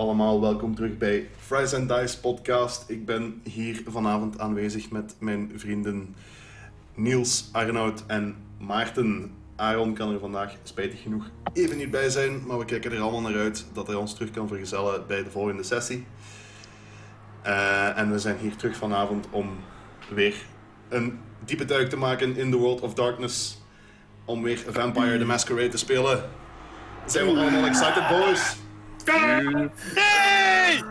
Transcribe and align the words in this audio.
Allemaal. 0.00 0.40
Welkom 0.40 0.74
terug 0.74 0.98
bij 0.98 1.28
Fries 1.38 1.74
and 1.74 1.88
Dice 1.88 2.20
podcast. 2.20 2.84
Ik 2.88 3.06
ben 3.06 3.40
hier 3.44 3.82
vanavond 3.86 4.38
aanwezig 4.38 4.90
met 4.90 5.16
mijn 5.18 5.52
vrienden 5.54 6.14
Niels, 6.94 7.48
Arnoud 7.52 8.04
en 8.06 8.36
Maarten. 8.58 9.32
Aaron 9.56 9.94
kan 9.94 10.12
er 10.12 10.18
vandaag 10.18 10.54
spijtig 10.62 11.02
genoeg 11.02 11.30
even 11.52 11.76
niet 11.76 11.90
bij 11.90 12.08
zijn, 12.10 12.46
maar 12.46 12.58
we 12.58 12.64
kijken 12.64 12.92
er 12.92 13.00
allemaal 13.00 13.20
naar 13.20 13.40
uit 13.40 13.66
dat 13.72 13.86
hij 13.86 13.96
ons 13.96 14.14
terug 14.14 14.30
kan 14.30 14.48
vergezellen 14.48 15.06
bij 15.06 15.22
de 15.22 15.30
volgende 15.30 15.62
sessie. 15.62 16.06
Eh, 17.42 17.98
en 17.98 18.10
we 18.10 18.18
zijn 18.18 18.38
hier 18.38 18.56
terug 18.56 18.76
vanavond 18.76 19.26
om 19.30 19.50
weer 20.14 20.34
een 20.88 21.18
diepe 21.44 21.64
duik 21.64 21.88
te 21.88 21.96
maken 21.96 22.36
in 22.36 22.50
The 22.50 22.56
World 22.56 22.80
of 22.80 22.94
Darkness. 22.94 23.62
Om 24.24 24.42
weer 24.42 24.58
Vampire 24.68 25.18
the 25.18 25.24
Masquerade 25.24 25.68
te 25.68 25.78
spelen. 25.78 26.30
Zijn 27.06 27.24
we 27.24 27.40
allemaal 27.40 27.66
excited, 27.66 28.08
boys? 28.08 28.68
Hey! 29.04 30.78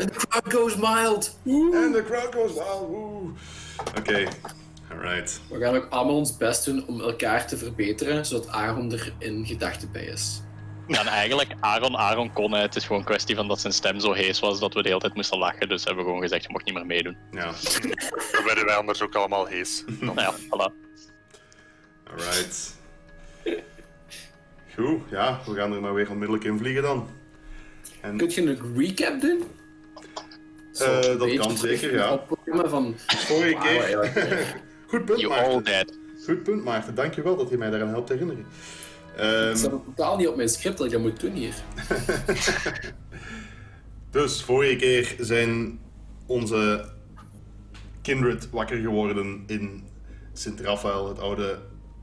And 0.00 0.10
the 0.12 0.26
crowd 0.28 0.52
goes 0.52 0.76
mild. 0.76 1.30
And 1.44 1.94
the 1.94 2.02
crowd 2.06 2.34
goes 2.34 2.52
wild. 2.54 3.38
Oké, 3.98 4.28
alright. 4.90 5.40
We 5.50 5.58
gaan 5.58 5.74
ook 5.76 5.86
allemaal 5.90 6.16
ons 6.16 6.36
best 6.36 6.64
doen 6.64 6.86
om 6.86 7.00
elkaar 7.00 7.46
te 7.46 7.56
verbeteren, 7.56 8.26
zodat 8.26 8.48
Aaron 8.48 8.92
er 8.92 9.12
in 9.18 9.46
gedachten 9.46 9.92
bij 9.92 10.04
is. 10.04 10.40
Ja, 10.86 11.00
en 11.00 11.06
eigenlijk, 11.06 11.54
Aaron, 11.60 11.96
Aaron 11.96 12.32
kon 12.32 12.52
het. 12.52 12.62
Het 12.62 12.76
is 12.76 12.82
gewoon 12.84 12.98
een 12.98 13.06
kwestie 13.06 13.36
van 13.36 13.48
dat 13.48 13.60
zijn 13.60 13.72
stem 13.72 14.00
zo 14.00 14.12
hees 14.12 14.40
was 14.40 14.58
dat 14.60 14.74
we 14.74 14.82
de 14.82 14.88
hele 14.88 15.00
tijd 15.00 15.14
moesten 15.14 15.38
lachen. 15.38 15.68
Dus 15.68 15.84
hebben 15.84 16.02
we 16.04 16.08
gewoon 16.10 16.22
gezegd, 16.24 16.42
je 16.42 16.48
mocht 16.50 16.64
niet 16.64 16.74
meer 16.74 16.86
meedoen. 16.86 17.16
Ja, 17.30 17.52
Dan 18.32 18.44
werden 18.44 18.64
wij 18.64 18.74
anders 18.76 19.02
ook 19.02 19.14
allemaal 19.14 19.46
hees. 19.46 19.84
Nou 20.00 20.20
ja, 20.20 20.34
voilà. 20.34 20.72
alright. 22.10 22.75
Goed, 24.76 25.00
ja, 25.10 25.40
we 25.46 25.54
gaan 25.54 25.72
er 25.72 25.80
maar 25.80 25.94
weer 25.94 26.10
onmiddellijk 26.10 26.44
in 26.44 26.58
vliegen 26.58 26.82
dan. 26.82 27.08
En 28.00 28.16
Kun 28.16 28.30
je 28.30 28.42
een 28.42 28.76
recap 28.76 29.20
doen? 29.20 29.42
Eh, 30.72 31.00
dat 31.18 31.34
kan 31.34 31.56
zeker, 31.56 31.94
ja. 31.94 32.24
Van, 32.46 32.94
vorige 33.06 33.56
keer... 33.62 34.10
Goed 34.88 35.04
punt, 35.04 35.20
You 35.20 35.32
all 35.32 35.40
Maarten. 35.40 35.64
dead. 35.64 35.98
Goed 36.24 36.42
punt, 36.42 36.64
Maarten. 36.64 36.94
Dankjewel 36.94 37.36
dat 37.36 37.48
je 37.48 37.58
mij 37.58 37.70
daaraan 37.70 37.88
helpt 37.88 38.08
herinneren. 38.08 38.46
Ehm, 39.16 39.48
Het 39.48 39.58
staat 39.58 39.70
totaal 39.84 40.16
niet 40.16 40.28
op 40.28 40.36
mijn 40.36 40.48
script 40.48 40.76
dat 40.76 40.86
ik 40.86 40.92
dat 40.92 41.00
moet 41.00 41.20
doen 41.20 41.32
hier. 41.32 41.54
Dus 44.10 44.42
vorige 44.42 44.76
keer 44.76 45.14
zijn 45.18 45.80
onze 46.26 46.84
kindred 48.02 48.50
wakker 48.50 48.76
geworden 48.78 49.44
in 49.46 49.84
Sint-Raphaël, 50.32 51.08
het 51.08 51.18
oude 51.18 51.58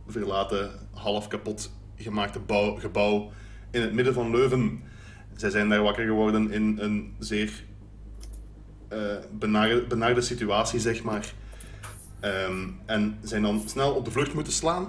verlaten, 0.07 0.71
half 0.93 1.27
kapot 1.27 1.71
gemaakte 2.03 2.39
bouw- 2.39 2.75
gebouw 2.75 3.31
in 3.71 3.81
het 3.81 3.93
midden 3.93 4.13
van 4.13 4.31
Leuven. 4.31 4.83
Zij 5.35 5.49
zijn 5.49 5.69
daar 5.69 5.81
wakker 5.81 6.05
geworden 6.05 6.51
in 6.51 6.77
een 6.81 7.15
zeer 7.19 7.63
eh 8.87 8.99
benarde, 9.31 9.81
benarde 9.87 10.21
situatie, 10.21 10.79
zeg 10.79 11.03
maar. 11.03 11.33
Ehm, 12.19 12.67
en 12.85 13.17
zijn 13.21 13.41
dan 13.41 13.63
snel 13.65 13.93
op 13.93 14.05
de 14.05 14.11
vlucht 14.11 14.33
moeten 14.33 14.53
slaan. 14.53 14.87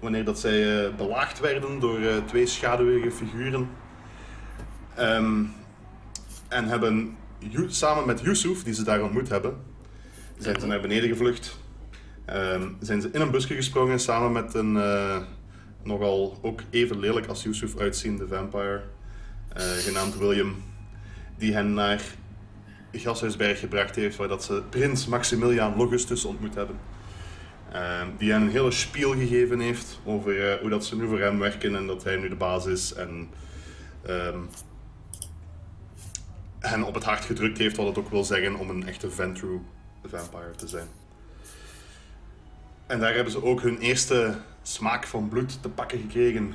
Wanneer 0.00 0.24
dat 0.24 0.38
zij 0.38 0.86
eh, 0.86 0.94
belaagd 0.94 1.40
werden 1.40 1.80
door 1.80 2.00
eh, 2.00 2.16
twee 2.26 2.46
schaduwige 2.46 3.10
figuren. 3.10 3.68
Ehm, 4.94 5.44
en 6.48 6.64
hebben 6.64 7.16
samen 7.68 8.06
met 8.06 8.20
Yusuf, 8.20 8.62
die 8.62 8.74
ze 8.74 8.84
daar 8.84 9.02
ontmoet 9.02 9.28
hebben, 9.28 9.56
zijn 10.38 10.60
ze 10.60 10.66
naar 10.66 10.80
beneden 10.80 11.08
gevlucht. 11.08 11.58
Ehm, 12.24 12.68
zijn 12.80 13.00
ze 13.00 13.08
in 13.12 13.20
een 13.20 13.30
busje 13.30 13.54
gesprongen 13.54 14.00
samen 14.00 14.32
met 14.32 14.54
een 14.54 14.76
nogal 15.84 16.38
ook 16.42 16.60
even 16.70 16.98
lelijk 16.98 17.26
als 17.26 17.42
Yusuf 17.42 17.78
uitziende 17.78 18.28
vampire, 18.28 18.82
eh, 19.48 19.62
genaamd 19.62 20.18
William, 20.18 20.62
die 21.36 21.54
hen 21.54 21.74
naar 21.74 22.02
Gashuisberg 22.92 23.60
gebracht 23.60 23.96
heeft, 23.96 24.16
waar 24.16 24.28
dat 24.28 24.44
ze 24.44 24.62
prins 24.70 25.06
Maximiliaan 25.06 25.76
Logustus 25.76 26.24
ontmoet 26.24 26.54
hebben. 26.54 26.76
Ehm, 27.72 28.06
die 28.18 28.32
hen 28.32 28.42
een 28.42 28.50
hele 28.50 28.70
spiel 28.70 29.12
gegeven 29.12 29.60
heeft 29.60 30.00
over 30.04 30.52
eh, 30.52 30.60
hoe 30.60 30.70
dat 30.70 30.84
ze 30.84 30.96
nu 30.96 31.08
voor 31.08 31.20
hem 31.20 31.38
werken 31.38 31.76
en 31.76 31.86
dat 31.86 32.04
hij 32.04 32.16
nu 32.16 32.28
de 32.28 32.34
baas 32.34 32.66
is. 32.66 32.94
En 32.94 33.28
ehm, 34.06 34.38
hen 36.58 36.82
op 36.82 36.94
het 36.94 37.04
hart 37.04 37.24
gedrukt 37.24 37.58
heeft, 37.58 37.76
wat 37.76 37.86
het 37.86 37.98
ook 37.98 38.10
wil 38.10 38.24
zeggen 38.24 38.56
om 38.56 38.70
een 38.70 38.86
echte 38.86 39.10
Ventru 39.10 39.60
vampire 40.04 40.50
te 40.56 40.68
zijn. 40.68 40.86
En 42.86 43.00
daar 43.00 43.14
hebben 43.14 43.32
ze 43.32 43.44
ook 43.44 43.62
hun 43.62 43.78
eerste 43.78 44.34
smaak 44.62 45.06
van 45.06 45.28
bloed 45.28 45.62
te 45.62 45.68
pakken 45.68 46.00
gekregen. 46.00 46.54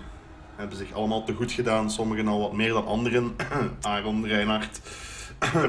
Hebben 0.56 0.78
zich 0.78 0.94
allemaal 0.94 1.24
te 1.24 1.34
goed 1.34 1.52
gedaan, 1.52 1.92
sommigen 1.92 2.28
al 2.28 2.40
wat 2.40 2.54
meer 2.54 2.74
dan 2.74 2.86
anderen. 2.86 3.36
Aaron, 3.82 4.26
Reinhard. 4.28 4.80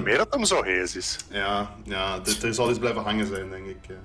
Meer 0.05 0.17
dat 0.17 0.35
hem 0.35 0.45
zo 0.45 0.63
hees 0.63 0.97
is. 0.97 1.19
Ja, 1.31 1.75
ja 1.85 2.19
dit, 2.19 2.43
er 2.43 2.55
zal 2.55 2.71
iets 2.71 2.79
blijven 2.79 3.03
hangen 3.03 3.27
zijn, 3.27 3.51
denk 3.51 3.67
ik. 3.67 3.89
eh. 3.89 3.97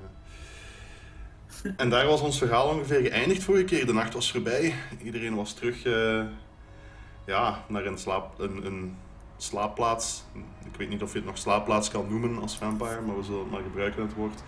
En 1.78 1.90
daar 1.90 2.06
was 2.06 2.22
ons 2.22 2.38
verhaal 2.38 2.68
ongeveer 2.68 3.02
geëindigd 3.02 3.44
vorige 3.44 3.64
keer. 3.64 3.86
De 3.86 3.94
nacht 3.94 4.14
was 4.14 4.32
voorbij. 4.32 4.74
Iedereen 5.04 5.36
was 5.36 5.54
terug 5.54 5.86
eh, 5.86 6.24
ja, 7.26 7.64
naar 7.68 7.86
een, 7.86 7.98
slaap, 7.98 8.40
een, 8.40 8.66
een 8.66 8.98
slaapplaats. 9.38 10.24
Ik 10.66 10.76
weet 10.78 10.90
niet 10.90 11.02
of 11.02 11.12
je 11.12 11.18
het 11.18 11.28
nog 11.28 11.38
slaapplaats 11.38 11.90
kan 11.90 12.06
noemen 12.10 12.42
als 12.42 12.58
vampire, 12.58 13.02
maar 13.02 13.18
we 13.18 13.24
zullen 13.24 13.40
het 13.40 13.52
maar 13.52 13.62
gebruiken, 13.62 14.02
het 14.02 14.14
woord. 14.14 14.44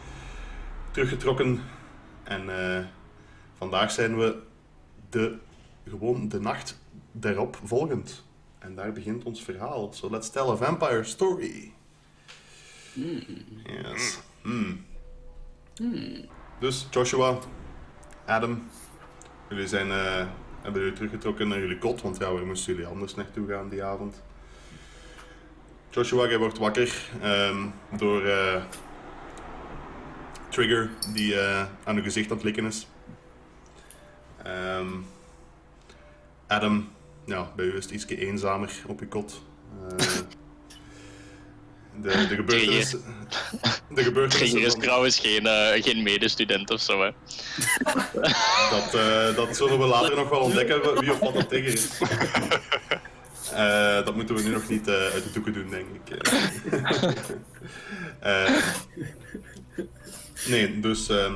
Teruggetrokken. 0.91 1.61
En 2.23 2.49
eh, 2.49 2.83
vandaag 3.57 3.91
zijn 3.91 4.17
we 4.17 4.41
de, 5.09 5.37
gewoon 5.89 6.27
de 6.27 6.39
nacht 6.39 6.79
daarop 7.11 7.59
volgend. 7.63 8.23
En 8.59 8.75
daar 8.75 8.91
begint 8.91 9.23
ons 9.23 9.43
verhaal. 9.43 9.93
So 9.93 10.09
let's 10.09 10.29
tell 10.29 10.49
a 10.49 10.55
vampire 10.55 11.03
story. 11.03 11.73
Yes. 12.93 14.19
Hmm. 14.41 14.85
Dus 16.59 16.87
Joshua, 16.91 17.37
Adam, 18.25 18.63
jullie 19.49 19.67
zijn, 19.67 19.91
eh, 19.91 20.27
hebben 20.61 20.81
jullie 20.81 20.95
teruggetrokken 20.95 21.47
naar 21.47 21.59
jullie 21.59 21.77
kot, 21.77 22.01
want 22.01 22.17
ja, 22.17 22.31
waar 22.31 22.45
moesten 22.45 22.73
jullie 22.73 22.87
anders 22.87 23.15
naartoe 23.15 23.47
gaan 23.47 23.69
die 23.69 23.83
avond? 23.83 24.23
Joshua, 25.89 26.27
jij 26.27 26.37
wordt 26.37 26.57
wakker 26.57 27.09
ehm, 27.21 27.67
door 27.97 28.25
eh, 28.25 28.63
Trigger, 30.49 30.89
die 31.13 31.39
eh, 31.39 31.65
aan 31.83 31.95
uw 31.95 32.03
gezicht 32.03 32.29
aan 32.29 32.35
het 32.35 32.45
likken 32.45 32.65
is. 32.65 32.87
Ehm, 34.45 34.87
Adam, 36.47 36.89
ja, 37.25 37.51
bij 37.55 37.65
u 37.65 37.77
is 37.77 37.83
het 37.83 37.93
iets 37.93 38.05
eenzamer 38.07 38.71
op 38.87 38.99
je 38.99 39.07
kot. 39.07 39.41
Eh, 39.89 39.97
de, 42.01 42.09
de 42.27 42.35
gebeurtenissen... 42.35 43.03
De 43.89 44.03
gebeurtenissen 44.03 44.59
is 44.61 44.71
van- 44.71 44.81
trouwens 44.81 45.19
geen, 45.19 45.45
eh, 45.47 45.83
geen 45.83 46.03
medestudent 46.03 46.69
of 46.71 46.81
zo, 46.81 47.01
hè. 47.01 47.09
Dat, 48.75 48.93
eh, 48.93 49.35
dat 49.35 49.55
zullen 49.55 49.79
we 49.79 49.85
later 49.85 50.15
nog 50.15 50.29
wel 50.29 50.39
ontdekken 50.39 50.99
wie 50.99 51.11
of 51.11 51.19
wat 51.19 51.33
dat 51.33 51.49
tegen 51.49 51.73
is. 51.73 51.89
Dat 54.05 54.15
moeten 54.15 54.35
we 54.35 54.41
nu 54.41 54.49
nog 54.49 54.69
niet 54.69 54.89
uit 54.89 55.23
de 55.23 55.31
doeken 55.33 55.53
doen, 55.53 55.69
denk 55.69 55.87
ik. 56.03 56.29
Nee, 60.47 60.79
dus 60.79 61.09
ehm, 61.09 61.33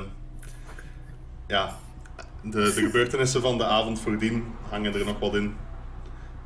ja, 1.46 1.78
de, 2.42 2.50
de 2.62 2.72
gebeurtenissen 2.72 3.40
van 3.40 3.58
de 3.58 3.64
avond 3.64 4.00
voordien 4.00 4.44
hangen 4.68 4.94
er 4.94 5.04
nog 5.04 5.18
wat 5.18 5.34
in. 5.34 5.54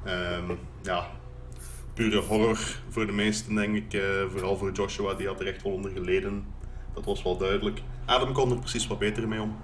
Ehm, 0.05 0.50
ja, 0.82 1.06
pure 1.94 2.20
horror 2.20 2.58
voor 2.88 3.06
de 3.06 3.12
meesten, 3.12 3.55
denk 3.55 3.76
ik. 3.76 3.93
eh, 3.94 4.00
vooral 4.31 4.56
voor 4.56 4.73
Joshua, 4.73 5.14
die 5.14 5.26
had 5.26 5.41
er 5.41 5.46
echt 5.46 5.62
wel 5.62 5.73
onder 5.73 5.91
geleden. 5.91 6.44
Dat 6.94 7.05
was 7.05 7.23
wel 7.23 7.37
duidelijk. 7.38 7.81
Adam 8.05 8.32
kon 8.32 8.50
er 8.50 8.58
precies 8.58 8.87
wat 8.87 8.99
beter 8.99 9.29
mee 9.29 9.41
om. 9.41 9.56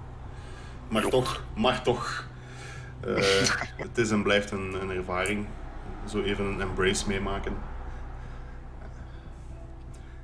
Maar 0.89 1.07
toch, 1.07 1.43
maar 1.55 1.83
toch. 1.83 2.27
eh, 3.05 3.15
het 3.75 3.97
is 3.97 4.11
en 4.11 4.23
blijft 4.23 4.51
een, 4.51 4.73
een 4.81 4.89
ervaring. 4.89 5.45
Zo 6.09 6.21
even 6.21 6.45
een 6.45 6.61
embrace 6.61 7.07
meemaken. 7.07 7.53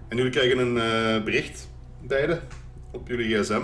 En 0.08 0.18
jullie 0.18 0.32
krijgen 0.32 0.58
een 0.58 0.78
eh, 0.78 1.24
bericht, 1.24 1.70
beide, 2.02 2.42
op 2.92 3.08
jullie 3.08 3.38
gsm. 3.44 3.62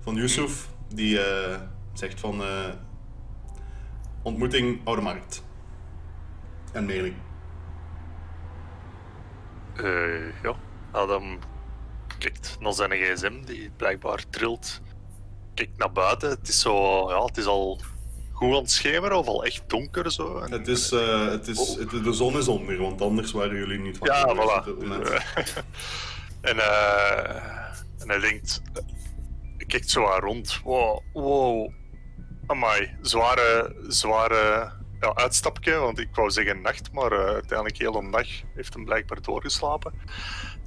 Van 0.00 0.14
Yusuf, 0.14 0.68
die 0.88 1.20
eh, 1.24 1.60
zegt 1.92 2.20
van... 2.20 2.42
eh, 2.42 2.68
ontmoeting 4.22 4.80
Oude 4.84 5.02
Markt. 5.02 5.42
En 6.72 6.84
mailing. 6.86 7.14
Eh, 9.76 10.42
ja, 10.42 10.54
Adam 10.90 11.38
kijkt 12.18 12.56
naar 12.60 12.72
zijn 12.72 12.90
gsm, 12.90 13.44
die 13.44 13.70
blijkbaar 13.76 14.24
trilt. 14.30 14.80
Kijkt 15.54 15.78
naar 15.78 15.92
buiten, 15.92 16.28
het 16.30 16.48
is 16.48 16.60
zo, 16.60 17.08
ja, 17.10 17.24
het 17.24 17.36
is 17.36 17.46
al 17.46 17.80
goed 18.32 18.48
aan 18.54 18.60
het 18.60 18.70
schemeren 18.70 19.18
of 19.18 19.26
al 19.26 19.44
echt 19.44 19.62
donker 19.66 20.12
zo. 20.12 20.38
En- 20.38 20.52
Het 20.52 20.68
is, 20.68 20.90
het 20.90 21.48
is, 21.48 21.74
het, 21.78 21.90
de 21.90 22.12
zon 22.12 22.36
is 22.38 22.48
onder, 22.48 22.76
want 22.78 23.00
anders 23.02 23.32
waren 23.32 23.56
jullie 23.56 23.78
niet 23.78 23.98
van 23.98 24.06
Ja, 24.08 24.34
voilà. 24.36 24.68
en, 26.50 26.58
en 27.98 28.08
hij 28.08 28.18
denkt, 28.20 28.62
kijkt 29.74 29.90
zo 29.90 30.04
rond. 30.04 30.60
Wow, 30.64 31.00
wow. 31.12 31.72
Amai, 32.46 32.96
zware, 33.00 33.76
zware 33.88 34.72
ja, 35.00 35.14
uitstapje, 35.14 35.74
want 35.76 35.98
ik 35.98 36.08
wou 36.14 36.30
zeggen 36.30 36.60
nacht, 36.60 36.92
maar 36.92 37.12
eh, 37.12 37.18
uiteindelijk 37.18 37.78
heel 37.78 37.94
een 37.94 38.10
dag 38.10 38.26
heeft 38.54 38.74
hem 38.74 38.84
blijkbaar 38.84 39.22
doorgeslapen. 39.22 39.92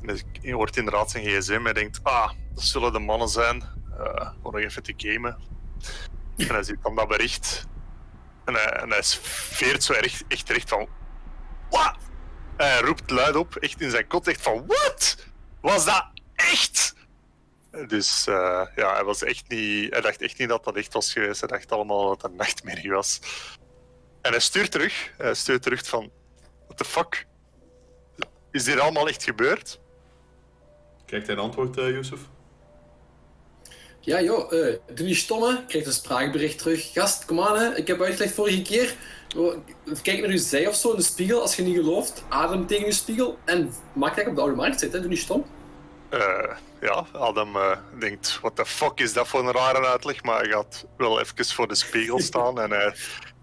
En 0.02 0.08
dus 0.08 0.24
je 0.42 0.54
hoort 0.54 0.78
inderdaad 0.78 1.12
zijn 1.12 1.26
gsm 1.26 1.66
en 1.68 1.74
denkt, 1.74 2.04
ah, 2.04 2.32
dat 2.54 2.64
zullen 2.64 2.94
de 2.94 3.00
mannen 3.00 3.28
zijn, 3.28 3.64
eh 3.98 4.32
om 4.42 4.52
nog 4.52 4.62
even 4.62 4.84
te 4.84 4.94
gamen. 4.98 5.38
En 6.38 6.48
hij 6.48 6.64
ziet 6.64 6.84
dan 6.84 6.96
dat 6.96 7.08
bericht. 7.08 7.68
En 8.46 8.54
hij, 8.54 8.84
hij 8.88 9.04
veert 9.04 9.84
zo 9.84 9.94
echt 10.28 10.50
recht 10.50 10.70
van, 10.70 10.88
wat? 11.70 11.96
Hij 12.58 12.80
roept 12.80 13.10
luid 13.10 13.36
op, 13.36 13.56
echt 13.56 13.82
in 13.82 13.90
zijn 13.90 14.08
kot, 14.08 14.28
echt 14.28 14.42
van, 14.42 14.66
wat? 14.66 15.26
Was 15.62 15.86
dat 15.86 16.10
echt? 16.36 16.96
Dus 17.88 18.28
eh, 18.28 18.66
ja, 18.76 18.94
hij, 18.94 19.04
was 19.04 19.24
echt 19.24 19.48
niet, 19.48 19.94
hij 19.94 20.02
dacht 20.02 20.22
echt 20.22 20.38
niet 20.38 20.50
dat 20.50 20.64
dat 20.64 20.76
echt 20.76 20.94
was 20.94 21.14
geweest. 21.14 21.40
Hij 21.40 21.50
dacht 21.50 21.72
allemaal 21.72 22.08
dat 22.08 22.22
het 22.22 22.32
een 22.32 22.38
nachtmerrie 22.38 22.92
was. 22.92 23.20
En 24.22 24.32
hij 24.32 24.40
stuurt 24.40 24.72
terug. 24.72 25.12
Hij 25.18 25.34
stuurt 25.34 25.62
terug 25.62 25.88
van... 25.88 26.12
What 26.66 26.78
the 26.78 26.86
fuck? 26.86 27.26
Is 28.52 28.64
dit 28.64 28.80
allemaal 28.80 29.08
echt 29.08 29.24
gebeurd? 29.24 29.80
Krijgt 31.06 31.28
hij 31.28 31.36
een 31.36 31.42
antwoord, 31.42 31.78
eh 31.78 31.90
Yusuf? 31.90 32.20
Ja, 34.00 34.22
joh, 34.22 34.54
eh, 34.54 34.76
doe 34.94 35.06
niet 35.06 35.18
stomme. 35.18 35.52
Ik 35.52 35.68
krijg 35.68 35.86
een 35.86 35.92
spraakbericht 35.92 36.58
terug. 36.58 36.92
Gast, 36.94 37.26
kom 37.26 37.42
aan, 37.42 37.58
hè. 37.58 37.76
Ik 37.76 37.88
heb 37.88 38.02
uitgelegd 38.02 38.34
vorige 38.34 38.62
keer. 38.62 38.96
Oh, 39.38 39.56
Kijk 40.02 40.20
naar 40.20 40.30
uw 40.30 40.38
zij 40.38 40.68
of 40.68 40.76
zo 40.76 40.92
in 40.92 40.98
de 40.98 41.04
spiegel 41.04 41.42
als 41.42 41.56
je 41.56 41.62
niet 41.62 41.76
gelooft. 41.76 42.24
Adem 42.30 42.68
tegen 42.68 42.86
je 42.86 42.92
spiegel. 42.92 43.38
En 43.46 43.74
maak 43.94 44.16
dat 44.16 44.24
je 44.24 44.30
op 44.30 44.36
de 44.36 44.42
oude 44.42 44.56
markt 44.56 44.80
zit, 44.80 44.94
hè. 44.94 45.00
Doe 45.00 45.10
niet 45.10 45.20
stom. 45.20 45.46
Eh, 46.10 46.56
ja, 46.82 47.06
Adam 47.12 47.56
eh, 47.56 47.78
denkt... 48.00 48.40
What 48.42 48.56
the 48.56 48.66
fuck 48.66 49.00
is 49.00 49.14
dat 49.14 49.28
voor 49.28 49.40
een 49.40 49.52
rare 49.52 49.88
uitleg? 49.88 50.24
Maar 50.24 50.40
hij 50.40 50.50
gaat 50.50 50.86
wel 50.98 51.20
even 51.20 51.46
voor 51.46 51.68
de 51.68 51.76
spiegel 51.76 52.20
staan 52.20 52.62
en 52.62 52.72
hij 52.72 52.96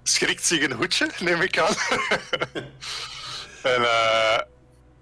schrikt 0.02 0.46
zich 0.46 0.62
een 0.62 0.72
hoedje, 0.72 1.10
neem 1.18 1.40
ik 1.40 1.58
aan. 1.58 1.74
en 3.74 3.82
eh, 3.82 4.38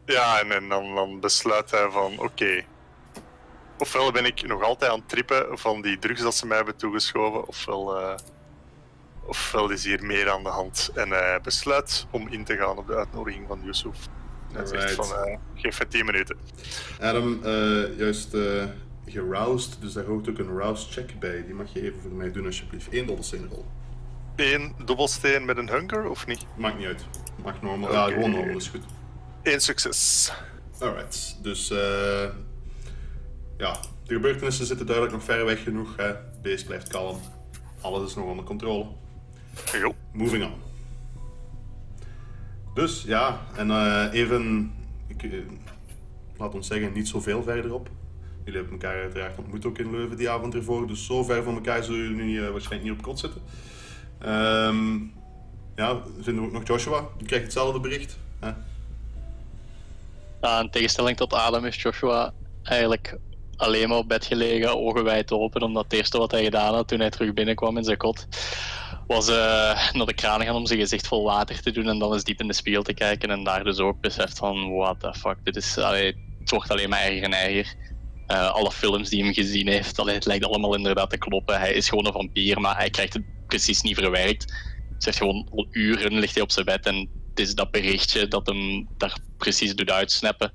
ja, 0.07 0.41
en, 0.41 0.69
dan, 0.69 0.95
dan 0.95 1.21
besluit 1.21 1.71
hij 1.71 1.91
van... 1.91 2.19
Oké, 2.19 2.65
ofwel 3.79 4.13
ben 4.13 4.25
ik 4.25 4.47
nog 4.47 4.63
altijd 4.63 4.91
aan 4.91 4.99
het 4.99 5.09
trippen 5.09 5.59
van 5.59 5.83
die 5.83 5.99
drugs 5.99 6.23
dat 6.23 6.35
ze 6.35 6.47
mij 6.47 6.57
hebben 6.57 6.77
toegeschoven, 6.77 7.47
ofwel, 7.47 8.17
ofwel 9.27 9.71
is 9.71 9.85
hier 9.85 10.05
meer 10.05 10.31
aan 10.31 10.43
de 10.43 10.49
hand. 10.49 10.91
En 10.95 11.11
hij 11.11 11.41
besluit 11.41 12.07
om 12.11 12.29
in 12.29 12.45
te 12.45 12.57
gaan 12.57 12.79
op 12.79 12.87
de 12.87 12.97
uitnodiging 12.97 13.45
van 13.49 13.61
Yusuf. 13.65 13.97
Zegt 14.55 14.73
Alright. 14.73 14.95
van, 14.95 15.17
eh, 15.17 15.37
geef 15.55 15.79
het 15.79 15.91
10 15.91 16.05
minuten. 16.05 16.37
Adam, 17.01 17.45
eh, 17.45 17.99
juist 17.99 18.35
eh 18.35 18.65
geroused, 19.07 19.77
dus 19.81 19.93
daar 19.93 20.05
hoort 20.05 20.29
ook 20.29 20.39
een 20.39 20.59
rouse 20.59 20.91
check 20.91 21.19
bij. 21.19 21.45
Die 21.45 21.55
mag 21.55 21.73
je 21.73 21.83
even 21.83 22.01
voor 22.03 22.11
mij 22.11 22.33
doen, 22.33 22.47
alsjeblieft. 22.47 22.87
Eén 22.91 23.07
dobbelsteen 23.07 23.49
rol. 23.51 23.65
Eén 24.37 24.75
dobbelsteen 24.85 25.45
met 25.45 25.57
een 25.57 25.69
hunger, 25.69 26.09
of 26.09 26.27
niet? 26.27 26.47
Maakt 26.57 26.79
niet 26.79 26.87
uit. 26.87 27.05
Mag 27.43 27.63
normaal. 27.63 27.93
Ja, 27.93 28.07
gewoon 28.07 28.31
normaal 28.31 28.57
is 28.57 28.69
goed. 28.69 28.85
Eén 29.43 29.61
succes. 29.61 30.33
Alright, 30.79 31.39
dus 31.43 31.71
eh 31.71 32.29
ja, 33.63 33.81
de 34.05 34.15
gebeurtenissen 34.15 34.67
zitten 34.67 34.87
duidelijk 34.87 35.17
nog 35.17 35.25
ver 35.25 35.45
weg 35.45 35.63
genoeg. 35.63 35.97
Hè. 35.97 36.15
Beest 36.43 36.67
blijft 36.67 36.89
kalm. 36.89 37.21
Alles 37.81 38.09
is 38.09 38.15
nog 38.15 38.25
onder 38.25 38.45
controle. 38.45 38.87
Jo. 39.73 39.95
Moving 40.13 40.45
on. 40.45 40.53
Dus 42.75 43.03
ja, 43.03 43.41
en 43.57 43.71
eh, 43.71 44.09
even, 44.13 44.73
ik, 45.07 45.23
eh, 45.23 45.31
laat 46.37 46.55
ons 46.55 46.67
zeggen, 46.67 46.93
niet 46.93 47.09
zoveel 47.09 47.43
verderop. 47.43 47.89
Jullie 48.45 48.61
hebben 48.61 48.81
elkaar 48.81 49.01
uiteraard 49.01 49.39
ontmoet 49.39 49.67
ook 49.67 49.79
in 49.79 49.91
Leuven 49.91 50.17
die 50.17 50.31
avond 50.31 50.55
ervoor, 50.55 50.87
dus 50.87 51.07
zo 51.07 51.23
ver 51.23 51.43
van 51.43 51.55
elkaar 51.55 51.85
zullen 51.85 52.01
jullie 52.01 52.25
nu 52.25 52.45
eh, 52.45 52.51
waarschijnlijk 52.51 52.91
niet 52.91 52.99
op 52.99 53.05
kot 53.05 53.19
zitten. 53.19 53.41
Ehm, 54.19 54.97
ja, 55.77 56.03
vinden 56.21 56.43
we 56.43 56.49
ook 56.49 56.53
nog 56.53 56.67
Joshua. 56.67 57.09
Die 57.17 57.27
krijgt 57.27 57.45
hetzelfde 57.45 57.81
bericht. 57.81 58.19
Hè? 58.41 58.51
In 60.61 60.71
tegenstelling 60.71 61.17
tot 61.17 61.33
Adam 61.33 61.65
is 61.65 61.83
Joshua 61.83 62.33
eigenlijk 62.63 63.19
alleen 63.57 63.89
maar 63.89 63.99
op 63.99 64.09
bed 64.09 64.25
gelegen, 64.25 64.79
ogen 64.79 65.05
wijd 65.05 65.33
open, 65.33 65.63
omdat 65.63 65.85
het 65.85 65.93
eerste 65.93 66.19
wat 66.19 66.31
hij 66.31 66.45
gedaan 66.45 66.75
had 66.75 66.89
toen 66.89 67.01
hij 67.01 67.11
terug 67.11 67.33
binnenkwam 67.33 67.77
in 67.77 67.85
zijn 67.85 67.97
kot, 67.97 68.27
was 69.07 69.29
eh, 69.29 69.93
naar 69.93 70.07
de 70.07 70.15
kraan 70.15 70.45
gaan 70.45 70.55
om 70.55 70.67
zijn 70.67 70.79
gezicht 70.79 71.07
vol 71.07 71.25
water 71.25 71.63
te 71.63 71.71
doen 71.71 71.89
en 71.89 71.99
dan 71.99 72.13
eens 72.13 72.25
diep 72.25 72.41
in 72.41 72.47
de 72.47 72.53
spiegel 72.53 72.83
te 72.83 72.95
kijken 72.95 73.31
en 73.31 73.45
daar 73.45 73.65
dus 73.65 73.79
ook 73.79 74.01
beseft 74.01 74.39
van, 74.39 74.75
what 74.75 75.01
the 75.01 75.15
fuck, 75.15 75.37
dit 75.43 75.57
is, 75.57 75.79
allee, 75.79 76.17
het 76.41 76.51
wordt 76.51 76.71
alleen 76.71 76.89
maar 76.89 77.03
erger 77.03 77.23
en 77.23 77.33
erger. 77.33 77.75
Eh, 78.27 78.51
alle 78.51 78.71
films 78.71 79.09
die 79.09 79.25
hem 79.25 79.33
gezien 79.33 79.69
heeft, 79.69 79.99
allee, 79.99 80.15
het 80.15 80.27
lijkt 80.27 80.45
allemaal 80.45 80.75
inderdaad 80.75 81.11
te 81.11 81.19
kloppen. 81.19 81.59
Hij 81.61 81.73
is 81.73 81.89
gewoon 81.89 82.07
een 82.07 82.13
vampier, 82.13 82.61
maar 82.61 82.77
hij 82.77 82.91
krijgt 82.91 83.13
het 83.13 83.23
precies 83.47 83.81
niet 83.81 83.99
verwerkt. 83.99 84.51
Hij 84.51 84.97
zegt 84.99 85.17
gewoon 85.17 85.49
al 85.55 85.67
uren 85.71 86.19
ligt 86.19 86.35
hij 86.35 86.43
op 86.43 86.51
zijn 86.51 86.65
bed 86.65 86.87
en 86.87 87.09
het 87.29 87.41
is 87.41 87.55
dat 87.55 87.71
berichtje 87.71 88.29
dat 88.29 88.47
hem 88.47 88.89
daar 88.97 89.19
precies 89.37 89.75
doet 89.75 89.91
uitsnappen. 89.91 90.53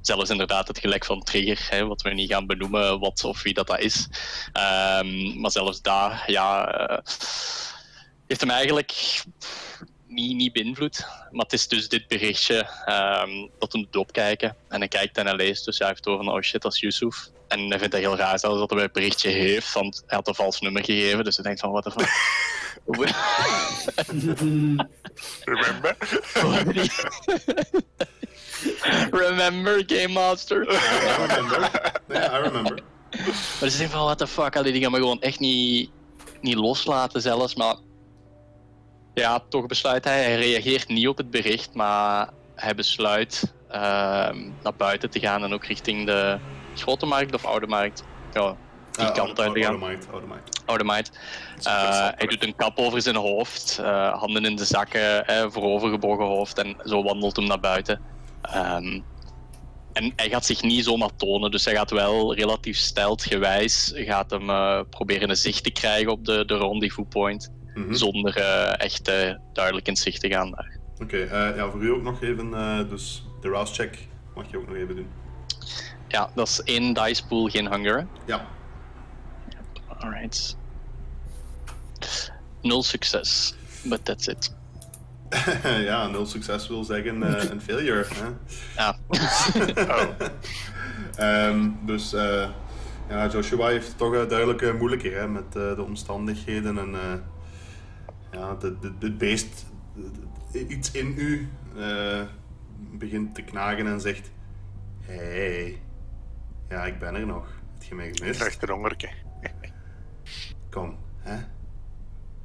Zelfs 0.00 0.30
inderdaad 0.30 0.68
het 0.68 0.78
gelek 0.78 1.04
van 1.04 1.22
Trigger, 1.22 1.66
hè, 1.70 1.86
wat 1.86 2.02
we 2.02 2.10
niet 2.10 2.30
gaan 2.30 2.46
benoemen 2.46 3.00
wat 3.00 3.24
of 3.24 3.42
wie 3.42 3.54
dat, 3.54 3.66
dat 3.66 3.80
is. 3.80 4.08
Ehm, 4.52 5.40
maar 5.40 5.50
zelfs 5.50 5.82
daar, 5.82 6.24
ja, 6.26 6.68
eh, 6.68 6.98
heeft 8.26 8.40
hem 8.40 8.50
eigenlijk 8.50 9.22
niet, 10.06 10.36
niet 10.36 10.52
beïnvloed. 10.52 11.06
Maar 11.30 11.44
het 11.44 11.52
is 11.52 11.68
dus 11.68 11.88
dit 11.88 12.08
berichtje 12.08 12.68
ehm, 12.84 13.48
dat 13.58 13.72
hem 13.72 13.82
doet 13.82 13.96
opkijken. 13.96 14.56
En 14.68 14.78
hij 14.78 14.88
kijkt 14.88 15.18
en 15.18 15.26
hij 15.26 15.36
leest, 15.36 15.64
dus 15.64 15.78
hij 15.78 15.88
heeft 15.88 16.04
door 16.04 16.16
van, 16.16 16.28
oh 16.28 16.40
shit, 16.40 16.62
dat 16.62 16.72
is 16.72 16.80
Yusuf. 16.80 17.28
En 17.48 17.58
hij 17.58 17.78
vindt 17.78 17.94
het 17.94 18.02
heel 18.02 18.16
raar 18.16 18.38
zelfs 18.38 18.58
dat 18.58 18.70
hij 18.70 18.82
het 18.82 18.92
berichtje 18.92 19.30
heeft, 19.30 19.72
want 19.72 20.02
hij 20.06 20.16
had 20.16 20.28
een 20.28 20.34
vals 20.34 20.60
nummer 20.60 20.84
gegeven. 20.84 21.24
Dus 21.24 21.36
hij 21.36 21.44
denkt 21.44 21.60
van, 21.60 21.70
what 21.70 21.82
the 21.84 21.90
fuck. 21.90 22.10
Remember? 25.44 25.96
Remember, 29.10 29.82
Game 29.86 30.08
Master? 30.08 30.62
I 30.72 31.26
remember. 31.26 31.70
I 32.10 32.40
remember. 32.42 32.82
Maar 33.60 33.68
ze 33.70 33.78
denken 33.78 33.96
van, 33.96 34.04
what 34.04 34.18
the 34.18 34.26
fuck, 34.26 34.56
allee, 34.56 34.72
die 34.72 34.82
gaan 34.82 34.90
me 34.90 34.96
gewoon 34.96 35.20
echt 35.20 35.38
niet, 35.38 35.90
niet 36.40 36.54
loslaten 36.54 37.20
zelfs, 37.20 37.54
maar... 37.54 37.76
Ja, 39.22 39.40
toch 39.48 39.66
besluit 39.66 40.04
hij, 40.04 40.22
hij 40.22 40.36
reageert 40.36 40.88
niet 40.88 41.08
op 41.08 41.16
het 41.16 41.30
bericht, 41.30 41.74
maar 41.74 42.28
hij 42.54 42.74
besluit 42.74 43.54
ehm, 43.68 44.50
naar 44.62 44.74
buiten 44.76 45.10
te 45.10 45.20
gaan 45.20 45.42
en 45.44 45.52
ook 45.52 45.64
richting 45.64 46.06
de 46.06 46.38
grote 46.74 47.06
markt 47.06 47.34
of 47.34 47.44
oude 47.44 47.66
markt. 47.66 48.04
Ja, 48.32 48.56
die 48.92 49.06
Ah, 49.06 49.14
kant 49.14 49.28
uit 49.28 49.36
te 49.36 49.42
oude 49.42 49.62
gaan. 49.62 49.78
markt, 49.78 50.06
oude 50.10 50.26
markt. 50.26 50.62
Oude 50.66 50.84
markt. 50.84 51.18
Eh, 51.62 52.08
hij 52.14 52.26
doet 52.26 52.42
een 52.44 52.56
kap 52.56 52.78
over 52.78 53.02
zijn 53.02 53.16
hoofd, 53.16 53.78
eh, 53.78 54.18
handen 54.18 54.44
in 54.44 54.56
de 54.56 54.64
zakken, 54.64 55.26
eh, 55.26 55.46
voorovergebogen 55.50 56.24
hoofd 56.24 56.58
en 56.58 56.76
zo 56.84 57.02
wandelt 57.02 57.36
hem 57.36 57.46
naar 57.46 57.60
buiten. 57.60 58.00
Ehm, 58.42 59.00
en 59.92 60.12
hij 60.16 60.28
gaat 60.28 60.46
zich 60.46 60.62
niet 60.62 60.84
zomaar 60.84 61.16
tonen, 61.16 61.50
dus 61.50 61.64
hij 61.64 61.74
gaat 61.74 61.90
wel 61.90 62.34
relatief 62.34 62.76
steltgewijs 62.76 63.92
gaat 63.94 64.30
hem 64.30 64.50
eh, 64.50 64.80
proberen 64.90 65.30
een 65.30 65.36
zicht 65.36 65.64
te 65.64 65.70
krijgen 65.70 66.12
op 66.12 66.24
de, 66.24 66.44
de 66.44 66.56
rendezvous 66.56 67.06
point, 67.10 67.52
Mhm. 67.76 67.94
zonder 67.94 68.36
eh, 68.36 68.80
echt 68.84 69.08
eh, 69.08 69.34
duidelijk 69.52 69.88
in 69.88 69.96
zicht 69.96 70.20
te 70.20 70.28
gaan 70.28 70.50
daar. 70.50 70.78
Oké, 71.02 71.16
eh, 71.16 71.56
ja, 71.56 71.70
voor 71.70 71.82
u 71.82 71.90
ook 71.90 72.02
nog 72.02 72.22
even, 72.22 72.50
dus 72.88 73.26
de 73.40 73.48
rouse 73.48 73.74
check 73.74 73.98
mag 74.34 74.50
je 74.50 74.56
ook 74.56 74.66
nog 74.66 74.76
even 74.76 74.96
doen. 74.96 75.08
Ja, 76.08 76.30
dat 76.34 76.48
is 76.48 76.62
één 76.62 76.92
dice 76.94 77.26
pool, 77.26 77.48
geen 77.48 77.72
hunger. 77.72 77.96
hè? 77.98 78.04
Ja, 78.26 78.46
Alright. 79.98 80.56
Nul 82.62 82.82
succes, 82.82 83.54
but 83.84 84.04
that's 84.04 84.26
it. 84.26 84.54
ja, 85.90 86.06
nul 86.06 86.26
succes 86.26 86.68
wil 86.68 86.84
zeggen 86.84 87.22
een 87.52 87.60
failure. 87.60 88.06
Hè? 88.14 88.28
Ja. 88.76 88.96
Oh. 89.96 90.02
Ehm, 91.16 91.70
dus 91.82 92.10
ja, 93.08 93.28
Joshua 93.32 93.66
heeft 93.66 93.98
toch 93.98 94.14
uh, 94.14 94.28
duidelijke 94.28 94.72
moeilijker 94.72 95.18
hè, 95.20 95.28
met 95.28 95.52
de 95.52 95.82
omstandigheden 95.86 96.78
en 96.78 97.22
ja, 98.38 98.54
de, 98.54 98.78
de, 98.78 98.92
het 98.98 99.18
beest, 99.18 99.66
de- 100.52 100.66
iets 100.66 100.90
in 100.90 101.14
u 101.16 101.48
eh, 101.76 102.22
begint 102.92 103.34
te 103.34 103.42
knagen 103.42 103.86
en 103.86 104.00
zegt: 104.00 104.30
Hey, 105.00 105.80
ja, 106.68 106.84
ik 106.84 106.98
ben 106.98 107.14
er 107.14 107.26
nog. 107.26 107.48
Heb 107.74 107.82
je 107.82 107.94
mij 107.94 108.06
Ik 108.08 108.16
gemist? 108.18 108.38
krijg 108.38 108.60
een 108.62 108.68
hongerke. 108.70 109.10
Kom, 110.70 110.96
hè? 111.18 111.36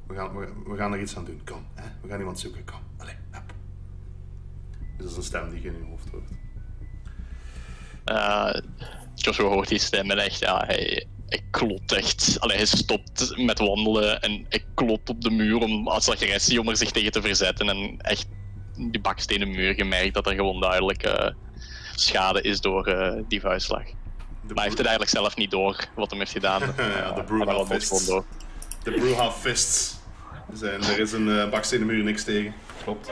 We 0.06 0.14
gaan, 0.14 0.36
we, 0.36 0.52
we 0.66 0.76
gaan 0.76 0.92
er 0.92 1.00
iets 1.00 1.16
aan 1.16 1.24
doen. 1.24 1.40
Kom, 1.44 1.66
hè? 1.74 1.84
We 2.02 2.08
gaan 2.08 2.18
iemand 2.18 2.38
zoeken. 2.40 2.64
Kom, 2.64 2.80
allee, 2.96 3.14
hop. 3.30 3.54
Dus 4.96 4.96
dat 4.96 5.10
is 5.10 5.16
een 5.16 5.22
stem 5.22 5.50
die 5.50 5.62
je 5.62 5.68
in 5.68 5.78
je 5.78 5.84
hoofd 5.84 6.08
hoort. 6.10 6.30
Eh, 8.04 8.60
Joshua 9.14 9.46
hoort 9.48 9.68
die 9.68 9.78
stem 9.78 10.10
en 10.10 10.18
echt, 10.18 10.38
ja, 10.38 10.64
hij, 10.66 11.06
klopt 11.52 11.92
echt. 11.92 12.36
Allee, 12.40 12.56
hij 12.56 12.66
stopt 12.66 13.36
met 13.36 13.58
wandelen 13.58 14.20
en 14.20 14.46
hij 14.48 14.64
klopt 14.74 15.08
op 15.08 15.20
de 15.20 15.30
muur 15.30 15.56
om, 15.56 15.88
als 15.88 16.10
agressie 16.10 16.60
om 16.60 16.68
er 16.68 16.76
zich 16.76 16.90
tegen 16.90 17.12
te 17.12 17.20
verzetten. 17.20 17.68
En 17.68 17.94
echt 17.98 18.26
die 18.76 19.00
bakstenen 19.00 19.50
muur 19.50 19.74
gemerkt 19.74 20.14
dat 20.14 20.26
er 20.26 20.34
gewoon 20.34 20.60
duidelijk 20.60 21.02
eh, 21.02 21.30
schade 21.94 22.42
is 22.42 22.60
door 22.60 22.86
eh, 22.86 23.22
die 23.28 23.40
vuistslag. 23.40 23.84
De 23.84 23.92
Maar 24.46 24.54
hij 24.54 24.64
heeft 24.64 24.78
het 24.78 24.86
eigenlijk 24.86 25.16
zelf 25.16 25.36
niet 25.36 25.50
door 25.50 25.84
wat 25.94 26.10
hem 26.10 26.18
heeft 26.18 26.32
gedaan. 26.32 26.60
Ja, 26.76 27.12
de 27.12 27.22
Eh, 27.22 27.46
loopt 27.46 27.72
Fists. 27.72 28.06
De 28.82 28.90
Brewhouse 28.90 29.38
Fists. 29.38 29.94
zijn, 30.52 30.82
er 30.82 30.98
is 30.98 31.12
een 31.12 31.28
uh, 31.28 31.50
bakstenen 31.50 31.86
muur 31.86 32.04
niks 32.04 32.24
tegen. 32.24 32.54
Klopt. 32.82 33.10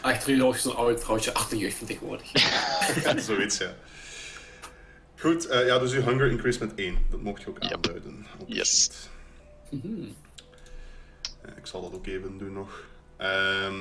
Achter 0.00 0.30
u 0.30 0.36
nog 0.36 0.58
zo'n 0.58 0.76
oud 0.76 1.04
vrouwtje 1.04 1.34
achter 1.34 1.56
jeugd 1.58 1.76
van 1.78 1.86
tegenwoordig. 1.86 2.30
Zoiets, 3.16 3.58
ja. 3.58 3.74
Goed, 5.20 5.50
uh, 5.50 5.66
ja, 5.66 5.78
dus 5.78 5.92
uw 5.92 6.02
hunger 6.02 6.30
increase 6.30 6.58
met 6.58 6.74
1. 6.74 6.98
Dat 7.10 7.20
mocht 7.22 7.42
je 7.42 7.48
ook 7.48 7.62
Yep. 7.62 7.72
aanduiden. 7.74 8.26
op 8.38 8.48
Yes. 8.48 8.90
Eh, 9.70 9.78
Ik 11.56 11.66
zal 11.66 11.82
dat 11.82 11.94
ook 11.94 12.06
even 12.06 12.38
doen 12.38 12.52
nog. 12.52 12.84
Ehm, 13.16 13.74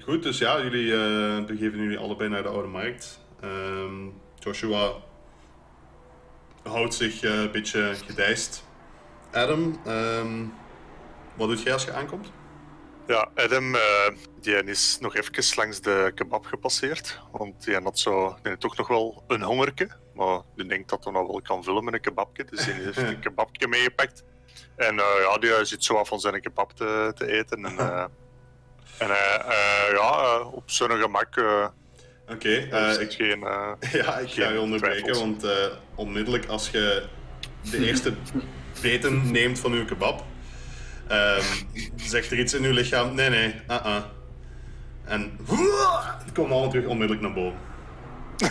goed, 0.00 0.22
dus 0.22 0.38
ja, 0.38 0.62
jullie 0.62 0.92
eh, 0.94 1.44
begeven 1.44 1.78
jullie 1.82 1.98
allebei 1.98 2.28
naar 2.30 2.42
de 2.42 2.48
Oude 2.48 2.68
Markt. 2.68 3.20
Ehm, 3.40 4.06
Joshua 4.38 4.92
houdt 6.62 6.94
zich 6.94 7.22
eh, 7.22 7.40
een 7.40 7.50
beetje 7.50 7.94
gedijst. 8.06 8.64
Adam, 9.32 9.80
ehm, 9.84 10.44
wat 11.34 11.48
doet 11.48 11.62
jij 11.62 11.72
als 11.72 11.84
je 11.84 11.92
aankomt? 11.92 12.30
Ja, 13.06 13.28
Adam 13.34 13.74
eh, 13.74 13.80
die 14.40 14.64
is 14.64 14.98
nog 15.00 15.16
even 15.16 15.56
langs 15.56 15.80
de 15.80 16.12
kebab 16.14 16.46
gepasseerd. 16.46 17.20
Want 17.32 17.64
die 17.64 17.74
had 17.76 17.98
zo, 17.98 18.36
die 18.42 18.50
had 18.50 18.60
toch 18.60 18.76
nog 18.76 18.88
wel 18.88 19.24
een 19.28 19.42
hongerke. 19.42 19.88
Maar 20.14 20.40
die 20.56 20.66
denkt 20.66 20.90
dat 20.90 21.04
hij 21.04 21.12
nou 21.12 21.26
wel 21.26 21.40
kan 21.42 21.64
vullen 21.64 21.84
met 21.84 21.94
een 21.94 22.00
kebabje. 22.00 22.44
Dus 22.44 22.64
die 22.64 22.74
heeft 22.74 22.96
een 22.96 23.20
kebabje 23.28 23.68
meegepakt. 23.68 24.22
En 24.76 24.98
eh, 24.98 25.04
ja, 25.22 25.38
die 25.38 25.64
zit 25.64 25.84
zo 25.84 25.94
af 25.94 26.08
van 26.08 26.20
zijn 26.20 26.40
kebab 26.40 26.72
te, 26.72 27.12
te 27.14 27.26
eten. 27.32 27.64
En, 27.64 27.78
eh, 27.88 28.04
en 28.98 29.10
eh, 29.10 29.34
eh, 29.34 29.92
ja, 29.92 30.22
eh, 30.22 30.52
op 30.54 30.70
zijn 30.70 31.00
gemak. 31.00 31.36
eh 31.36 31.66
Oké, 32.28 32.56
eh, 32.56 32.90
zit 32.90 33.00
ik, 33.00 33.12
geen, 33.12 33.42
eh, 33.44 33.72
ja, 34.02 34.18
ik 34.18 34.30
ga 34.30 34.48
je 34.50 34.60
onderbreken, 34.60 35.14
want 35.18 35.44
eh, 35.44 35.66
onmiddellijk 35.94 36.46
als 36.46 36.70
je 36.70 37.06
de 37.70 37.86
eerste 37.86 38.14
beten 38.80 39.30
neemt 39.30 39.58
van 39.58 39.72
uw 39.72 39.84
kebab, 39.84 40.24
ehm, 41.08 41.44
zegt 41.96 42.30
er 42.30 42.38
iets 42.38 42.54
in 42.54 42.64
uw 42.64 42.72
lichaam, 42.72 43.14
nee, 43.14 43.28
nee, 43.28 43.54
uh-uh. 43.68 44.02
En 45.04 45.38
het 46.24 46.32
komt 46.34 46.50
allemaal 46.50 46.70
terug 46.70 46.86
onmiddellijk 46.86 47.26
naar 47.26 47.32
boven. 47.34 47.58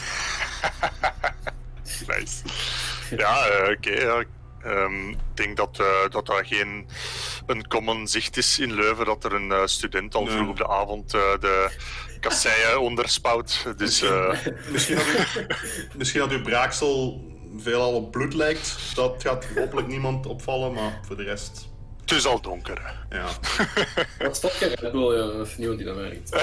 Nice. 2.08 2.44
Ja, 3.18 3.46
eh, 3.48 3.72
oké. 3.72 3.90
ja. 3.92 4.24
Ehm, 4.64 5.10
ik 5.10 5.18
denk 5.34 5.58
dat, 5.58 5.80
eh, 5.80 6.10
dat 6.10 6.26
dat 6.26 6.42
geen 6.48 6.88
een 7.46 7.68
common 7.68 8.08
zicht 8.08 8.38
is 8.38 8.60
in 8.60 8.74
Leuven 8.74 9.06
dat 9.06 9.24
er 9.24 9.34
een 9.34 9.52
eh, 9.52 9.66
student 9.66 10.16
al 10.16 10.24
Nee. 10.24 10.36
vroeg 10.36 10.50
op 10.50 10.58
de 10.58 10.68
avond 10.68 11.12
de 11.12 11.70
kasseien 12.20 12.80
onderspouwt. 12.90 13.66
Dus 13.78 14.02
Misschien 14.72 14.96
dat, 14.96 15.06
u, 15.06 15.48
misschien 15.98 16.20
dat 16.20 16.32
uw 16.32 16.42
braaksel 16.42 17.26
veelal 17.58 17.94
op 17.94 18.12
bloed 18.12 18.34
lijkt, 18.34 18.96
dat 18.96 19.22
gaat 19.24 19.46
hopelijk 19.56 19.88
niemand 19.88 20.26
opvallen, 20.26 20.74
maar 20.74 21.00
voor 21.08 21.18
de 21.18 21.24
rest, 21.24 21.70
het 22.02 22.12
is 22.12 22.26
al 22.26 22.42
donker. 22.42 22.82
ja. 23.10 23.28
Wat 24.20 24.36
stop 24.36 24.52
je 24.60 24.66
Red 24.76 24.92
Bull, 24.92 25.18
ja, 25.18 25.42
of 25.42 25.58
niemand 25.58 25.78
die 25.80 25.88
dat 25.88 25.96
merkt. 25.96 26.30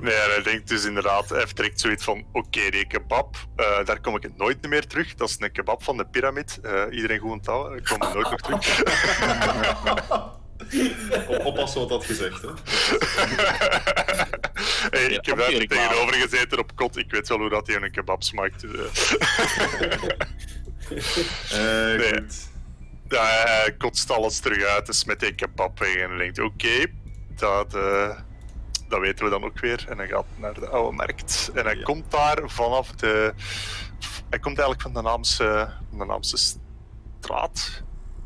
Nee, 0.00 0.14
en 0.14 0.30
hij 0.30 0.42
denkt 0.42 0.68
dus 0.68 0.84
inderdaad, 0.84 1.28
hij 1.28 1.46
direct 1.54 1.80
zoiets 1.80 2.04
van: 2.04 2.24
oké, 2.32 2.70
die 2.70 2.86
kebab, 2.86 3.36
eh, 3.56 3.84
daar 3.84 4.00
kom 4.00 4.16
ik 4.16 4.36
nooit 4.36 4.68
meer 4.68 4.86
terug. 4.86 5.14
Dat 5.14 5.28
is 5.28 5.36
een 5.38 5.52
kebab 5.52 5.82
van 5.82 5.96
de 5.96 6.04
piramid. 6.06 6.58
Eh, 6.62 6.82
iedereen 6.90 7.18
goed 7.18 7.30
onthouden, 7.30 7.78
ik 7.78 7.84
kom 7.84 8.02
er 8.02 8.14
nooit 8.14 8.30
nog 8.30 8.40
terug. 8.40 8.82
Op, 11.28 11.44
oppassen 11.46 11.80
wat 11.80 11.88
dat 11.88 12.04
gezegd, 12.04 12.42
hè. 12.42 12.48
hey, 14.90 15.10
Ja, 15.10 15.16
ik 15.18 15.26
heb 15.26 15.38
daar 15.38 15.50
ik 15.52 15.68
tegenover 15.68 16.14
gezeten 16.14 16.58
op 16.58 16.76
kot, 16.76 16.96
ik 16.96 17.10
weet 17.10 17.28
wel 17.28 17.38
hoe 17.38 17.48
dat 17.48 17.66
hij 17.66 17.76
een 17.76 17.90
kebab 17.90 18.22
smaakt. 18.22 18.64
Eh, 18.64 18.70
Nee. 21.96 22.14
goed. 22.14 22.49
Hij 23.18 23.74
kotst 23.78 24.10
alles 24.10 24.38
terug 24.40 24.64
uit 24.64 24.88
en 24.88 24.94
smet 24.94 25.20
die 25.20 25.34
kebab 25.34 25.78
weg 25.78 25.94
en 25.94 26.18
denkt, 26.18 26.38
oké, 26.38 26.86
dat, 27.36 27.74
eh, 27.74 28.18
dat 28.88 29.00
weten 29.00 29.24
we 29.24 29.30
dan 29.30 29.44
ook 29.44 29.58
weer. 29.60 29.84
En 29.88 29.98
hij 29.98 30.06
gaat 30.08 30.26
naar 30.36 30.54
de 30.54 30.68
oude 30.68 30.96
markt. 30.96 31.50
En 31.54 31.64
hij 31.64 31.76
Ja. 31.76 31.82
komt 31.82 32.10
daar 32.10 32.38
vanaf 32.46 32.90
de... 32.90 33.34
Hij 34.30 34.38
komt 34.38 34.58
eigenlijk 34.58 34.80
van 34.82 34.92
de 34.92 35.02
Naamse, 35.08 35.72
de 35.90 36.04
Naamse 36.04 36.54
straat. 37.20 37.82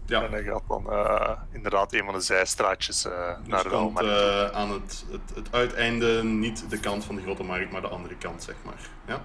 Ja, 0.07 0.23
En 0.23 0.31
hij 0.33 0.43
gaat 0.43 0.62
dan 0.69 0.91
eh, 0.93 1.31
inderdaad 1.53 1.93
een 1.93 2.05
van 2.05 2.14
de 2.14 2.21
zijstraatjes 2.21 3.05
eh, 3.05 3.29
dus 3.38 3.47
naar 3.49 3.62
de 3.62 3.69
oude 3.69 3.93
markt. 3.93 4.09
eh, 4.09 4.59
aan 4.61 4.71
het, 4.71 5.05
het, 5.11 5.35
het 5.35 5.49
uiteinde 5.53 6.23
niet 6.25 6.71
de 6.71 6.81
kant 6.81 7.05
van 7.05 7.14
de 7.17 7.23
grote 7.23 7.43
markt, 7.43 7.73
maar 7.73 7.81
de 7.81 7.88
andere 7.88 8.17
kant, 8.17 8.43
zeg 8.43 8.55
maar. 8.64 8.88
Ja? 9.07 9.23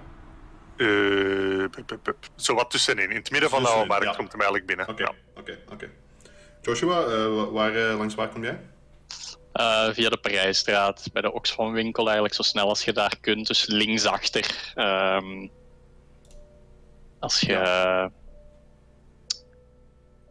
Eh, 0.80 1.84
pup. 2.02 2.18
Zo 2.36 2.54
wat 2.54 2.70
tussenin. 2.70 3.10
In 3.10 3.16
het 3.16 3.30
midden 3.30 3.50
van 3.50 3.62
de 3.62 3.68
oude 3.68 3.86
markt 3.86 4.04
ja. 4.04 4.12
komt 4.12 4.32
hem 4.32 4.40
eigenlijk 4.40 4.66
binnen. 4.66 4.88
Oké, 4.88 5.02
Ja. 5.02 5.12
oké, 5.36 5.58
oké. 5.72 5.90
Joshua, 6.62 7.00
eh, 7.02 7.34
wa- 7.34 7.50
waar, 7.50 7.74
eh, 7.76 7.96
langs 7.98 8.14
waar 8.14 8.28
kom 8.28 8.44
jij? 8.44 8.60
Eh, 9.52 9.88
via 9.92 10.08
de 10.08 10.16
Parijsstraat, 10.16 11.08
bij 11.12 11.22
de 11.22 11.32
Oxfam 11.32 11.72
winkel 11.72 12.04
eigenlijk 12.04 12.34
zo 12.34 12.42
snel 12.42 12.68
als 12.68 12.84
je 12.84 12.92
daar 12.92 13.16
kunt. 13.20 13.46
Dus 13.46 13.66
linksachter. 13.66 14.72
Ehm 14.74 15.48
als 17.18 17.40
je 17.40 18.10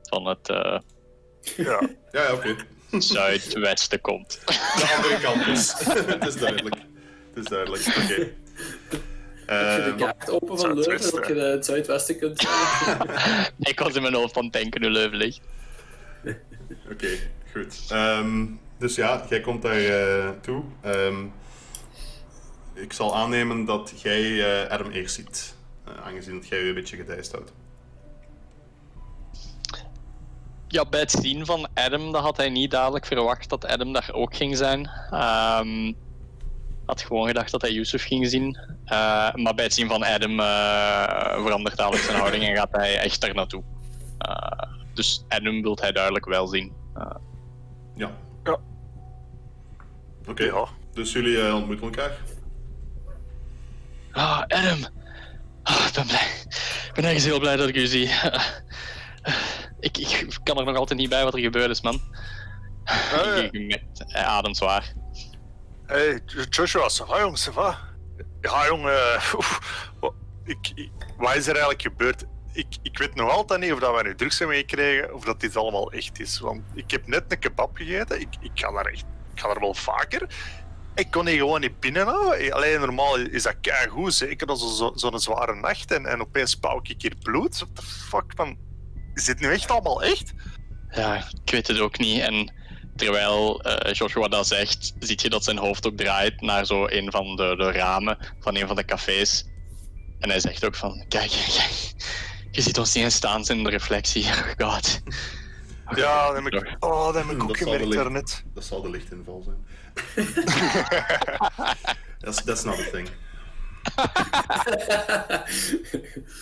van 0.02 0.26
het 0.26 0.50
eh, 0.50 0.80
Ja. 1.58 1.64
Ja, 1.66 1.90
ja 2.12 2.34
oké. 2.34 2.56
zuidwesten 2.98 4.02
komt. 4.02 4.42
De 4.46 4.94
andere 4.98 5.20
kant 5.22 5.46
dus. 5.46 5.74
Het 6.14 6.28
is 6.28 6.36
duidelijk. 6.38 6.76
Het 7.34 7.44
is 7.44 7.46
duidelijk, 7.46 7.86
oké. 7.88 8.34
Heb 9.50 9.86
je 9.86 9.92
de 9.92 9.96
kaart 10.04 10.30
open 10.30 10.58
van 10.58 10.74
Leuven, 10.74 11.12
dat 11.12 11.28
je 11.28 11.34
het 11.34 11.66
zuidwesten 11.66 12.18
kunt 12.18 12.48
Ik 13.72 13.80
was 13.80 13.94
in 13.96 14.02
mijn 14.02 14.14
hoofd 14.14 14.34
van 14.34 14.50
denken 14.50 14.82
hoe 14.82 14.92
Leuven 14.92 15.18
ligt. 15.18 15.42
Oké, 16.92 17.08
goed. 17.54 17.86
Ehm, 17.90 18.46
dus 18.78 18.96
ja, 18.96 19.26
jij 19.30 19.42
komt 19.42 19.62
daar 19.62 19.86
eh, 19.86 20.30
toe. 20.42 20.64
Ehm, 20.82 21.26
ik 22.74 22.94
zal 22.94 23.16
aannemen 23.16 23.66
dat 23.66 23.94
jij 24.02 24.24
eh, 24.64 24.72
Adam 24.72 24.92
eerst 24.92 25.16
ziet. 25.16 25.56
eh, 25.86 26.06
aangezien 26.06 26.34
dat 26.34 26.48
jij 26.48 26.60
je 26.60 26.68
een 26.68 26.74
beetje 26.74 26.98
gedijst 26.98 27.32
houdt. 27.32 27.52
Ja, 30.68 30.86
bij 30.86 31.00
het 31.00 31.12
zien 31.12 31.46
van 31.46 31.68
Adam 31.74 32.12
dat 32.12 32.22
had 32.22 32.38
hij 32.38 32.50
niet 32.50 32.72
dadelijk 32.72 33.06
verwacht 33.06 33.50
dat 33.50 33.66
Adam 33.66 33.94
daar 33.94 34.10
ook 34.14 34.36
ging 34.36 34.58
zijn. 34.58 34.90
Ehm 35.12 35.94
had 36.90 37.02
gewoon 37.02 37.28
gedacht 37.28 37.52
dat 37.52 37.62
hij 37.62 37.72
Yusuf 37.72 38.04
ging 38.04 38.28
zien. 38.30 38.58
Eh, 38.86 39.34
maar 39.34 39.54
bij 39.56 39.64
het 39.66 39.74
zien 39.74 39.88
van 39.88 40.04
Adam 40.04 40.40
eh, 40.40 41.44
verandert 41.44 41.78
dadelijk 41.78 42.04
zijn 42.04 42.18
houding 42.18 42.44
en 42.44 42.56
gaat 42.56 42.72
hij 42.72 42.98
echt 43.00 43.22
daar 43.22 43.34
naartoe. 43.34 43.64
Eh, 44.18 44.62
dus 44.94 45.24
Adam 45.28 45.62
wil 45.62 45.78
hij 45.82 45.92
duidelijk 45.92 46.26
wel 46.26 46.48
zien. 46.48 46.74
Ja. 47.96 48.12
Ja. 48.44 48.58
Oké, 50.28 50.44
Ja. 50.44 50.66
dus 50.94 51.12
jullie 51.12 51.54
ontmoeten 51.54 51.86
elkaar. 51.86 52.12
Ah, 54.12 54.40
Adam! 54.48 54.86
Ah, 55.64 55.86
ik 55.88 55.94
ben 55.94 56.06
blij. 56.08 56.28
Ik 56.88 56.92
ben 56.94 57.04
ergens 57.04 57.24
heel 57.26 57.40
blij 57.40 57.56
dat 57.56 57.68
ik 57.68 57.76
u 57.76 57.86
zie. 57.88 58.10
ik, 59.80 59.98
ik 59.98 60.38
kan 60.44 60.58
er 60.58 60.66
nog 60.66 60.76
altijd 60.78 61.00
niet 61.00 61.10
bij 61.10 61.24
wat 61.24 61.34
er 61.34 61.40
gebeurd 61.40 61.70
is, 61.70 61.82
man. 61.82 62.02
Eh. 62.84 63.38
Ik- 63.38 63.52
ik- 63.54 64.14
ademt 64.14 64.58
zwaar. 64.58 64.94
Hey, 65.90 66.20
Joshua, 66.50 66.88
ça 66.90 67.06
va, 67.06 67.20
jongen, 67.20 67.38
ça 67.38 67.52
va? 67.52 67.78
Ja, 68.42 68.68
jongen, 68.68 68.94
eh, 68.94 69.34
ik, 70.46 70.72
ik- 70.76 70.92
wat 71.18 71.36
is 71.36 71.44
er 71.48 71.52
eigenlijk 71.52 71.82
gebeurd? 71.82 72.26
Ik, 72.54 72.68
ik 72.82 72.98
weet 72.98 73.16
nog 73.16 73.30
altijd 73.32 73.60
niet 73.60 73.72
of 73.74 73.80
dat 73.80 73.94
wij 73.94 74.04
nu 74.04 74.16
drugs 74.16 74.40
hebben 74.40 74.56
meegekregen 74.56 75.14
of 75.14 75.24
dat 75.24 75.40
dit 75.40 75.56
allemaal 75.56 75.92
echt 75.92 76.20
is. 76.20 76.40
Want 76.40 76.62
ik 76.74 76.92
heb 76.92 77.08
net 77.08 77.24
een 77.28 77.40
kebab 77.40 77.76
gegeten, 77.78 78.20
ik, 78.22 78.28
ik, 78.42 78.52
ga 78.54 78.72
daar 78.72 78.86
echt, 78.86 79.04
ik 79.34 79.42
daar 79.42 79.60
wel 79.60 79.74
vaker. 79.74 80.28
Ik 80.96 81.12
kon 81.12 81.28
hier 81.28 81.38
gewoon 81.38 81.62
niet 81.62 81.80
binnenhouden. 81.80 82.52
Alleen 82.54 82.80
normaal 82.80 83.18
is 83.18 83.44
dat 83.44 83.56
goed, 83.90 84.14
zeker 84.14 84.48
als 84.48 84.78
zo'n 84.78 84.98
zo, 85.00 85.18
zware 85.18 85.56
nacht 85.56 85.92
en, 85.92 86.06
en 86.06 86.22
opeens 86.22 86.52
spouw 86.52 86.80
ik 86.84 87.02
hier 87.02 87.16
bloed. 87.24 87.58
What 87.60 87.76
the 87.76 87.82
fuck, 87.82 88.38
man? 88.38 88.58
Is 89.14 89.26
dit 89.26 89.40
nu 89.40 89.52
echt 89.52 89.72
allemaal 89.72 90.04
echt? 90.04 90.34
Ja, 90.90 91.16
ik 91.44 91.52
weet 91.52 91.68
het 91.68 91.80
ook 91.80 91.98
niet. 91.98 92.22
En 92.22 92.54
terwijl 93.00 93.62
eh, 93.62 93.94
Joshua 93.94 94.28
dat 94.28 94.48
zegt, 94.48 94.94
ziet 95.00 95.22
je 95.22 95.30
dat 95.30 95.44
zijn 95.44 95.58
hoofd 95.58 95.88
ook 95.88 95.98
draait 95.98 96.42
naar 96.42 96.66
zo 96.66 96.88
een 96.88 97.12
van 97.12 97.36
de, 97.36 97.56
de 97.58 97.72
ramen 97.72 98.18
van 98.40 98.56
een 98.56 98.68
van 98.68 98.76
de 98.76 98.86
cafés. 98.86 99.46
En 100.20 100.30
hij 100.30 100.40
zegt 100.40 100.66
ook 100.66 100.76
van, 100.76 101.06
kijk, 101.08 101.30
kijk 101.30 101.94
je 102.52 102.62
ziet 102.62 102.78
ons 102.78 102.94
niet 102.94 103.04
eens 103.04 103.16
staan 103.16 103.44
in 103.48 103.64
de 103.64 103.70
reflectie. 103.70 104.26
Oh 104.60 104.70
god. 104.72 105.00
Ja, 105.96 106.28
dat 106.28 106.44
heb 106.44 106.54
ik, 106.54 106.76
oh, 106.80 107.06
dat 107.06 107.16
heb 107.16 107.36
ik 107.36 107.44
ook 107.44 107.58
gemerkt 107.58 107.92
daarnet. 107.92 108.44
Dat 108.54 108.64
zal 108.64 108.82
de 108.82 108.90
lichtinval 108.90 109.44
zijn. 109.44 109.66
that's, 112.20 112.44
that's 112.44 112.64
not 112.64 112.80
a 112.80 112.90
thing. 112.92 113.10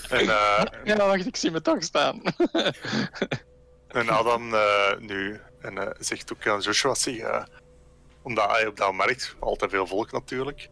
En, 0.10 0.30
eh, 0.30 0.64
Ja, 0.84 0.96
wacht, 0.96 1.26
ik 1.26 1.36
zie 1.36 1.52
me 1.52 1.62
toch 1.62 1.84
staan. 1.84 2.22
En 3.88 4.10
Adam 4.10 4.54
eh, 4.54 4.98
nu 5.00 5.40
en, 5.62 5.78
eh, 5.78 5.88
zegt 6.00 6.34
ook 6.34 6.48
aan 6.48 6.60
Joshua, 6.60 6.96
zeg, 6.96 7.18
eh, 7.18 7.44
omdat 8.22 8.52
hij 8.52 8.68
op 8.68 8.78
dat 8.78 8.94
markt, 8.94 9.36
altijd 9.40 9.72
veel 9.72 9.88
volk 9.88 10.12
natuurlijk. 10.12 10.70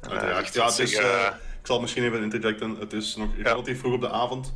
En, 0.00 0.10
eh, 0.10 0.16
Ja, 0.52 0.68
eh, 0.68 1.34
ik 1.60 1.66
zal 1.66 1.80
misschien 1.80 2.04
even 2.04 2.22
interjecten. 2.22 2.76
Het 2.76 2.92
is 2.92 3.16
nog 3.16 3.28
relatief 3.42 3.78
vroeg 3.78 3.94
op 3.94 4.00
de 4.00 4.10
avond. 4.10 4.54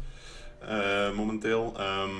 momenteel. 1.14 1.74
Ehm, 1.76 2.10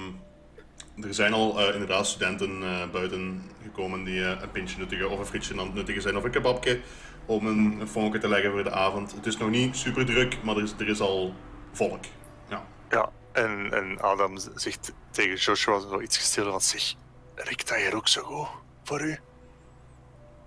er 1.07 1.15
zijn 1.15 1.33
al 1.33 1.73
inderdaad 1.73 2.07
studenten 2.07 2.61
buiten 2.93 3.51
gekomen 3.63 4.05
die 4.05 4.21
een 4.21 4.51
pintje 4.51 4.79
nuttigen 4.79 5.11
of 5.11 5.19
een 5.19 5.27
frietje 5.27 5.59
aan 5.59 5.67
het 5.67 5.75
nuttigen 5.75 6.03
zijn 6.03 6.17
of 6.17 6.25
een 6.25 6.31
kebabje 6.31 6.81
om 7.27 7.47
een, 7.47 7.81
een 7.81 7.89
vonkje 7.89 8.19
te 8.19 8.29
leggen 8.29 8.51
voor 8.51 8.65
de 8.65 8.71
avond. 8.71 9.13
Het 9.13 9.27
is 9.27 9.37
nog 9.37 9.51
niet 9.51 9.77
super 9.77 10.07
druk, 10.07 10.43
maar 10.43 10.57
er 10.57 10.63
is, 10.63 10.75
er 10.79 10.89
is 10.89 11.01
al 11.01 11.35
volk. 11.73 12.05
Ja. 12.49 12.67
Ja, 12.91 13.11
en, 13.33 13.73
en 13.73 14.01
Adam 14.01 14.39
zegt 14.55 14.93
tegen 15.11 15.37
Joshua 15.37 15.79
zoiets 15.79 16.19
gesteld 16.19 16.51
van 16.51 16.61
zich. 16.61 16.95
Rikt 17.45 17.69
dat 17.69 17.79
hier 17.79 17.95
ook 17.97 18.09
zo 18.09 18.23
goed 18.23 18.49
voor 18.85 19.01
u? 19.03 19.19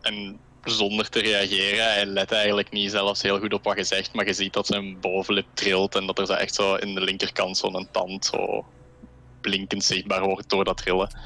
En 0.01 0.39
zonder 0.63 1.09
te 1.09 1.19
reageren, 1.19 1.83
hij 1.93 2.05
let 2.05 2.31
eigenlijk 2.31 2.71
niet 2.71 2.91
zelfs 2.91 3.21
heel 3.21 3.39
goed 3.39 3.53
op 3.53 3.63
wat 3.63 3.77
je 3.77 3.83
zegt, 3.83 4.13
maar 4.13 4.25
je 4.25 4.33
ziet 4.33 4.53
dat 4.53 4.65
zijn 4.67 4.99
bovenlip 4.99 5.45
trilt 5.53 5.95
en 5.95 6.05
dat 6.05 6.19
er 6.19 6.25
zo 6.25 6.33
echt 6.33 6.55
zo 6.55 6.75
in 6.75 6.93
de 6.95 7.01
linkerkant 7.01 7.57
zo'n 7.57 7.87
tand 7.91 8.25
zo 8.25 8.65
blinkend 9.41 9.83
zichtbaar 9.83 10.21
wordt 10.23 10.49
door 10.49 10.63
dat 10.63 10.77
trillen. 10.77 11.17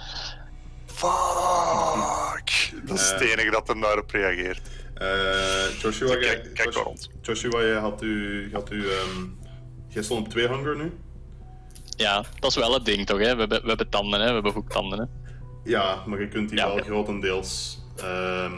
Fuck! 0.85 2.71
Dat 2.85 2.97
is 2.99 3.09
het 3.09 3.21
Eh. 3.21 3.31
enige 3.31 3.49
dat 3.51 3.67
hem 3.67 3.81
daarop 3.81 4.11
reageert. 4.11 4.61
Eh, 4.95 5.79
Joshua, 5.81 6.07
Kijk- 6.07 6.23
jij- 6.23 6.41
kijk 6.41 6.57
maar 6.57 6.65
Josh- 6.73 6.83
rond. 6.83 7.09
Joshua, 7.21 7.61
je 7.61 7.73
had 7.73 8.01
u, 8.01 8.49
had 8.53 8.71
u, 8.71 8.89
ehm, 8.91 9.25
jij 9.87 10.03
stond 10.03 10.25
op 10.25 10.29
twee 10.31 10.47
hunger 10.47 10.75
nu? 10.77 10.97
Ja, 11.97 12.23
dat 12.39 12.49
is 12.49 12.55
wel 12.57 12.73
het 12.73 12.85
ding 12.85 13.05
toch, 13.05 13.17
hè? 13.19 13.33
We 13.33 13.39
hebben, 13.39 13.61
we 13.61 13.67
hebben 13.67 13.89
tanden, 13.89 14.19
hè? 14.19 14.27
We 14.27 14.33
hebben 14.33 14.51
hoektanden, 14.53 14.99
hè? 14.99 15.05
Ja, 15.63 16.03
maar 16.05 16.19
je 16.19 16.27
kunt 16.27 16.49
die 16.49 16.57
Ja, 16.57 16.73
wel 16.73 16.83
grotendeels 16.83 17.79
ehm 17.95 18.53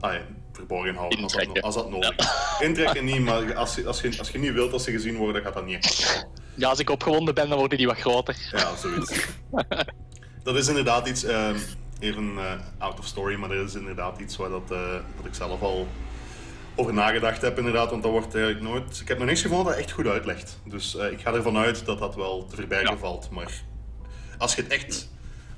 ah, 0.00 0.12
ja, 0.12 0.20
verborgen 0.52 0.94
houden 0.94 1.22
als 1.22 1.32
dat, 1.32 1.40
Intrekken. 1.42 1.64
als 1.64 1.74
dat 1.74 1.90
nodig 1.90 2.16
is. 2.16 2.26
Intrekken 2.60 3.04
niet, 3.04 3.20
maar 3.20 3.54
als 3.54 3.74
je, 3.74 3.86
als, 3.86 4.00
je, 4.00 4.18
als 4.18 4.30
je 4.30 4.38
niet 4.38 4.52
wilt 4.52 4.70
dat 4.70 4.82
ze 4.82 4.90
gezien 4.90 5.16
worden, 5.16 5.42
gaat 5.42 5.54
dat 5.54 5.66
niet 5.66 5.84
echt. 5.84 6.26
Ja, 6.54 6.68
als 6.68 6.78
ik 6.78 6.90
opgewonden 6.90 7.34
ben, 7.34 7.48
dan 7.48 7.58
worden 7.58 7.78
die 7.78 7.86
wat 7.86 7.98
groter. 7.98 8.36
Ja, 8.52 8.76
zoiets. 8.76 9.26
dat 10.42 10.56
is 10.56 10.68
inderdaad 10.68 11.08
iets, 11.08 11.24
ehm, 11.24 11.56
even 11.98 12.32
eh, 12.38 12.52
out 12.78 12.98
of 12.98 13.06
story, 13.06 13.34
maar 13.34 13.48
dat 13.48 13.68
is 13.68 13.74
inderdaad 13.74 14.18
iets 14.20 14.36
waar 14.36 14.48
dat, 14.48 14.70
eh, 14.70 14.92
dat 15.16 15.26
ik 15.26 15.34
zelf 15.34 15.62
al 15.62 15.88
over 16.74 16.94
nagedacht 16.94 17.42
heb, 17.42 17.58
inderdaad. 17.58 17.90
Want 17.90 18.02
dat 18.02 18.12
wordt 18.12 18.34
eigenlijk 18.34 18.64
nooit. 18.64 19.00
Ik 19.00 19.08
heb 19.08 19.18
nog 19.18 19.26
niks 19.26 19.42
gevonden 19.42 19.66
dat 19.66 19.76
echt 19.76 19.90
goed 19.90 20.06
uitlegt. 20.06 20.60
Dus 20.64 20.96
eh, 20.96 21.10
ik 21.10 21.20
ga 21.20 21.32
ervan 21.32 21.56
uit 21.56 21.86
dat 21.86 21.98
dat 21.98 22.14
wel 22.14 22.46
te 22.46 22.56
verbergen 22.56 22.98
valt. 22.98 23.30
Maar 23.30 23.62
als 24.38 24.54
je 24.54 24.62
het 24.62 24.72
echt. 24.72 25.08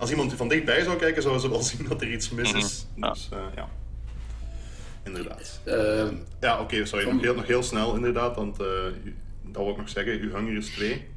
Als 0.00 0.10
iemand 0.10 0.32
van 0.34 0.48
dichtbij 0.48 0.82
zou 0.82 0.98
kijken, 0.98 1.22
zou 1.22 1.38
ze 1.38 1.50
wel 1.50 1.62
zien 1.70 1.86
dat 1.88 2.00
er 2.00 2.12
iets 2.12 2.30
mis 2.30 2.52
is. 2.52 2.86
Mhm. 2.94 3.04
Ja. 3.04 3.12
Dus 3.12 3.28
eh, 3.32 3.38
ja. 3.54 3.68
Inderdaad. 5.04 5.60
Ehm, 5.64 6.14
Ja, 6.40 6.60
oké, 6.60 6.84
sorry. 6.86 7.08
Nog 7.10 7.20
heel, 7.22 7.34
nog 7.34 7.46
heel 7.46 7.62
snel, 7.62 7.94
inderdaad. 7.94 8.36
Want 8.36 8.60
eh, 8.60 8.66
dat 9.42 9.62
wil 9.62 9.70
ik 9.70 9.76
nog 9.76 9.88
zeggen. 9.88 10.20
Uw 10.20 10.34
hunger 10.34 10.56
is 10.56 10.66
2. 10.66 11.08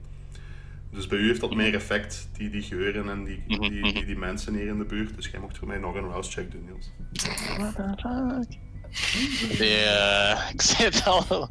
Dus 0.92 1.08
bij 1.08 1.18
u 1.20 1.28
heeft 1.28 1.42
dat 1.42 1.56
meer 1.56 1.74
effect, 1.74 2.30
die, 2.38 2.50
die 2.50 2.62
geuren 2.62 3.10
en 3.10 3.24
die, 3.24 3.44
die, 3.48 3.70
die, 3.72 4.06
die 4.06 4.18
mensen 4.18 4.54
hier 4.56 4.68
in 4.68 4.78
de 4.78 4.84
buurt. 4.86 5.16
Dus 5.16 5.28
jij 5.28 5.40
mocht 5.40 5.58
voor 5.58 5.68
mij 5.68 5.78
nog 5.78 5.96
een 5.96 6.10
rouse 6.10 6.32
check 6.32 6.52
doen, 6.52 6.66
Niels. 6.66 6.92
Nee, 9.60 9.84
eh, 9.84 10.50
ik 10.54 10.62
zei 10.62 10.84
het 10.90 11.06
al. 11.06 11.50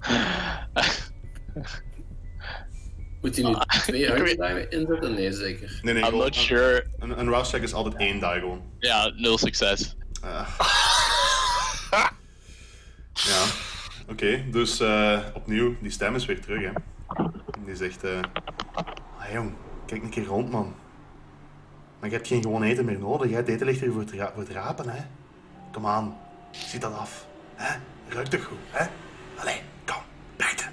Moet 3.22 3.36
hij 3.36 3.44
nu 3.44 3.54
twee 3.82 4.00
ik 4.06 4.08
weet- 4.08 4.18
huizendijen 4.18 4.70
inzetten? 4.70 5.14
Nee, 5.14 5.32
zeker. 5.32 5.78
Nee, 5.82 5.94
nee, 5.94 6.04
I'm 6.10 6.16
not 6.16 6.34
sure. 6.34 6.84
Een, 6.98 7.18
een 7.18 7.28
rouse 7.28 7.50
check 7.50 7.62
is 7.62 7.72
altijd 7.74 7.94
één 7.96 8.18
die 8.20 8.28
gewoon. 8.28 8.62
Ja, 8.78 9.12
nul 9.16 9.38
succes. 9.38 9.96
Ah. 10.22 10.48
ja, 13.12 13.44
oké. 14.08 14.44
dus 14.50 14.80
eh, 14.80 15.18
opnieuw, 15.34 15.74
die 15.80 15.90
stem 15.90 16.14
is 16.14 16.26
weer 16.26 16.40
terug, 16.40 16.62
hè. 16.62 16.70
Die 17.64 17.76
zegt, 17.76 18.04
eh 18.04 18.18
ah, 18.72 19.32
jong, 19.32 19.52
kijk 19.86 20.02
een 20.02 20.10
keer 20.10 20.24
rond, 20.24 20.50
man. 20.50 20.74
Maar 22.00 22.08
je 22.10 22.16
hebt 22.16 22.28
geen 22.28 22.42
gewoon 22.42 22.62
eten 22.62 22.84
meer 22.84 22.98
nodig, 22.98 23.30
hè. 23.30 23.36
Het 23.36 23.48
eten 23.48 23.66
ligt 23.66 23.80
hier 23.80 23.92
voor 23.92 24.00
het, 24.00 24.12
ra- 24.12 24.30
voor 24.34 24.42
het 24.42 24.52
rapen, 24.52 24.88
hè. 24.88 25.00
Kom 25.72 25.86
aan, 25.86 26.16
ziet 26.50 26.80
dat 26.80 26.94
af. 26.98 27.26
Hè? 27.54 27.78
Ruikt 28.08 28.30
toch 28.30 28.44
goed, 28.44 28.58
hè? 28.70 28.86
Allee, 29.36 29.60
kom, 29.84 30.02
bijten. 30.36 30.71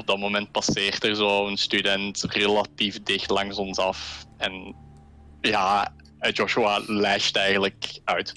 Op 0.00 0.06
dat 0.06 0.18
moment 0.18 0.52
passeert 0.52 1.04
er 1.04 1.16
zo'n 1.16 1.56
student 1.56 2.22
relatief 2.28 3.02
dicht 3.02 3.30
langs 3.30 3.56
ons 3.56 3.78
af. 3.78 4.26
En 4.36 4.74
ja, 5.40 5.92
Joshua 6.32 6.80
lasht 6.86 7.36
eigenlijk 7.36 8.00
uit. 8.04 8.32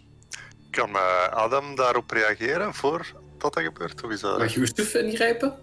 Kan 0.69 0.95
eh, 0.95 1.27
Adam 1.27 1.75
daarop 1.75 2.11
reageren 2.11 2.73
voor 2.73 3.13
dat 3.37 3.53
dat 3.53 3.63
gebeurt? 3.63 4.03
Of 4.03 4.11
is 4.11 4.19
dat... 4.19 4.37
Mag 4.37 4.53
Yusuf 4.53 4.93
ingrijpen? 4.93 5.53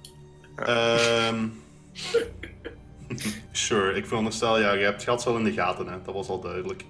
Ehm 0.57 1.49
sure, 3.53 3.95
ik 3.95 4.07
veronderstel, 4.07 4.59
ja, 4.59 4.73
je 4.73 4.85
hebt 4.85 4.95
het 4.95 5.11
gat 5.11 5.25
wel 5.25 5.37
in 5.37 5.45
de 5.45 5.53
gaten, 5.53 5.87
hè. 5.87 6.03
Dat 6.05 6.15
was 6.15 6.29
al 6.29 6.41
duidelijk. 6.41 6.85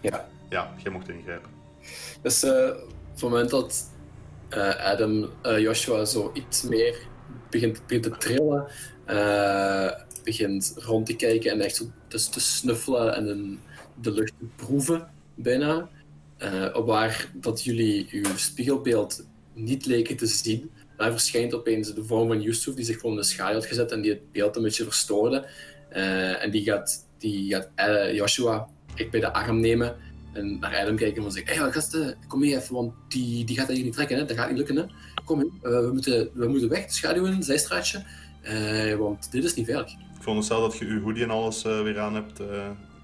Ja. 0.00 0.28
Ja, 0.48 0.74
jij 0.82 0.92
mocht 0.92 1.08
ingrijpen. 1.08 1.50
Dus 2.22 2.42
eh, 2.42 2.68
op 2.68 3.12
het 3.12 3.22
moment 3.22 3.50
dat 3.50 3.90
eh, 4.48 4.76
Adam 4.76 5.30
eh, 5.42 5.58
Joshua 5.58 6.04
zo 6.04 6.30
iets 6.34 6.62
meer 6.62 6.98
begint, 7.60 7.88
te 7.88 8.10
trillen, 8.18 8.66
eh, 9.04 9.90
begint 10.24 10.74
rond 10.76 11.06
te 11.06 11.16
kijken 11.16 11.50
en 11.50 11.60
echt 11.60 11.76
zo 11.76 11.84
te 12.08 12.40
snuffelen 12.40 13.14
en 13.14 13.58
de 14.00 14.12
lucht 14.12 14.32
te 14.38 14.46
proeven, 14.56 15.08
bijna. 15.34 15.88
eh, 16.38 16.68
op 16.72 16.86
waar 16.86 17.30
dat 17.34 17.64
jullie 17.64 18.06
uw 18.10 18.36
spiegelbeeld 18.36 19.26
niet 19.54 19.86
leken 19.86 20.16
te 20.16 20.26
zien. 20.26 20.70
Daar 20.96 21.10
verschijnt 21.10 21.54
opeens 21.54 21.94
de 21.94 22.04
vorm 22.04 22.28
van 22.28 22.42
Yusuf, 22.42 22.74
die 22.74 22.84
zich 22.84 22.96
gewoon 23.00 23.16
in 23.16 23.20
de 23.20 23.26
schaduw 23.26 23.54
had 23.54 23.66
gezet 23.66 23.92
en 23.92 24.00
die 24.00 24.10
het 24.10 24.32
beeld 24.32 24.56
een 24.56 24.62
beetje 24.62 24.84
verstoorde. 24.84 25.46
Eh, 25.88 26.42
en 26.42 26.50
die 26.50 26.62
gaat, 26.62 27.06
die 27.18 27.54
gaat 27.54 27.70
eh, 27.74 28.14
Joshua 28.14 28.68
echt 28.94 29.10
bij 29.10 29.20
de 29.20 29.32
arm 29.32 29.60
nemen 29.60 29.96
en 30.36 30.58
naar 30.58 30.76
Adam 30.76 30.96
kijken 30.96 31.24
en 31.24 31.32
zeggen: 31.32 31.54
Hé, 31.54 31.62
hey, 31.62 31.72
gasten, 31.72 32.16
kom 32.28 32.40
mee 32.40 32.56
even, 32.56 32.74
want 32.74 32.92
die, 33.08 33.44
die 33.44 33.56
gaat 33.56 33.66
dat 33.66 33.76
hier 33.76 33.84
niet 33.84 33.94
trekken, 33.94 34.16
hè? 34.16 34.24
dat 34.24 34.36
gaat 34.36 34.48
niet 34.48 34.56
lukken. 34.58 34.76
Hè? 34.76 34.84
Kom 35.24 35.38
mee, 35.38 35.50
eh, 35.62 35.70
we, 35.80 35.90
moeten, 35.92 36.30
we 36.32 36.48
moeten 36.48 36.68
weg, 36.68 36.86
de 36.86 36.92
schaduw 36.92 37.24
in, 37.24 37.42
zijstraatje, 37.42 38.04
eh, 38.42 38.94
want 38.94 39.32
dit 39.32 39.44
is 39.44 39.54
niet 39.54 39.66
veilig. 39.66 39.90
Ik 39.92 40.22
veronderstel 40.22 40.60
dat 40.60 40.78
je 40.78 40.86
je 40.86 41.00
hoodie 41.00 41.22
en 41.22 41.30
alles 41.30 41.64
eh, 41.64 41.82
weer 41.82 41.98
aan 41.98 42.14
hebt. 42.14 42.40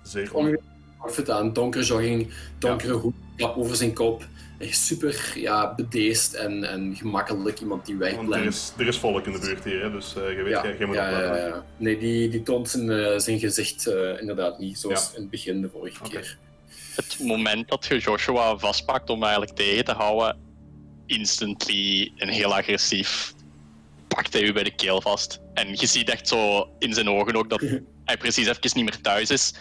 zeer 0.02 0.34
Ongeveer 0.34 0.60
outfit 0.98 1.30
aan, 1.30 1.52
donkere 1.52 1.84
jogging, 1.84 2.32
donkere 2.58 2.92
hoed, 2.92 3.14
kap 3.36 3.56
over 3.56 3.76
zijn 3.76 3.92
kop. 3.92 4.26
Echt 4.58 4.76
super 4.78 5.32
ja, 5.34 5.74
bedeesd 5.74 6.34
en, 6.34 6.64
en 6.64 6.96
gemakkelijk, 6.96 7.60
iemand 7.60 7.86
die 7.86 7.96
Want 7.96 8.10
er 8.10 8.16
wegblijft. 8.18 8.46
is, 8.46 8.72
er 8.78 8.86
is 8.86 8.98
volk 8.98 9.26
in 9.26 9.32
de 9.32 9.38
buurt 9.38 9.64
hier, 9.64 9.82
hè, 9.82 9.90
dus 9.90 10.12
je 10.12 10.20
weet, 10.42 10.52
Ja, 10.52 10.62
jij, 10.62 10.76
jij 10.78 10.86
moet 10.86 10.96
ja, 10.96 11.08
ja, 11.10 11.36
ja. 11.36 11.64
Nee, 11.76 11.98
die, 11.98 12.28
die 12.28 12.42
toont 12.42 12.68
zijn, 12.68 13.20
zijn 13.20 13.38
gezicht 13.38 13.86
inderdaad 14.20 14.58
niet, 14.58 14.78
zoals 14.78 15.10
Ja. 15.10 15.14
in 15.16 15.20
het 15.20 15.30
begin 15.30 15.60
de 15.60 15.68
vorige 15.68 16.02
keer. 16.02 16.38
Het 16.94 17.16
moment 17.20 17.68
dat 17.68 17.86
je 17.86 17.98
Joshua 17.98 18.56
vastpakt 18.58 19.10
om 19.10 19.22
eigenlijk 19.22 19.52
tegen 19.56 19.84
te 19.84 19.92
houden, 19.92 20.40
instantly 21.06 22.12
en 22.16 22.28
heel 22.28 22.54
agressief 22.54 23.32
pakt 24.08 24.32
hij 24.32 24.42
u 24.42 24.52
bij 24.52 24.62
de 24.62 24.74
keel 24.74 25.00
vast. 25.00 25.40
En 25.54 25.68
je 25.68 25.86
ziet 25.86 26.08
echt 26.08 26.28
zo 26.28 26.68
in 26.78 26.94
zijn 26.94 27.08
ogen 27.08 27.36
ook 27.36 27.50
dat 27.50 27.60
hij 28.04 28.16
precies 28.16 28.46
even 28.46 28.60
niet 28.74 28.84
meer 28.84 29.00
thuis 29.00 29.30
is. 29.30 29.54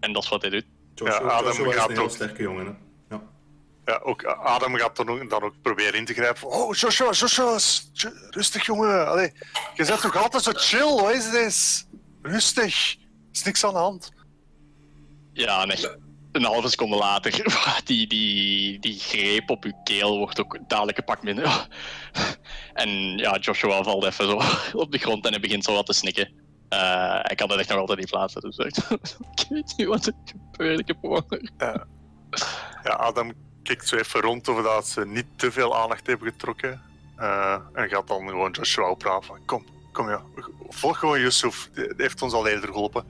En 0.00 0.12
dat 0.12 0.22
is 0.22 0.28
wat 0.28 0.40
hij 0.42 0.50
doet. 0.50 0.64
Joshua, 0.94 1.14
Ja, 1.20 1.26
Adam 1.26 1.46
Joshua 1.52 1.68
is 1.70 1.74
gaat 1.76 1.88
een 1.88 1.94
heel 1.94 2.04
ook- 2.04 2.10
sterke 2.10 2.42
jongen. 2.42 2.66
Hè. 2.66 2.72
Ja. 3.16 3.22
Ja, 3.84 4.00
ook 4.02 4.24
Adam 4.24 4.76
gaat 4.76 4.96
dan 4.96 5.08
ook, 5.08 5.30
dan 5.30 5.42
ook 5.42 5.54
proberen 5.62 5.94
in 5.94 6.04
te 6.04 6.12
grijpen. 6.14 6.48
Oh, 6.48 6.74
Joshua, 6.74 7.10
Joshua, 7.10 7.58
rustig 8.30 8.66
jongen. 8.66 9.08
Allee, 9.08 9.32
je 9.74 9.84
bent 9.84 10.00
toch 10.00 10.16
altijd 10.16 10.42
zo 10.42 10.50
chill, 10.54 10.94
wat 11.02 11.14
is 11.14 11.30
dit? 11.30 11.86
Rustig, 12.22 12.92
er 12.94 12.98
is 13.32 13.42
niks 13.42 13.64
aan 13.64 13.72
de 13.72 13.78
hand. 13.78 14.12
Ja, 15.34 15.66
een 16.32 16.44
halve 16.44 16.68
seconde 16.68 16.96
later, 16.96 17.32
die, 17.84 18.06
die, 18.06 18.78
die 18.78 18.98
greep 18.98 19.50
op 19.50 19.64
uw 19.64 19.80
keel 19.84 20.18
wordt 20.18 20.40
ook 20.40 20.58
dadelijk 20.66 20.98
een 20.98 21.04
pak 21.04 21.22
minder. 21.28 21.68
En 22.72 22.88
ja, 23.18 23.38
Joshua 23.38 23.82
valt 23.82 24.04
even 24.04 24.24
zo 24.24 24.40
op 24.82 24.92
de 24.92 24.98
grond 24.98 25.24
en 25.24 25.30
hij 25.30 25.40
begint 25.40 25.64
zo 25.64 25.74
wat 25.74 25.86
te 25.86 25.92
snikken. 25.92 26.28
Eh, 26.68 27.18
hij 27.22 27.34
kan 27.34 27.50
het 27.50 27.58
echt 27.58 27.68
nog 27.68 27.78
altijd 27.78 27.98
niet 27.98 28.10
plaatsen, 28.10 28.40
dus 28.40 28.58
ik 28.58 29.46
weet 29.48 29.74
niet 29.76 29.86
wat 29.86 30.06
er 30.06 30.12
gebeurt, 30.26 30.80
ik 30.80 30.86
heb 30.86 30.96
honger. 31.00 31.50
Ja, 32.84 32.90
Adam 32.90 33.32
kijkt 33.62 33.88
zo 33.88 33.96
even 33.96 34.20
rond 34.20 34.48
of 34.48 34.62
dat 34.62 34.86
ze 34.86 35.06
niet 35.06 35.26
te 35.36 35.52
veel 35.52 35.76
aandacht 35.76 36.06
hebben 36.06 36.32
getrokken. 36.32 36.82
Eh, 37.16 37.58
en 37.72 37.88
gaat 37.88 38.08
dan 38.08 38.28
gewoon 38.28 38.50
Joshua 38.50 38.88
oprapen. 38.88 39.26
van, 39.26 39.44
Kom, 39.44 39.64
kom 39.92 40.08
ja, 40.08 40.22
volg 40.68 40.98
gewoon 40.98 41.20
Yusuf. 41.20 41.70
Die 41.72 41.92
heeft 41.96 42.22
ons 42.22 42.32
al 42.32 42.46
eerder 42.46 42.68
geholpen. 42.68 43.04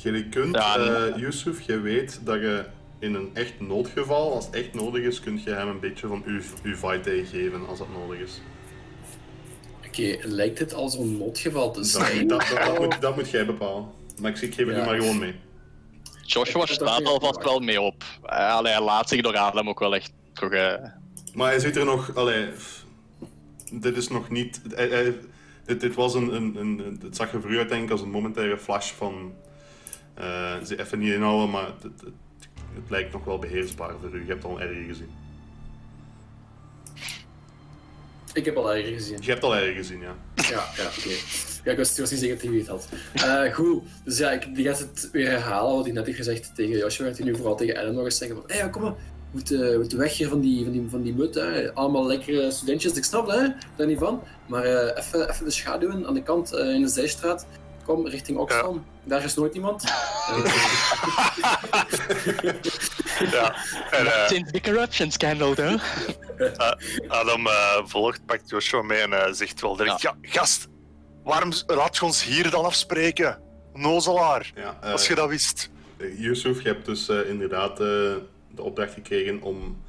Je 0.00 0.28
kunt, 0.28 0.54
Ja, 0.54 0.76
eh 0.78 1.16
Yusuf, 1.16 1.60
je 1.60 1.80
weet 1.80 2.20
dat 2.24 2.40
je 2.40 2.64
in 2.98 3.14
een 3.14 3.30
echt 3.34 3.60
noodgeval, 3.60 4.32
als 4.34 4.46
het 4.46 4.54
echt 4.54 4.74
nodig 4.74 5.02
is, 5.02 5.20
kun 5.20 5.40
je 5.44 5.50
hem 5.50 5.68
een 5.68 5.80
beetje 5.80 6.06
van 6.06 6.22
uw, 6.26 6.40
uw 6.62 6.76
vitae 6.76 7.26
geven 7.26 7.66
als 7.66 7.78
dat 7.78 7.88
nodig 7.92 8.18
is. 8.20 8.40
Oké, 9.86 10.16
lijkt 10.28 10.58
het 10.58 10.74
al 10.74 10.88
zo'n 10.88 11.18
noodgeval 11.18 11.70
te 11.70 11.78
Dat, 11.80 11.88
zijn? 11.88 12.28
dat, 12.28 12.40
dat, 12.50 12.64
dat 12.66 12.78
moet, 12.78 13.00
dat 13.00 13.16
moet 13.16 13.30
jij 13.30 13.46
bepalen. 13.46 13.86
Maar 14.20 14.30
ik, 14.30 14.40
ik 14.40 14.54
geef 14.54 14.66
het 14.66 14.76
Ja. 14.76 14.82
u 14.82 14.86
maar 14.86 14.96
gewoon 15.00 15.18
mee. 15.18 15.34
Joshua 16.22 16.66
staat 16.66 17.04
alvast 17.04 17.42
wel 17.44 17.60
mee 17.60 17.80
op. 17.80 18.04
Eh, 18.24 18.52
allee, 18.54 18.72
hij 18.72 18.82
laat 18.82 19.08
zich 19.08 19.20
door 19.22 19.36
Adam 19.36 19.68
ook 19.68 19.78
wel 19.80 19.94
echt 19.94 20.12
toch... 20.32 20.50
eh, 20.50 20.74
Maar 21.34 21.50
hij 21.50 21.58
ziet 21.58 21.76
er 21.76 21.84
nog, 21.84 22.14
allee, 22.14 22.48
dit 23.72 23.96
is 23.96 24.08
nog 24.08 24.30
niet, 24.30 24.60
hij- 24.74 24.88
hij- 24.88 25.16
dit, 25.64 25.80
dit 25.80 25.94
was 25.94 26.14
een, 26.14 26.34
een, 26.34 26.56
een, 26.56 26.98
het 27.02 27.16
zag 27.16 27.32
er 27.32 27.40
voor 27.40 27.50
u 27.50 27.58
uit 27.58 27.68
denk 27.68 27.84
ik 27.84 27.90
als 27.90 28.00
een 28.00 28.10
momentaire 28.10 28.58
flash 28.58 28.90
van 28.92 29.32
Eh, 30.18 30.64
ze 30.64 30.80
even 30.80 30.98
niet 30.98 31.12
inhouden, 31.12 31.50
maar 31.50 31.66
het, 31.66 31.82
het, 31.82 32.90
lijkt 32.90 33.12
nog 33.12 33.24
wel 33.24 33.38
beheersbaar 33.38 33.92
voor 34.00 34.14
u. 34.14 34.20
Je 34.20 34.30
hebt 34.30 34.44
al 34.44 34.60
erger 34.60 34.84
gezien. 34.84 35.10
Ik 38.32 38.44
heb 38.44 38.56
al 38.56 38.74
erger 38.74 38.92
gezien. 38.92 39.18
Je 39.20 39.30
hebt 39.30 39.42
al 39.42 39.56
erger 39.56 39.74
gezien, 39.74 40.00
ja. 40.00 40.14
Ja, 40.34 40.64
ja 40.76 40.86
oké. 40.98 41.14
Ja, 41.64 41.70
ik 41.70 41.76
was, 41.76 41.92
ik 41.92 41.98
was 41.98 42.10
niet 42.10 42.20
zeker 42.20 42.36
tegen 42.36 42.50
wie 42.50 42.60
het 42.60 42.68
had. 42.68 42.88
Eh, 43.14 43.54
goed, 43.54 43.82
dus 44.04 44.18
ja, 44.18 44.30
ik, 44.30 44.54
die 44.54 44.66
gaat 44.66 44.78
het 44.78 45.08
weer 45.12 45.30
herhalen 45.30 45.74
wat 45.74 45.84
hij 45.84 45.92
net 45.92 46.06
heeft 46.06 46.18
gezegd 46.18 46.54
tegen 46.54 46.78
Joshua. 46.78 47.06
Gaat 47.06 47.16
hij 47.16 47.26
nu 47.26 47.36
vooral 47.36 47.56
tegen 47.56 47.76
Adam 47.76 47.94
nog 47.94 48.04
eens 48.04 48.18
zeggen 48.18 48.36
van, 48.36 48.50
hé, 48.50 48.56
ja, 48.56 48.68
kom 48.68 48.82
maar, 48.82 48.92
we 48.92 48.96
moeten, 49.30 49.72
we 49.72 49.78
moeten 49.78 49.98
weg 49.98 50.16
hier 50.16 50.28
van 50.28 50.40
die, 50.40 50.64
van 50.64 50.72
die, 50.72 50.86
van 50.88 51.02
die 51.02 51.14
mut, 51.14 51.34
hè. 51.34 51.74
Allemaal 51.74 52.06
lekkere 52.06 52.50
studentjes, 52.50 52.92
ik 52.92 53.04
snap 53.04 53.26
het, 53.26 53.40
hè, 53.40 53.48
daar 53.76 53.86
niet 53.86 53.98
van. 53.98 54.22
Maar 54.46 54.64
eh, 54.64 55.04
even, 55.04 55.30
even 55.30 55.44
de 55.44 55.50
schaduwen 55.50 56.06
aan 56.06 56.14
de 56.14 56.22
kant 56.22 56.52
in 56.52 56.82
de 56.82 56.88
zijstraat. 56.88 57.46
Kom, 57.88 58.06
richting 58.06 58.38
Oxfam. 58.38 58.84
Daar 59.04 59.24
is 59.24 59.34
nooit 59.34 59.54
iemand. 59.54 59.84
Ja. 63.30 63.56
En 63.90 64.06
eh, 64.06 64.26
Sinds 64.28 64.52
de 64.52 64.60
corruption 64.60 65.10
scandal, 65.10 65.54
hè? 65.54 65.74
Adam 67.08 67.46
eh, 67.46 67.78
volgt, 67.84 68.26
pakt 68.26 68.50
Joshua 68.50 68.82
mee 68.82 68.98
en 68.98 69.12
eh, 69.12 69.32
zegt 69.32 69.60
wel 69.60 69.76
direct: 69.76 70.00
ja. 70.00 70.16
gast, 70.22 70.68
waarom 71.24 71.52
laat 71.66 71.96
je 71.96 72.04
ons 72.04 72.24
hier 72.24 72.50
dan 72.50 72.64
afspreken? 72.64 73.38
Nozelaar, 73.72 74.52
ja 74.54 74.78
als 74.82 75.06
je 75.06 75.14
dat 75.14 75.28
wist. 75.28 75.70
Yusuf, 76.16 76.62
je 76.62 76.68
hebt 76.68 76.86
dus 76.86 77.08
inderdaad 77.08 77.70
eh, 77.70 77.86
de 78.50 78.62
opdracht 78.62 78.92
gekregen 78.92 79.42
om 79.42 79.82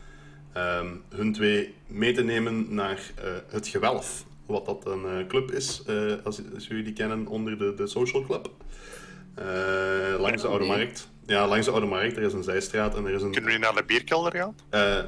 ehm, 0.53 0.87
hun 1.09 1.33
twee 1.33 1.75
mee 1.87 2.13
te 2.13 2.23
nemen 2.23 2.73
naar 2.73 2.99
eh, 3.15 3.31
het 3.49 3.67
gewelf. 3.67 4.23
Wat 4.49 4.65
dat 4.65 4.85
een 4.85 5.05
eh, 5.05 5.27
club 5.27 5.51
is, 5.51 5.83
eh, 5.87 6.13
als, 6.23 6.41
als 6.53 6.67
jullie 6.67 6.83
die 6.83 6.93
kennen, 6.93 7.27
onder 7.27 7.57
de, 7.57 7.73
de 7.73 7.87
Social 7.87 8.23
Club. 8.23 8.49
Eh, 9.35 10.19
langs 10.19 10.41
de 10.41 10.47
Oude 10.47 10.65
nee. 10.65 10.77
Markt. 10.77 11.09
Ja, 11.25 11.47
langs 11.47 11.65
de 11.65 11.71
Oude 11.71 11.85
Markt. 11.87 12.17
Er 12.17 12.23
is 12.23 12.33
een 12.33 12.43
zijstraat 12.43 12.95
en 12.95 13.05
er 13.05 13.13
is 13.13 13.21
een... 13.21 13.31
Kunnen 13.31 13.51
we 13.51 13.57
naar 13.57 13.75
de 13.75 13.83
bierkelder 13.83 14.35
gaan? 14.35 14.55
eh, 14.69 14.99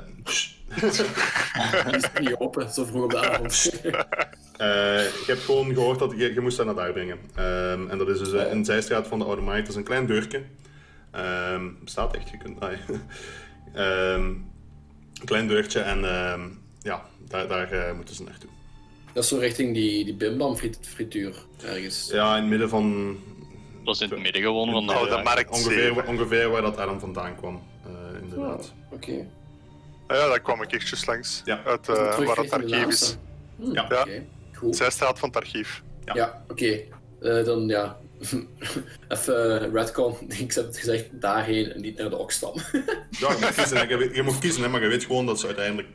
die 0.75 1.95
is 1.97 2.10
niet 2.19 2.36
open, 2.38 2.69
zo 2.69 2.86
vroeg 2.86 3.04
op 3.04 3.10
de 3.12 3.19
avond. 3.30 3.82
Eh, 4.58 5.04
je 5.04 5.23
hebt 5.25 5.41
gewoon 5.41 5.73
gehoord 5.73 5.99
dat 5.99 6.13
je, 6.17 6.34
je 6.34 6.41
moest 6.41 6.58
dat 6.58 6.65
naar 6.65 6.75
daar 6.75 6.91
brengen. 6.91 7.17
Ehm, 7.36 7.88
en 7.88 7.97
dat 7.97 8.10
is 8.10 8.19
dus 8.19 8.30
de 8.30 8.60
zijstraat 8.62 9.08
van 9.08 9.19
de 9.19 9.25
Oude 9.25 9.41
Markt. 9.41 9.62
Dat 9.62 9.69
is 9.69 9.75
een 9.75 9.84
klein 9.84 10.06
deurtje. 10.06 10.41
Ehm, 11.12 11.69
bestaat 11.84 12.15
echt, 12.15 12.30
je 12.30 12.38
kunt... 12.38 12.58
ja. 13.73 14.13
Een 15.21 15.27
klein 15.27 15.47
deurtje 15.47 15.80
en 15.80 16.06
ehm, 16.06 16.41
ja, 16.82 17.06
daar, 17.27 17.47
daar 17.47 17.71
eh, 17.71 17.95
moeten 17.95 18.15
ze 18.15 18.23
naartoe. 18.23 18.49
Dat 19.13 19.24
is 19.24 19.30
zo 19.30 19.38
richting 19.38 19.74
die, 19.74 20.06
die 20.06 20.13
bimbam 20.13 20.56
frit- 20.56 20.80
frituur 20.82 21.36
ergens. 21.63 22.10
Ja, 22.12 22.36
in 22.36 22.41
het 22.41 22.50
midden 22.50 22.69
van... 22.69 23.17
Dat 23.84 23.95
is 23.95 24.02
in 24.02 24.10
het 24.10 24.19
midden 24.19 24.41
gewoon 24.41 24.71
van 24.71 24.88
de... 24.88 24.93
Oh, 24.93 25.10
de 25.17 25.21
markt 25.24 25.50
ongeveer, 25.50 26.08
ongeveer 26.08 26.50
waar 26.50 26.62
dat 26.62 26.78
Adam 26.78 27.00
vandaan 27.00 27.36
kwam, 27.36 27.62
eh, 27.86 28.21
inderdaad. 28.21 28.74
Oh, 28.89 28.93
Oké. 28.93 29.28
Ah 30.08 30.17
ja, 30.17 30.28
daar 30.28 30.39
kwam 30.39 30.62
ik 30.62 30.71
echt 30.74 31.08
langs. 31.08 31.41
Ja. 31.45 31.62
Uit 31.65 31.86
Dat 31.86 31.97
is 31.97 32.04
eh, 32.04 32.12
terug 32.13 32.28
waar 32.28 32.38
het 32.38 32.52
archief 32.52 32.86
is. 32.88 33.17
Hm, 33.58 33.71
Ja. 33.74 33.84
Oké, 33.84 34.24
goed. 34.54 34.76
Zijstraat 34.76 35.19
van 35.19 35.30
het 35.30 35.38
archief. 35.38 35.84
Ja. 36.06 36.13
Ja, 36.15 36.43
oké. 36.47 36.80
Eh, 37.21 37.45
dan 37.45 37.67
ja. 37.67 37.97
Even 39.08 39.62
uh, 39.62 39.74
Redcon. 39.74 40.15
Ik 40.38 40.54
heb 40.54 40.65
het 40.65 40.78
gezegd 40.78 41.06
daarheen 41.12 41.71
en 41.74 41.82
niet 41.82 41.97
naar 41.97 42.10
de 42.10 42.17
Oxfam. 42.17 42.54
Ja, 43.19 43.30
je 43.32 43.38
moet 43.39 43.54
kiezen, 43.56 43.78
hè. 43.78 43.84
je, 44.13 44.24
mag 44.24 44.39
kiezen, 44.39 44.62
hè, 44.63 44.69
maar 44.69 44.82
je 44.82 44.88
weet 44.88 45.04
gewoon 45.06 45.26
dat 45.26 45.39
ze 45.39 45.45
uiteindelijk... 45.45 45.88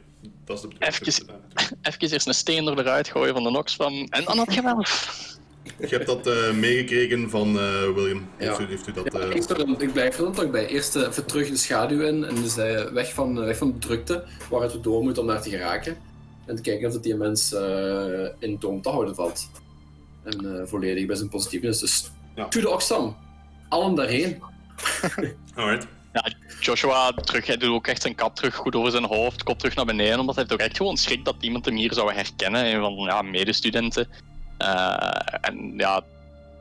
Dat 0.46 0.56
is 0.56 0.62
de 0.62 0.68
bedoeling. 0.68 0.92
Even- 0.94 1.04
Dus, 1.04 1.20
Even 1.94 2.10
eerst 2.12 2.26
een 2.26 2.34
steen 2.34 2.66
er 2.66 2.78
eruit 2.78 3.08
gooien 3.08 3.34
van 3.34 3.42
de 3.42 3.50
Noxfam 3.50 4.06
en 4.10 4.24
dan 4.24 4.38
het 4.38 4.52
gewelf. 4.52 5.14
Je 5.78 5.86
hebt 5.86 6.06
dat 6.06 6.26
eh, 6.26 6.52
meegekregen 6.52 7.30
van 7.30 7.58
eh, 7.58 7.80
William. 7.94 8.28
Ja. 8.38 8.46
Heeft, 8.46 8.60
u, 8.60 8.66
heeft 8.66 8.86
u 8.88 8.92
dat... 8.92 9.12
Ja, 9.12 9.18
eh, 9.18 9.34
ik, 9.34 9.46
dan- 9.48 9.80
ik 9.80 9.92
blijf 9.92 10.16
er 10.18 10.22
dan 10.24 10.32
toch 10.32 10.50
bij. 10.50 10.66
Eerst 10.66 10.96
even 10.96 11.26
terug 11.26 11.48
de 11.48 11.56
schaduw 11.56 12.00
in 12.00 12.24
en 12.24 12.34
dus 12.34 12.54
weg, 12.92 13.12
van, 13.12 13.34
weg 13.44 13.56
van 13.56 13.72
de 13.72 13.78
drukte 13.78 14.24
waar 14.50 14.70
we 14.70 14.80
door 14.80 15.02
moeten 15.02 15.22
om 15.22 15.28
daar 15.28 15.42
te 15.42 15.50
geraken. 15.50 15.96
En 16.46 16.56
te 16.56 16.62
kijken 16.62 16.86
of 16.88 16.92
het 16.94 17.02
die 17.02 17.14
mens 17.14 17.52
in 18.38 18.58
toom 18.58 18.82
te 18.82 18.88
houden 18.88 19.14
valt. 19.14 19.48
En 20.24 20.60
eh, 20.60 20.66
volledig 20.66 21.06
bij 21.06 21.16
zijn 21.16 21.28
positieve 21.28 21.66
is. 21.66 21.78
Dus 21.78 22.10
Ja. 22.34 22.48
to 22.48 22.60
de 22.60 22.70
Oxfam. 22.70 23.16
Allen 23.68 23.94
daarheen. 23.94 24.42
Alright. 25.54 25.86
Joshua 26.60 27.12
terug, 27.12 27.46
hij 27.46 27.56
doet 27.56 27.70
ook 27.70 27.86
echt 27.86 28.02
zijn 28.02 28.14
kap 28.14 28.34
terug 28.36 28.54
goed 28.54 28.74
over 28.74 28.90
zijn 28.90 29.04
hoofd, 29.04 29.42
kop 29.42 29.58
terug 29.58 29.74
naar 29.74 29.84
beneden, 29.84 30.18
omdat 30.18 30.34
hij 30.36 30.44
toch 30.44 30.58
echt 30.58 30.76
gewoon 30.76 30.96
schrikt 30.96 31.24
dat 31.24 31.36
iemand 31.40 31.64
hem 31.64 31.74
hier 31.76 31.92
zou 31.94 32.12
herkennen, 32.12 32.66
een 32.74 32.80
van 32.80 32.94
ja, 32.94 33.22
medestudenten. 33.22 34.08
Eh, 34.58 35.08
en 35.40 35.72
ja, 35.76 36.02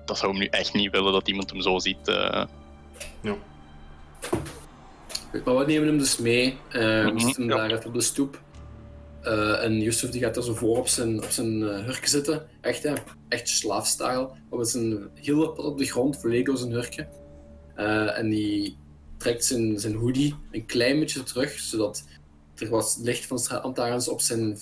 dat 0.06 0.18
zou 0.18 0.32
hem 0.32 0.39
nu 0.41 0.48
echt 0.48 0.74
niet 0.74 0.91
willen 0.91 1.12
dat 1.13 1.28
iemand 1.28 1.50
hem 1.50 1.62
zo 1.62 1.80
ziet. 1.80 2.08
eh. 2.08 2.44
Ja. 3.22 3.36
Maar 5.46 5.56
we 5.58 5.65
nemen 5.65 5.88
hem 5.88 5.98
dus 5.98 6.18
mee. 6.18 6.58
eh 6.70 6.80
we 7.06 7.12
Mhm, 7.12 7.20
zitten 7.20 7.46
ja. 7.46 7.56
daar 7.56 7.72
even 7.72 7.86
op 7.86 7.94
de 7.94 8.02
stoep. 8.02 8.41
Eh, 9.22 9.63
en 9.63 9.82
Yusuf 9.82 10.10
die 10.10 10.22
gaat 10.22 10.38
er 10.38 10.44
zo 10.44 10.54
voor 10.54 10.78
op 10.78 10.88
zijn, 10.88 11.24
op 11.24 11.30
zijn 11.30 11.63
eh, 11.63 11.84
hurken 11.86 12.10
zitten. 12.10 12.48
Echt, 12.62 12.84
hè? 12.84 12.94
Echt 13.30 13.50
slaafstyle. 13.50 14.30
Op 14.50 14.63
zijn 14.65 15.10
hielen 15.22 15.58
op 15.58 15.78
de 15.78 15.86
grond, 15.86 16.18
volledig 16.22 16.46
door 16.46 16.58
zijn 16.58 16.72
hurken. 16.72 17.08
Eh, 17.76 18.18
en 18.18 18.30
die 18.30 18.78
trekt 19.17 19.45
zijn, 19.45 19.80
zijn 19.80 19.95
hoodie 19.95 20.36
een 20.51 20.65
klein 20.65 20.99
beetje 20.99 21.23
terug, 21.23 21.60
zodat 21.60 22.04
er 22.56 22.69
wat 22.69 22.99
licht 23.01 23.25
van 23.25 23.39
straatlantaarns 23.39 24.08
op 24.08 24.21
zijn 24.21 24.58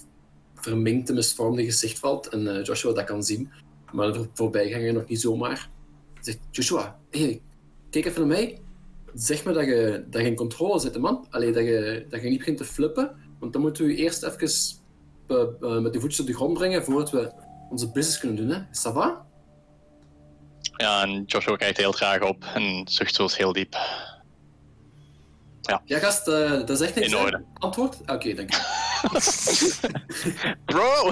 verminkte, 0.56 1.14
misvormde 1.14 1.64
gezicht 1.64 2.00
valt. 2.00 2.28
En 2.28 2.58
eh, 2.58 2.64
Joshua 2.64 2.94
dat 2.94 3.04
kan 3.06 3.24
zien. 3.24 3.52
Maar 3.92 4.14
de 4.14 4.28
voorbijganger 4.34 4.94
nog 4.94 5.08
niet 5.08 5.22
zomaar. 5.22 5.70
Zegt, 6.22 6.40
Joshua, 6.52 7.00
hey, 7.10 7.42
kijk 7.90 8.06
even 8.06 8.28
naar 8.28 8.38
mij 8.38 8.62
zeg 9.14 9.46
me 9.46 9.54
dat 9.54 9.66
je, 9.66 10.06
dat 10.10 10.22
je 10.22 10.28
in 10.28 10.36
controle 10.36 10.80
zit, 10.80 10.98
man. 10.98 11.28
Allee, 11.30 11.52
dat 11.52 11.64
je, 11.64 12.06
dat 12.10 12.22
je 12.22 12.30
niet 12.30 12.38
begint 12.38 12.58
te 12.58 12.66
flippen. 12.66 13.16
Want 13.40 13.54
dan 13.54 13.62
moeten 13.62 13.86
we 13.86 13.96
eerst 13.96 14.24
even 14.24 14.52
eh, 15.28 15.42
eh, 15.62 15.82
met 15.82 15.94
de 15.94 16.00
voetjes 16.00 16.20
op 16.20 16.28
de 16.28 16.34
grond 16.34 16.54
brengen 16.54 16.84
voordat 16.84 17.12
we 17.12 17.32
onze 17.70 17.92
business 17.92 18.20
kunnen 18.20 18.38
doen. 18.38 18.50
Hè. 18.50 18.62
Is 18.72 18.82
dat 18.82 18.94
waar? 18.94 19.22
Ja, 20.78 21.02
en 21.02 21.24
Joshua 21.26 21.56
kijkt 21.56 21.78
heel 21.78 21.92
traag 21.92 22.22
op 22.22 22.44
en 22.54 22.88
zucht 22.88 23.16
zo 23.16 23.24
eens 23.24 23.38
heel 23.38 23.54
diep. 23.54 23.76
Ja, 25.86 26.00
gast, 26.00 26.28
eh, 26.28 26.52
dat 26.52 26.70
is 26.70 26.80
echt 26.80 26.96
niks. 26.96 27.08
In 27.08 27.18
hè? 27.18 27.24
orde. 27.24 27.44
Antwoord? 27.54 27.98
Oké, 28.06 28.34
dank 28.34 28.54
je. 28.54 28.62
Bro! 30.66 31.12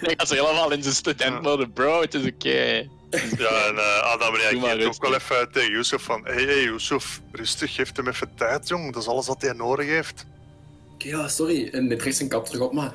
hij 0.00 0.14
gaat 0.16 0.30
helemaal 0.30 0.72
in 0.72 0.82
zijn 0.82 0.94
studentmode. 0.94 1.68
Bro, 1.68 2.00
het 2.00 2.14
is 2.14 2.26
oké. 2.26 2.88
Ja, 3.38 3.66
en 3.66 3.74
uh, 3.74 4.02
Adam 4.02 4.32
maar 4.32 4.40
reageert 4.40 4.74
ook 4.74 4.80
rustig. 4.80 5.08
wel 5.08 5.14
even 5.14 5.52
tegen 5.52 5.70
Yusuf 5.70 6.02
van 6.02 6.24
hey, 6.24 6.42
hey 6.42 6.62
Yusuf, 6.62 7.20
rustig, 7.32 7.74
geef 7.74 7.96
hem 7.96 8.08
even 8.08 8.34
tijd, 8.34 8.68
jong. 8.68 8.92
Dat 8.92 9.02
is 9.02 9.08
alles 9.08 9.26
wat 9.26 9.42
hij 9.42 9.52
nodig 9.52 9.86
heeft. 9.86 10.26
Oké, 10.94 11.08
ja, 11.08 11.28
sorry. 11.28 11.68
En 11.72 11.86
hij 11.86 11.96
trekt 11.96 12.16
zijn 12.16 12.28
kap 12.28 12.46
terug 12.46 12.60
op, 12.60 12.72
maar 12.72 12.94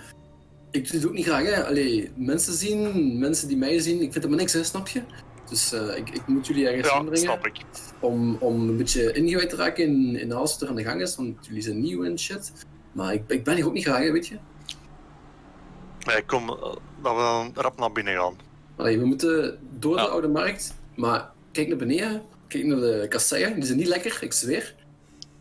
ik 0.72 0.92
doe 0.92 1.00
het 1.00 1.08
ook 1.08 1.14
niet 1.14 1.26
graag. 1.26 1.44
Hè. 1.44 1.66
Allee, 1.66 2.12
mensen 2.16 2.54
zien, 2.54 3.20
mensen 3.20 3.48
die 3.48 3.58
mij 3.58 3.80
zien, 3.80 3.96
ik 3.96 4.12
vind 4.12 4.16
helemaal 4.16 4.38
niks, 4.38 4.54
hè, 4.54 4.64
snap 4.64 4.88
je? 4.88 5.02
Dus 5.50 5.72
eh, 5.74 5.98
ik, 5.98 6.10
ik 6.10 6.28
moet 6.28 6.48
jullie 6.48 6.68
ergens 6.68 6.88
Ja, 6.88 6.96
inbrengen 6.96 7.20
snap 7.20 7.46
ik. 7.46 7.56
om, 8.00 8.36
om 8.40 8.70
een 8.70 8.78
beetje 8.78 9.12
ingewijd 9.12 9.50
te 9.50 9.56
raken 9.56 9.84
in, 9.84 10.16
in 10.20 10.32
alles 10.32 10.52
wat 10.52 10.62
er 10.62 10.68
aan 10.70 10.76
de 10.76 10.84
gang 10.84 11.02
is, 11.02 11.16
want 11.16 11.46
jullie 11.46 11.62
zijn 11.62 11.80
nieuw 11.82 12.04
en 12.04 12.20
shit. 12.20 12.52
Maar 12.92 13.14
ik, 13.14 13.24
ik 13.28 13.44
ben 13.44 13.56
hier 13.56 13.66
ook 13.66 13.74
niet 13.74 13.84
graag, 13.84 14.04
hè, 14.04 14.12
weet 14.12 14.28
je? 14.28 14.38
Nee, 16.06 16.24
kom, 16.26 16.50
eh, 16.50 16.56
dat 17.02 17.16
we 17.16 17.22
dan 17.22 17.52
rap 17.54 17.78
naar 17.80 17.92
binnen 17.92 18.16
gaan. 18.16 18.36
Allee, 18.76 19.00
we 19.00 19.06
moeten 19.06 19.60
door 19.80 19.96
Ja. 19.98 20.04
de 20.04 20.10
oude 20.10 20.28
markt, 20.28 20.76
maar 20.96 21.32
kijk 21.52 21.68
naar 21.68 21.78
beneden, 21.78 22.22
kijk 22.48 22.66
naar 22.66 22.80
de 22.80 23.06
kasseien, 23.10 23.54
die 23.56 23.64
zijn 23.66 23.78
niet 23.78 23.88
lekker, 23.88 24.18
ik 24.22 24.34
zweer. 24.34 24.76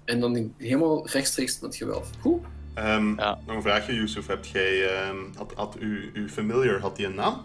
En 0.04 0.20
dan 0.20 0.54
helemaal 0.58 1.08
rechtstreeks 1.08 1.52
naar 1.60 1.70
het 1.70 1.78
gewelf. 1.78 2.10
Goed? 2.20 2.42
Ehm, 2.74 3.14
Ja. 3.16 3.38
Nog 3.46 3.56
een 3.56 3.62
vraagje, 3.62 3.94
Yusuf. 3.94 4.26
Heb 4.26 4.44
jij, 4.44 4.88
ehm, 4.96 5.16
had, 5.36 5.52
had 5.54 5.76
uw, 5.78 5.98
uw 6.12 6.28
familiar, 6.28 6.80
had 6.80 6.96
die 6.96 7.06
een 7.06 7.14
naam? 7.14 7.40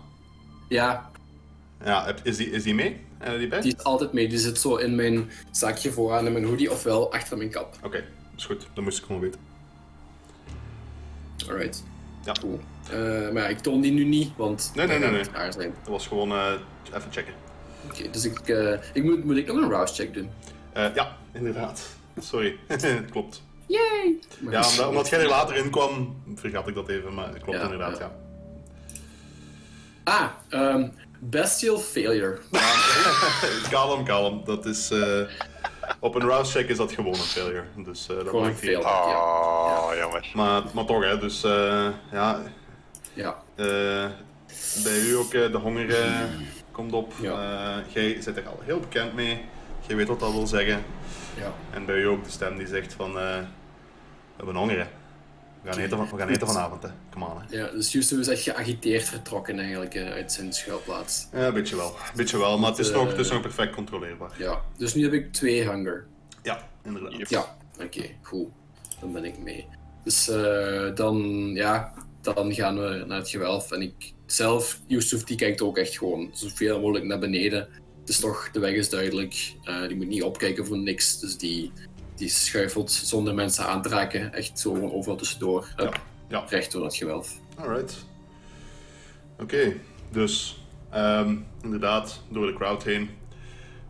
Ja, 0.70 1.12
Ja, 1.86 2.16
is 2.24 2.38
die, 2.38 2.50
is 2.50 2.64
die 2.64 2.76
mee? 2.76 3.02
Eh, 3.18 3.38
die 3.38 3.48
bij? 3.48 3.62
die 3.62 3.76
is 3.76 3.84
altijd 3.84 4.14
mee. 4.14 4.30
Die 4.30 4.38
zit 4.38 4.58
zo 4.60 4.76
in 4.76 4.96
mijn 4.96 5.30
zakje 5.52 5.92
vooraan 5.92 6.26
in 6.26 6.32
mijn 6.32 6.46
hoodie, 6.46 6.72
ofwel 6.72 7.14
achter 7.14 7.38
mijn 7.38 7.50
kap. 7.50 7.76
Oké, 7.84 8.04
is 8.38 8.46
goed. 8.46 8.68
Dat 8.74 8.84
moest 8.84 8.98
ik 8.98 9.06
gewoon 9.06 9.22
weten. 9.22 9.40
Alright. 11.50 11.84
Ja. 12.26 12.32
Cool. 12.42 12.60
Eh, 12.92 12.98
maar 13.34 13.42
ja, 13.42 13.48
ik 13.48 13.60
toon 13.60 13.82
die 13.82 13.92
nu 13.92 14.04
niet, 14.04 14.32
want 14.36 14.72
Nee, 14.76 14.88
nee, 14.88 15.00
nee, 15.00 15.10
nee. 15.12 15.24
zijn. 15.52 15.74
Dat 15.84 15.88
was 15.88 16.08
gewoon 16.08 16.32
eh, 16.32 16.52
even 16.96 17.12
checken. 17.12 17.34
Oké, 17.86 18.10
dus 18.10 18.26
ik, 18.26 18.48
ik 18.94 19.04
moet, 19.04 19.24
moet 19.24 19.38
ik 19.38 19.48
nog 19.48 19.56
een 19.56 19.70
rouse 19.70 19.94
check 19.94 20.14
doen? 20.14 20.30
Ja, 20.74 21.18
inderdaad. 21.32 21.82
Sorry, 22.20 22.58
klopt. 23.12 23.42
Yay! 23.70 24.20
Ja, 24.50 24.70
omdat, 24.70 24.88
omdat 24.88 25.10
jij 25.10 25.20
er 25.20 25.28
later 25.28 25.56
in 25.56 25.70
kwam, 25.70 26.22
vergat 26.36 26.68
ik 26.68 26.76
dat 26.76 26.90
even, 26.90 27.14
maar 27.14 27.30
klopt 27.30 27.58
Ja, 27.58 27.64
inderdaad, 27.64 27.98
ja. 27.98 28.04
ja. 28.04 28.18
Ah, 30.04 30.30
ehm, 30.50 30.88
bestial 31.20 31.78
failure. 31.78 32.38
kalm, 33.70 34.04
kalm. 34.06 34.42
Dat 34.46 34.66
is... 34.66 34.92
eh, 34.92 35.22
op 36.00 36.16
een 36.16 36.22
rouse 36.28 36.52
check 36.52 36.70
is 36.70 36.78
dat 36.78 36.92
gewoon 36.92 37.14
een 37.14 37.20
failure. 37.20 37.64
Dus 37.76 38.08
eh, 38.10 38.16
dat 38.16 38.28
Gewoon 38.28 38.44
een 38.46 38.50
niet 38.62 38.76
uit. 38.76 38.84
fail. 38.84 38.86
Ah, 38.86 39.96
jammer. 39.98 40.32
Maar, 40.34 40.62
maar 40.74 40.86
toch, 40.86 41.04
hè. 41.04 41.18
Dus 41.20 41.44
eh, 41.44 41.88
ja, 42.12 42.42
Ja. 43.14 43.36
eh, 43.56 44.06
bij 44.84 45.00
u 45.00 45.16
ook 45.16 45.32
de 45.32 45.58
honger 45.62 45.96
komt 46.72 46.94
op. 46.94 47.14
Ja. 47.22 47.32
Eh, 47.86 47.94
jij 47.94 48.22
zit 48.22 48.38
er 48.38 48.48
al 48.48 48.60
heel 48.64 48.80
bekend 48.80 49.14
mee. 49.14 49.46
Jij 49.88 49.96
weet 49.96 50.08
wat 50.08 50.20
dat 50.20 50.32
wil 50.32 50.48
zeggen. 50.48 50.84
Ja. 51.38 51.54
En 51.74 51.86
bij 51.86 51.96
u 51.96 52.08
ook 52.08 52.24
de 52.24 52.30
stem 52.32 52.58
die 52.58 52.68
zegt 52.68 52.94
van... 52.94 53.10
eh, 53.10 53.38
we 53.38 54.36
hebben 54.46 54.56
honger, 54.56 54.78
hè. 54.80 54.86
We 55.62 55.72
gaan 55.72 55.80
eten, 55.80 55.98
van, 55.98 56.10
we 56.10 56.18
gaan 56.18 56.28
eten 56.30 56.48
vanavond, 56.48 56.84
hè. 56.84 56.90
Come 57.12 57.26
on, 57.26 57.32
hè. 57.42 57.58
ja, 57.58 57.68
dus 57.72 57.92
Yusuf 57.92 58.20
is 58.20 58.28
echt 58.28 58.42
geagiteerd 58.42 59.04
vertrokken 59.04 59.60
eigenlijk 59.60 59.96
eh, 59.96 60.12
uit 60.12 60.32
zijn 60.32 60.54
schuilplaats. 60.54 61.28
Ja, 61.34 61.48
een 61.48 61.54
beetje 61.54 61.76
wel. 61.76 61.88
Een 61.90 62.16
beetje 62.16 62.38
wel, 62.38 62.58
maar 62.60 62.70
het 62.70 62.80
is, 62.80 62.90
Eh, 62.90 62.96
nog, 62.96 63.08
het 63.08 63.20
is 63.20 63.30
nog 63.32 63.42
perfect 63.42 63.74
controleerbaar. 63.76 64.32
Ja, 64.38 64.62
dus 64.78 64.94
nu 64.94 65.04
heb 65.04 65.14
ik 65.14 65.34
twee 65.34 65.70
hunger. 65.70 66.06
Ja, 66.44 66.68
inderdaad. 66.86 67.30
Ja, 67.30 67.58
oké, 67.84 68.06
goed. 68.22 68.48
Dan 69.00 69.12
ben 69.14 69.26
ik 69.26 69.38
mee. 69.40 69.68
Dus 70.04 70.30
eh, 70.30 70.96
dan, 70.96 71.18
ja, 71.54 71.94
dan 72.22 72.54
gaan 72.54 72.80
we 72.80 73.04
naar 73.08 73.18
het 73.18 73.30
gewelf. 73.30 73.72
En 73.72 73.82
ik 73.82 74.14
zelf, 74.26 74.80
Yusuf, 74.88 75.24
die 75.24 75.38
kijkt 75.38 75.62
ook 75.62 75.78
echt 75.78 75.98
gewoon 75.98 76.30
zoveel 76.34 76.80
mogelijk 76.80 77.06
naar 77.06 77.20
beneden. 77.20 77.68
Het 78.00 78.10
is 78.10 78.20
toch, 78.20 78.50
de 78.52 78.60
weg 78.60 78.74
is 78.74 78.90
duidelijk. 78.90 79.54
Eh, 79.64 79.88
die 79.88 79.96
moet 79.96 80.08
niet 80.08 80.24
opkijken 80.24 80.66
voor 80.66 80.78
niks. 80.78 81.20
Dus 81.20 81.38
die, 81.38 81.72
die 82.20 82.30
schuifelt 82.30 82.92
zonder 82.92 83.34
mensen 83.34 83.66
aan 83.66 83.82
te 83.82 83.90
raken. 83.90 84.34
Echt 84.34 84.60
zo 84.60 84.74
gewoon 84.74 84.92
overal 84.92 85.18
tussendoor. 85.18 85.68
Hup, 85.76 86.00
Ja. 86.28 86.46
Recht 86.50 86.72
door 86.72 86.84
het 86.84 86.96
gewelf. 86.96 87.40
Alright. 87.56 88.06
Oké, 89.40 89.74
dus 90.12 90.64
ehm, 90.90 91.36
inderdaad 91.62 92.22
door 92.30 92.48
de 92.48 92.54
crowd 92.54 92.84
heen 92.84 93.10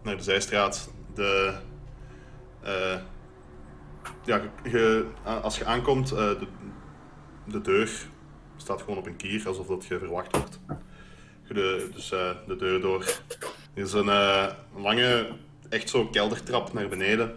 naar 0.04 0.18
de 0.18 0.24
zijstraat. 0.24 0.90
De, 1.14 1.54
eh, 2.62 2.98
ja, 4.26 4.42
je, 4.64 5.06
als 5.42 5.58
je 5.58 5.66
aankomt, 5.66 6.12
eh, 6.12 6.18
de, 6.18 6.48
de 7.46 7.62
deur 7.62 7.90
staat 8.58 8.82
gewoon 8.82 8.98
op 8.98 9.06
een 9.06 9.16
kier, 9.16 9.48
alsof 9.48 9.68
dat 9.68 9.86
je 9.86 10.00
verwacht 10.00 10.38
wordt. 10.38 10.60
De, 11.48 11.90
dus 11.94 12.12
eh, 12.12 12.32
de 12.48 12.56
deur 12.56 12.82
door. 12.82 13.04
Er 13.74 13.84
is 13.84 13.94
een 13.94 14.12
lange, 14.76 15.30
echt 15.70 15.90
zo 15.90 16.06
keldertrap 16.08 16.74
naar 16.74 16.88
beneden, 16.88 17.36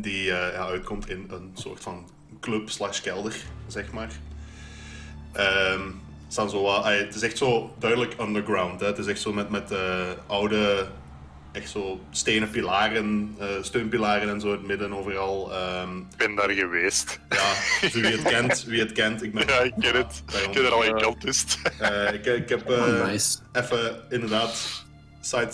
die 0.00 0.32
eh, 0.32 0.52
ja, 0.52 0.66
uitkomt 0.66 1.08
in 1.08 1.26
een 1.30 1.50
soort 1.54 1.80
van 1.82 2.08
club 2.40 2.70
slash 2.70 3.00
kelder, 3.00 3.34
zeg 3.66 3.92
maar. 3.92 4.10
Ehm, 5.32 5.80
staan 6.28 6.50
zo 6.50 6.62
wat, 6.62 6.84
ah, 6.84 6.98
het 6.98 7.14
is 7.14 7.22
echt 7.22 7.38
zo 7.38 7.74
duidelijk 7.78 8.14
underground. 8.20 8.80
Hè? 8.80 8.86
Het 8.86 8.98
is 8.98 9.06
echt 9.06 9.20
zo 9.20 9.32
met, 9.32 9.50
met 9.50 9.70
eh, 9.70 10.10
oude, 10.26 10.86
echt 11.52 11.70
zo 11.70 12.00
stenen 12.10 12.50
pilaren, 12.50 13.34
eh, 13.38 13.46
steunpilaren 13.60 14.28
en 14.28 14.40
zo 14.40 14.46
in 14.46 14.52
het 14.52 14.66
midden 14.66 14.92
overal. 14.92 15.52
Ehm, 15.54 15.98
Ik 15.98 16.16
ben 16.16 16.34
daar 16.34 16.50
geweest. 16.50 17.20
ja, 17.28 17.52
dus 17.80 17.92
wie 17.92 18.04
het 18.04 18.22
kent, 18.22 18.64
wie 18.64 18.80
het 18.80 18.92
kent. 18.92 19.22
Ik 19.22 19.32
ben, 19.32 19.46
Ja, 19.46 19.58
ik 19.60 19.74
ken 19.78 19.94
het. 19.96 20.22
Ik 20.44 20.48
ken 20.52 20.64
er 20.64 20.72
al 20.72 20.84
een 20.86 20.96
kant 21.00 21.24
is. 21.26 21.44
Eh, 21.78 22.12
ik, 22.12 22.26
ik 22.26 22.48
heb 22.48 22.70
eh, 22.70 22.78
Oh, 22.78 23.06
nice. 23.06 23.38
even 23.52 23.96
inderdaad, 24.10 24.84
side, 25.26 25.50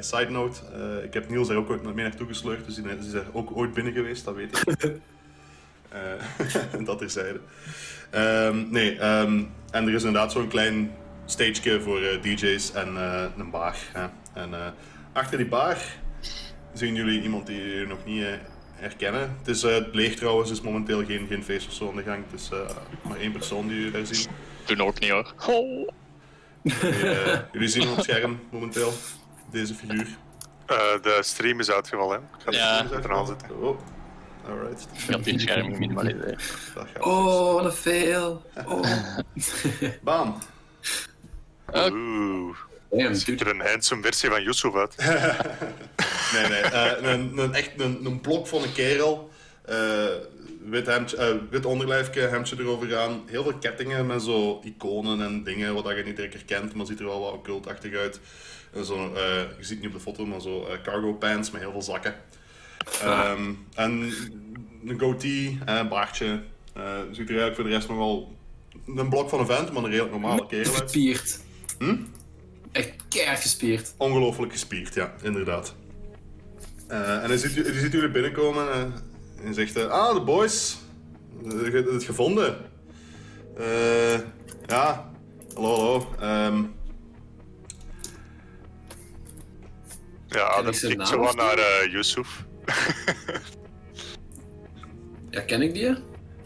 side 0.00 0.30
note, 0.30 0.60
eh, 0.74 1.04
ik 1.04 1.14
heb 1.14 1.28
Niels 1.28 1.48
er 1.48 1.56
ook 1.56 1.70
ooit 1.70 1.82
mee 1.82 1.94
naartoe 1.94 2.26
gesleurd, 2.26 2.66
dus 2.66 2.74
die 2.74 2.84
is 2.98 3.12
er 3.12 3.26
ook 3.32 3.56
ooit 3.56 3.74
binnen 3.74 3.92
geweest, 3.92 4.24
dat 4.24 4.34
weet 4.34 4.64
ik. 4.66 4.92
Eh, 5.90 6.84
dat 6.86 6.98
terzijde. 6.98 7.40
Ehm 8.10 8.70
nee, 8.70 8.98
ehm, 8.98 9.42
en 9.70 9.86
er 9.86 9.94
is 9.94 10.04
inderdaad 10.04 10.32
zo'n 10.32 10.48
klein 10.48 10.92
stageje 11.24 11.80
voor 11.80 12.02
eh, 12.02 12.22
DJ's 12.22 12.72
en 12.72 12.96
eh, 12.96 13.24
een 13.38 13.50
bar. 13.50 13.76
Hè. 13.92 14.06
En 14.32 14.54
eh, 14.54 14.66
achter 15.12 15.38
die 15.38 15.46
bar 15.46 15.76
zien 16.72 16.94
jullie 16.94 17.22
iemand 17.22 17.46
die 17.46 17.56
jullie 17.56 17.86
nog 17.86 18.04
niet 18.04 18.24
herkennen. 18.80 19.36
Het 19.38 19.48
is 19.48 19.62
eh, 19.62 19.76
leeg 19.92 20.14
trouwens, 20.14 20.50
er 20.50 20.56
is 20.56 20.62
momenteel 20.62 21.04
geen, 21.04 21.26
geen 21.26 21.44
feest 21.44 21.66
of 21.66 21.72
zo 21.72 21.88
aan 21.88 21.96
de 21.96 22.02
gang. 22.02 22.24
Het 22.30 22.40
is 22.40 22.48
eh, 22.52 22.76
maar 23.02 23.18
één 23.18 23.32
persoon 23.32 23.68
die 23.68 23.76
jullie 23.76 23.92
daar 23.92 24.06
zien. 24.06 24.26
Toen 24.64 24.80
ook 24.80 25.00
niet 25.00 25.10
hoor. 25.10 25.34
Oh. 25.48 25.88
Jullie, 26.62 27.08
eh, 27.52 27.66
zien 27.66 27.82
hem 27.82 27.90
op 27.90 27.96
het 27.96 28.04
scherm 28.04 28.40
momenteel, 28.50 28.92
deze 29.50 29.74
figuur. 29.74 30.06
Eh, 30.66 30.76
de 31.02 31.18
stream 31.20 31.60
is 31.60 31.70
uitgevallen. 31.70 32.16
hè. 32.20 32.36
Ik 32.38 32.42
ga 32.44 32.50
de 32.50 32.56
Ja. 32.56 32.84
stream 32.86 33.02
eraan 33.02 33.26
zetten. 33.26 33.62
Oh, 33.62 33.78
alright. 34.48 34.86
Ik 35.06 35.10
had 35.14 35.24
die 35.24 35.38
scherm 35.38 35.64
geminimaliseerd. 35.74 36.42
Oh, 37.00 37.52
wat 37.54 37.64
een 37.64 37.72
fail. 37.72 38.44
Oh. 38.66 38.82
dus. 39.34 39.52
Bam. 40.04 40.38
Oeh. 41.74 42.56
Damn, 42.90 43.14
Ziet 43.14 43.40
er 43.40 43.46
een 43.48 43.60
handsome 43.60 44.02
versie 44.02 44.30
van 44.30 44.42
Yusuf 44.42 44.74
uit. 44.74 44.94
Nee, 46.32 46.48
nee. 46.48 46.60
eh, 46.60 47.12
een, 47.12 47.38
een, 47.38 47.54
echt 47.54 47.70
een, 47.76 48.04
een 48.04 48.20
blok 48.20 48.46
van 48.46 48.62
een 48.62 48.72
kerel. 48.72 49.30
eh, 49.64 49.76
wit, 50.64 50.86
hemdje, 50.86 51.16
eh, 51.16 51.34
wit 51.50 51.66
onderlijfje, 51.66 52.20
hemdje 52.20 52.56
erover 52.58 52.98
aan. 52.98 53.22
Heel 53.26 53.42
veel 53.42 53.58
kettingen 53.58 54.06
met 54.06 54.22
zo 54.22 54.60
iconen 54.64 55.20
en 55.20 55.42
dingen 55.42 55.74
wat 55.74 55.96
je 55.96 56.02
niet 56.04 56.16
direct 56.16 56.34
herkent, 56.34 56.74
maar 56.74 56.86
ziet 56.86 56.98
er 56.98 57.04
wel 57.04 57.20
wat 57.20 57.32
occultachtig 57.32 57.94
uit. 57.94 58.20
En 58.72 58.84
zo, 58.84 59.14
eh, 59.14 59.22
je 59.58 59.64
ziet 59.64 59.68
het 59.68 59.78
niet 59.78 59.86
op 59.86 59.92
de 59.92 60.00
foto, 60.00 60.26
maar 60.26 60.40
zo 60.40 60.66
eh, 60.66 60.82
cargo 60.82 61.12
pants 61.12 61.50
met 61.50 61.60
heel 61.60 61.70
veel 61.70 61.82
zakken. 61.82 62.14
Ehm, 63.02 63.52
en 63.74 64.12
een 64.86 65.00
goatee, 65.00 65.58
een 65.64 65.88
baardje. 65.88 66.42
Ziet 67.10 67.28
er 67.28 67.38
eigenlijk 67.38 67.54
voor 67.54 67.64
de 67.64 67.70
rest 67.70 67.88
nog 67.88 67.96
wel 67.96 68.36
een 68.96 69.08
blok 69.08 69.28
van 69.28 69.40
een 69.40 69.46
vent, 69.46 69.72
maar 69.72 69.82
een 69.82 69.90
redelijk 69.90 70.12
normale 70.12 70.46
kerel 70.46 70.72
uit. 70.72 70.82
Gespierd. 70.82 71.40
Hm? 71.78 71.96
Echt 72.72 72.90
keihard 73.08 73.40
gespierd. 73.40 73.94
Ongelooflijk 73.96 74.52
gespierd, 74.52 74.94
ja, 74.94 75.14
inderdaad. 75.22 75.74
En 76.86 77.28
hij 77.28 77.36
ziet, 77.36 77.54
hij 77.54 77.78
ziet 77.78 77.92
jullie 77.92 78.10
binnenkomen 78.10 78.92
en 79.44 79.54
zegt: 79.54 79.76
eh, 79.76 79.90
Ah, 79.90 80.14
de 80.14 80.20
boys, 80.20 80.78
je 81.42 81.70
hebt 81.72 81.90
het 81.92 82.04
gevonden. 82.04 82.56
Eh, 83.56 84.18
ja, 84.66 85.10
hallo, 85.54 85.74
hallo. 85.76 86.06
Ehm, 86.20 86.62
Ja, 90.28 90.62
kijk 90.62 90.96
naam 90.96 91.06
zo 91.06 91.18
wat 91.18 91.36
naar 91.36 91.58
eh, 91.58 91.92
Yusuf. 91.92 92.44
Ja, 95.30 95.40
ken 95.40 95.62
ik 95.62 95.74
die? 95.74 95.86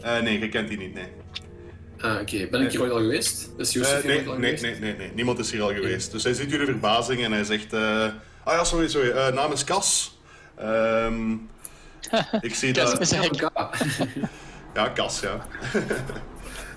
eh, 0.01 0.21
nee, 0.21 0.39
je 0.39 0.49
kent 0.49 0.67
die 0.67 0.77
niet, 0.77 0.93
nee. 0.93 1.07
Ah, 1.99 2.21
oké. 2.21 2.47
Ben 2.51 2.61
ik 2.61 2.71
hier 2.71 2.81
ooit 2.81 2.91
al 2.91 2.97
geweest? 2.99 3.49
Is 3.57 3.73
Yusuf 3.73 4.01
hier 4.01 4.05
nee, 4.05 4.17
ooit 4.17 4.27
al 4.27 4.37
nee, 4.37 4.57
geweest? 4.57 4.79
nee, 4.79 4.89
nee, 4.91 4.97
nee, 4.97 5.11
niemand 5.15 5.39
is 5.39 5.51
hier 5.51 5.61
al 5.61 5.73
geweest. 5.73 6.11
Dus 6.11 6.23
hij 6.23 6.33
ziet 6.33 6.49
jullie 6.49 6.65
verbazing 6.65 7.23
en 7.23 7.31
hij 7.31 7.43
zegt: 7.43 7.73
eh, 7.73 8.03
Ah 8.43 8.53
ja, 8.53 8.63
sorry, 8.63 8.87
sorry, 8.87 9.09
eh, 9.09 9.33
naam 9.33 9.51
is 9.51 9.63
Cas. 9.63 10.19
Ehm, 10.57 11.35
ik 12.41 12.55
zie 12.55 12.73
dat. 12.73 13.09
Ja. 14.73 14.89
Kas, 14.89 15.19
ja. 15.19 15.37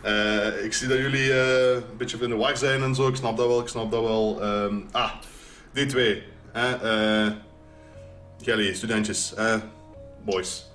Eh, 0.03 0.65
ik 0.65 0.73
zie 0.73 0.89
dat 0.89 0.99
jullie 0.99 1.33
eh, 1.33 1.75
een 1.75 1.97
beetje 1.97 2.19
in 2.19 2.29
de 2.29 2.37
war 2.37 2.57
zijn 2.57 2.83
en 2.83 2.95
zo. 2.95 3.09
Ik 3.09 3.17
snap 3.17 3.37
dat 3.37 3.47
wel, 3.47 3.61
ik 3.61 3.69
snap 3.69 3.91
dat 3.91 4.03
wel. 4.03 4.43
Ehm, 4.43 4.75
ah, 4.93 5.11
die 5.73 5.87
twee. 5.87 6.23
Hè, 6.53 6.75
eh 7.27 7.33
Gelly, 8.43 8.75
studentjes. 8.75 9.35
eh, 9.35 9.55
boys. 10.25 10.71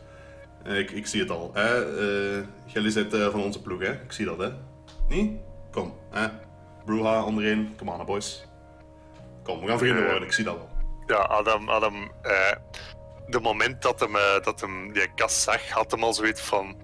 Ik, 0.66 0.92
ik 0.92 1.08
zie 1.08 1.22
het 1.22 1.30
al. 1.30 1.52
Hè. 1.54 1.98
eh 2.38 2.44
Gelly 2.68 2.90
zit 2.90 3.16
van 3.16 3.44
onze 3.44 3.62
ploeg, 3.62 3.80
hè. 3.82 3.92
Ik 3.92 4.12
zie 4.12 4.26
dat, 4.26 4.38
hè. 4.38 4.50
Niet? 5.08 5.32
Kom, 5.72 5.94
hè. 6.12 6.28
Bruha 6.86 7.24
onderin. 7.24 7.74
Come 7.78 7.92
on, 7.92 8.06
boys. 8.06 8.46
Kom, 9.44 9.60
we 9.62 9.68
gaan 9.68 9.78
vrienden 9.78 10.04
worden. 10.06 10.24
Ik 10.24 10.34
zie 10.34 10.44
dat 10.44 10.56
wel. 10.56 10.70
Ja, 11.08 11.16
Adam, 11.16 11.70
Adam 11.70 12.12
eh, 12.22 12.32
de 13.28 13.40
moment 13.40 13.82
dat 13.82 14.00
hem, 14.00 14.16
eh, 14.16 14.22
dat 14.44 14.62
hem 14.62 14.94
die 14.94 15.14
kast 15.16 15.42
zag, 15.42 15.70
had 15.70 15.92
hem 15.92 16.04
al 16.04 16.14
zoiets 16.14 16.42
van: 16.42 16.76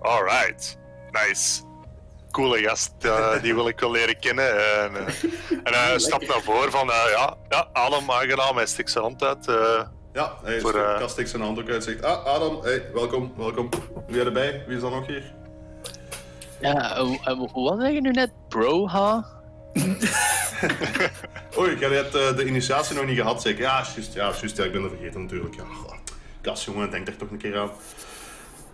alright, 0.00 0.78
nice. 1.10 1.60
Coole 2.30 2.58
gast, 2.62 2.92
eh, 3.00 3.42
die 3.42 3.54
wil 3.54 3.68
ik 3.68 3.80
wel 3.80 3.90
leren 3.90 4.18
kennen. 4.18 4.50
En, 4.82 4.96
eh, 4.96 5.22
en 5.64 5.74
hij 5.74 5.98
stapt 5.98 6.26
naar 6.28 6.40
voren 6.42 6.70
van: 6.70 6.86
ja, 6.86 7.36
ja, 7.48 7.68
Adam, 7.72 8.10
aangenaam, 8.10 8.56
hij 8.56 8.66
stikt 8.66 8.90
zijn 8.90 9.04
hand 9.04 9.22
uit. 9.22 9.48
eh, 9.48 9.82
Ja, 10.12 10.32
hij 10.42 10.60
Voor, 10.60 10.72
Kast 10.98 11.10
steekt 11.12 11.28
zijn 11.30 11.42
hand 11.42 11.58
ook 11.60 11.68
uit 11.68 11.84
zegt, 11.84 12.02
ah, 12.02 12.24
Adam, 12.24 12.60
hey, 12.62 12.90
welkom, 12.94 13.32
welkom. 13.36 13.68
Wie 14.06 14.16
jij 14.16 14.24
erbij? 14.24 14.64
Wie 14.66 14.76
is 14.76 14.82
dan 14.82 14.92
nog 14.92 15.06
hier? 15.06 15.34
Ja, 16.60 17.04
hoe- 17.04 17.18
eh, 17.24 17.38
hoe 17.52 17.76
was 17.76 17.90
je 17.92 18.00
nu 18.00 18.10
net? 18.10 18.30
Bro, 18.48 18.88
ha? 18.88 19.24
Oei, 21.58 21.78
jij 21.78 21.88
hebt 21.88 22.14
eh, 22.14 22.36
de 22.36 22.44
initiatie 22.46 22.96
nog 22.96 23.06
niet 23.06 23.16
gehad, 23.16 23.42
zeker? 23.42 23.60
Ja, 23.60 23.84
juist, 23.94 24.14
ja, 24.14 24.32
juist, 24.40 24.56
ja, 24.56 24.64
ik 24.64 24.72
ben 24.72 24.82
er 24.82 24.88
vergeten 24.88 25.22
natuurlijk. 25.22 25.54
Ja. 25.54 25.62
Kas, 26.40 26.64
jongen, 26.64 26.90
denk 26.90 27.08
er 27.08 27.16
toch 27.16 27.30
een 27.30 27.38
keer 27.38 27.58
aan. 27.58 27.70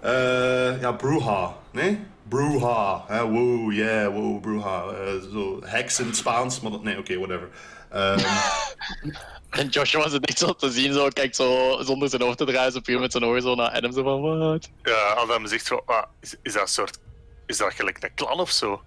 Eh, 0.01 0.81
ja, 0.81 0.93
Bruha, 0.93 1.57
nee? 1.71 2.01
Bruha, 2.29 3.05
hè, 3.07 3.29
wow, 3.29 3.73
yeah, 3.73 4.13
wow, 4.13 4.41
Bruha. 4.41 4.83
Eh, 4.83 5.33
zo, 5.33 5.61
heks 5.65 6.01
in 6.01 6.07
het 6.07 6.17
Spaans, 6.17 6.61
maar 6.61 6.71
dat, 6.71 6.83
nee, 6.83 6.99
oké, 6.99 7.19
whatever. 7.19 7.49
Ehm, 7.91 8.19
En 9.55 9.69
Joshua 9.69 10.01
was 10.03 10.13
het 10.13 10.27
echt 10.27 10.39
zo 10.39 10.53
te 10.53 10.71
zien, 10.71 10.93
zo, 10.93 11.09
kijkt 11.09 11.37
zo 11.37 11.79
zonder 11.83 12.09
zijn 12.09 12.23
hoofd 12.23 12.39
te 12.39 12.45
draaien, 12.45 12.73
zo 12.73 12.81
puur 12.81 13.01
met 13.01 13.13
zijn 13.13 13.25
ogen 13.25 13.43
zo 13.43 13.55
naar 13.55 13.71
Adam, 13.71 13.93
zo 13.93 14.03
van, 14.03 14.39
wat? 14.39 14.71
ja, 14.83 14.93
Adam 14.95 15.47
zegt 15.47 15.67
zo: 15.67 15.83
ah, 15.87 16.05
is, 16.21 16.35
is 16.43 16.53
dat 16.53 16.63
een 16.63 16.69
soort. 16.69 16.99
Is 17.47 17.57
dat 17.57 17.73
gelijk 17.73 18.03
een 18.03 18.15
klan 18.15 18.41
of 18.41 18.51
zo? 18.51 18.83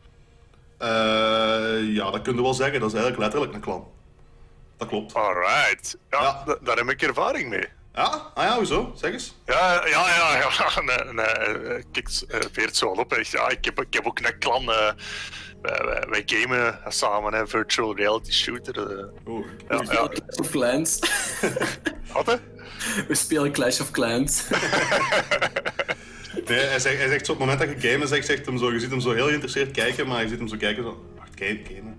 Eh, 0.78 1.94
ja, 1.96 2.12
dat 2.12 2.22
kun 2.22 2.36
je 2.36 2.42
wel 2.42 2.54
zeggen, 2.54 2.80
dat 2.80 2.90
is 2.94 2.96
eigenlijk 2.96 3.24
letterlijk 3.24 3.54
een 3.54 3.62
klan. 3.62 3.88
Dat 4.78 4.88
klopt. 4.88 5.14
Alright, 5.14 5.98
ja, 6.10 6.22
Ja. 6.22 6.44
da- 6.46 6.58
daar 6.62 6.78
heb 6.78 6.90
ik 6.90 7.02
ervaring 7.02 7.50
mee. 7.50 7.66
Ja? 7.94 8.32
Ah 8.34 8.44
ja, 8.44 8.56
hoezo? 8.56 8.92
Zeg 8.96 9.12
eens. 9.12 9.36
Ja, 9.46 9.86
ja, 9.88 10.08
ja, 10.08 10.38
ja. 10.38 10.82
Nee, 10.82 11.14
nee, 11.14 11.26
eh, 11.26 11.84
kijk, 11.92 12.10
eh, 12.28 12.40
veert 12.52 12.76
zo 12.76 12.88
al 12.88 12.96
op. 12.96 13.14
Echt, 13.14 13.32
ja, 13.32 13.50
ik, 13.50 13.66
heb, 13.66 13.82
ik 13.82 13.94
heb 13.94 14.06
ook 14.06 14.20
een 14.20 14.38
klan. 14.40 14.72
eh, 14.72 14.92
wij, 15.62 15.86
wij, 15.86 16.04
wij 16.10 16.24
gamen 16.26 16.80
samen, 16.88 17.34
hè, 17.34 17.48
virtual 17.48 17.96
reality 17.96 18.32
shooter. 18.32 18.98
eh. 19.00 19.06
Oeh, 19.28 19.46
Ja, 19.70 19.78
We 19.78 19.84
ja. 19.84 19.84
spelen 19.84 20.10
Clash 20.10 20.38
of 20.40 20.50
Clans. 20.50 21.00
Wat 22.14 22.26
hè? 22.26 22.36
We 23.08 23.16
spelen 23.16 23.52
Clash 23.52 23.80
of 23.80 23.92
Clans. 23.92 24.44
Nee, 26.46 26.60
hij 26.60 26.80
zegt, 26.80 26.98
hij 26.98 27.08
zegt 27.08 27.26
zo 27.26 27.32
op 27.32 27.40
het 27.40 27.48
moment 27.48 27.68
dat 27.72 27.82
je 27.82 27.90
gamen 27.90 28.08
zegt, 28.08 28.26
zegt 28.26 28.46
hem 28.46 28.58
zo, 28.58 28.72
je 28.74 28.80
ziet 28.80 28.90
hem 28.90 29.00
zo 29.00 29.12
heel 29.12 29.26
geïnteresseerd 29.26 29.72
kijken, 29.72 30.08
maar 30.08 30.22
je 30.22 30.28
ziet 30.30 30.38
hem 30.40 30.48
zo 30.48 30.58
kijken 30.58 30.84
zo, 30.84 31.06
wacht, 31.18 31.30
game, 31.36 31.60
gamen? 31.76 31.98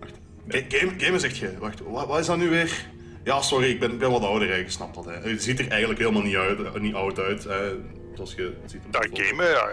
Wacht, 0.00 0.12
Ga- 0.48 0.78
game, 0.78 0.92
gamen 0.98 1.20
zeg 1.20 1.38
je, 1.38 1.58
wacht, 1.58 1.80
wat, 1.84 2.06
wat 2.06 2.18
is 2.18 2.26
dat 2.26 2.36
nu 2.36 2.48
weer? 2.48 2.86
Ja, 3.24 3.42
sorry, 3.42 3.70
ik 3.70 3.80
ben, 3.80 3.90
ik 3.92 3.98
ben 3.98 4.10
wat 4.10 4.22
ouder, 4.22 4.48
hè, 4.48 4.54
je 4.54 4.70
snapt 4.70 4.94
dat. 4.94 5.04
Hè. 5.04 5.12
Hij 5.12 5.38
ziet 5.38 5.58
er 5.58 5.68
eigenlijk 5.68 6.00
helemaal 6.00 6.22
niet, 6.22 6.36
uit, 6.36 6.62
eh, 6.62 6.74
niet 6.80 6.94
oud 6.94 7.18
uit, 7.18 7.44
hè, 7.44 7.72
zoals 8.14 8.34
je 8.34 8.52
ziet 8.66 8.80
hem. 8.90 9.02
Ja, 9.12 9.24
gamen, 9.24 9.46
ja, 9.50 9.68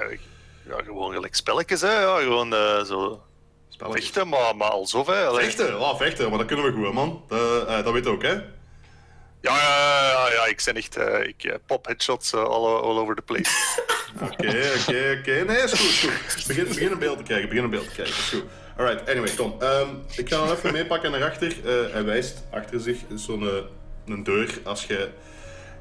ja, 0.68 0.84
gewoon 0.84 1.14
gelijk 1.14 1.36
spelletjes, 1.36 1.82
hè. 1.82 2.00
Ja, 2.02 2.18
gewoon 2.20 2.54
eh, 2.54 2.84
zo 2.84 3.22
Spelletjes. 3.70 4.04
vechten, 4.06 4.28
maar, 4.28 4.56
maar 4.56 4.70
alsof, 4.70 5.08
hè. 5.08 5.34
Vechten, 5.34 5.80
ja, 5.80 5.96
vechten, 5.96 6.30
maar 6.30 6.38
dat 6.38 6.48
kunnen 6.48 6.66
we 6.66 6.72
goed, 6.72 6.86
hè, 6.86 6.92
man. 6.92 7.24
Dat, 7.28 7.68
eh, 7.68 7.84
dat 7.84 7.94
weet 7.94 8.04
je 8.04 8.10
ook, 8.10 8.24
hè? 8.24 8.36
Ja, 9.42 9.58
ja, 9.58 10.32
ja, 10.32 10.46
ik 10.46 10.62
ben 10.66 10.76
echt, 10.76 10.96
eh, 10.96 11.28
ik 11.28 11.44
eh, 11.44 11.56
pop 11.66 11.86
headshots 11.86 12.34
eh, 12.34 12.44
all, 12.44 12.98
over 12.98 13.16
the 13.16 13.22
place. 13.22 13.52
Oké, 14.22 14.72
oké, 14.80 15.18
oké. 15.20 15.44
Nee, 15.48 15.64
is 15.64 15.72
goed, 15.72 16.12
goed. 16.34 16.48
Begin, 16.48 16.68
begin 16.68 16.92
een 16.92 17.00
beeld 17.00 17.18
te 17.18 17.24
krijgen, 17.24 17.50
begin 17.50 17.64
een 17.64 17.70
beeld 17.70 17.88
te 17.88 17.92
krijgen. 17.92 18.16
Is 18.16 18.30
goed. 18.30 18.44
Alright, 18.78 19.10
anyway, 19.10 19.36
kom. 19.36 19.56
Ehm, 19.60 19.88
ik 20.16 20.30
ga 20.30 20.44
hem 20.44 20.52
even 20.52 20.72
meepakken 20.72 21.12
naar 21.12 21.24
achter. 21.24 21.56
Hij 21.92 22.04
wijst 22.04 22.44
achter 22.50 22.80
zich 22.80 22.98
zo'n 23.16 23.50
een 24.06 24.24
deur. 24.24 24.60
Als 24.64 24.86
je, 24.86 25.10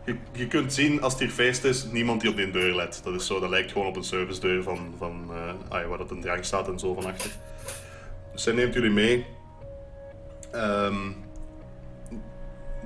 je, 0.05 0.17
je 0.33 0.47
kunt 0.47 0.73
zien, 0.73 1.03
als 1.03 1.13
het 1.13 1.23
hier 1.23 1.31
feest 1.31 1.65
is, 1.65 1.85
niemand 1.85 2.21
die 2.21 2.31
op 2.31 2.37
die 2.37 2.51
deur 2.51 2.75
let. 2.75 3.01
Dat 3.05 3.15
is 3.15 3.27
zo, 3.27 3.41
dat 3.41 3.51
lijkt 3.51 3.73
gewoon 3.73 3.87
op 3.87 3.97
een 3.97 4.05
servicedeur 4.05 4.63
van, 4.63 4.95
van 4.99 5.31
ah, 5.69 5.89
waar 5.89 5.99
dat 5.99 6.11
een 6.11 6.21
drank 6.21 6.45
staat 6.45 6.69
en 6.69 6.79
zo 6.79 6.95
van 6.95 7.05
achter. 7.05 7.31
Dus 8.33 8.45
hij 8.45 8.55
neemt 8.55 8.75
jullie 8.75 8.91
mee. 8.91 9.27
Ehm, 10.53 11.11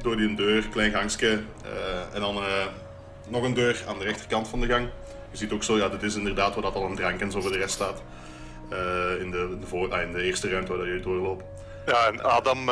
door 0.02 0.16
die 0.16 0.34
deur, 0.34 0.68
klein 0.68 0.92
gangske. 0.92 1.28
eh, 1.64 2.14
en 2.14 2.20
dan 2.20 2.36
eh, 2.36 2.66
nog 3.28 3.42
een 3.42 3.54
deur 3.54 3.82
aan 3.88 3.98
de 3.98 4.04
rechterkant 4.04 4.48
van 4.48 4.60
de 4.60 4.66
gang. 4.66 4.88
Je 5.30 5.36
ziet 5.36 5.52
ook 5.52 5.62
zo, 5.62 5.76
ja, 5.76 5.88
dit 5.88 6.02
is 6.02 6.14
inderdaad 6.14 6.54
waar 6.54 6.62
dat 6.62 6.74
al 6.74 6.84
een 6.84 6.96
drank 6.96 7.20
en 7.20 7.30
zo 7.30 7.40
voor 7.40 7.52
de 7.52 7.58
rest 7.58 7.74
staat. 7.74 8.02
Eh, 8.70 9.20
in, 9.20 9.30
de, 9.30 9.56
de 9.60 9.66
voor, 9.66 9.92
ah, 9.92 10.02
in 10.02 10.12
de 10.12 10.22
eerste 10.22 10.48
ruimte 10.48 10.68
waar 10.68 10.78
dat 10.78 10.86
jullie 10.86 11.02
doorlopen. 11.02 11.46
Ja, 11.86 12.06
en 12.06 12.22
Adam, 12.22 12.68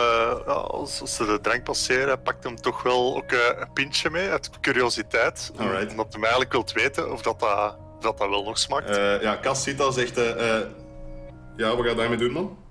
als, 0.46 0.96
ze 0.96 1.24
de 1.24 1.40
drank 1.40 1.64
passeren, 1.64 2.22
pakt 2.22 2.44
hem 2.44 2.56
toch 2.56 2.82
wel 2.82 3.16
ook 3.16 3.32
een 3.32 3.72
pintje 3.72 4.10
mee, 4.10 4.28
uit 4.28 4.50
curiositeit. 4.60 5.52
Alright. 5.56 5.90
Omdat 5.90 6.12
hij 6.12 6.20
eigenlijk 6.20 6.52
wilt 6.52 6.72
weten 6.72 7.12
of 7.12 7.22
dat, 7.22 7.40
dat, 7.40 7.76
dat, 8.00 8.18
dat 8.18 8.28
wel 8.28 8.44
nog 8.44 8.58
smaakt. 8.58 8.96
Ja, 9.22 9.36
Cas 9.36 9.62
ziet 9.62 9.78
dat, 9.78 9.94
zegt... 9.94 10.16
ja, 11.56 11.76
wat 11.76 11.84
ga 11.84 11.88
je 11.90 11.94
daarmee 11.94 12.18
doen, 12.18 12.32
man? 12.32 12.61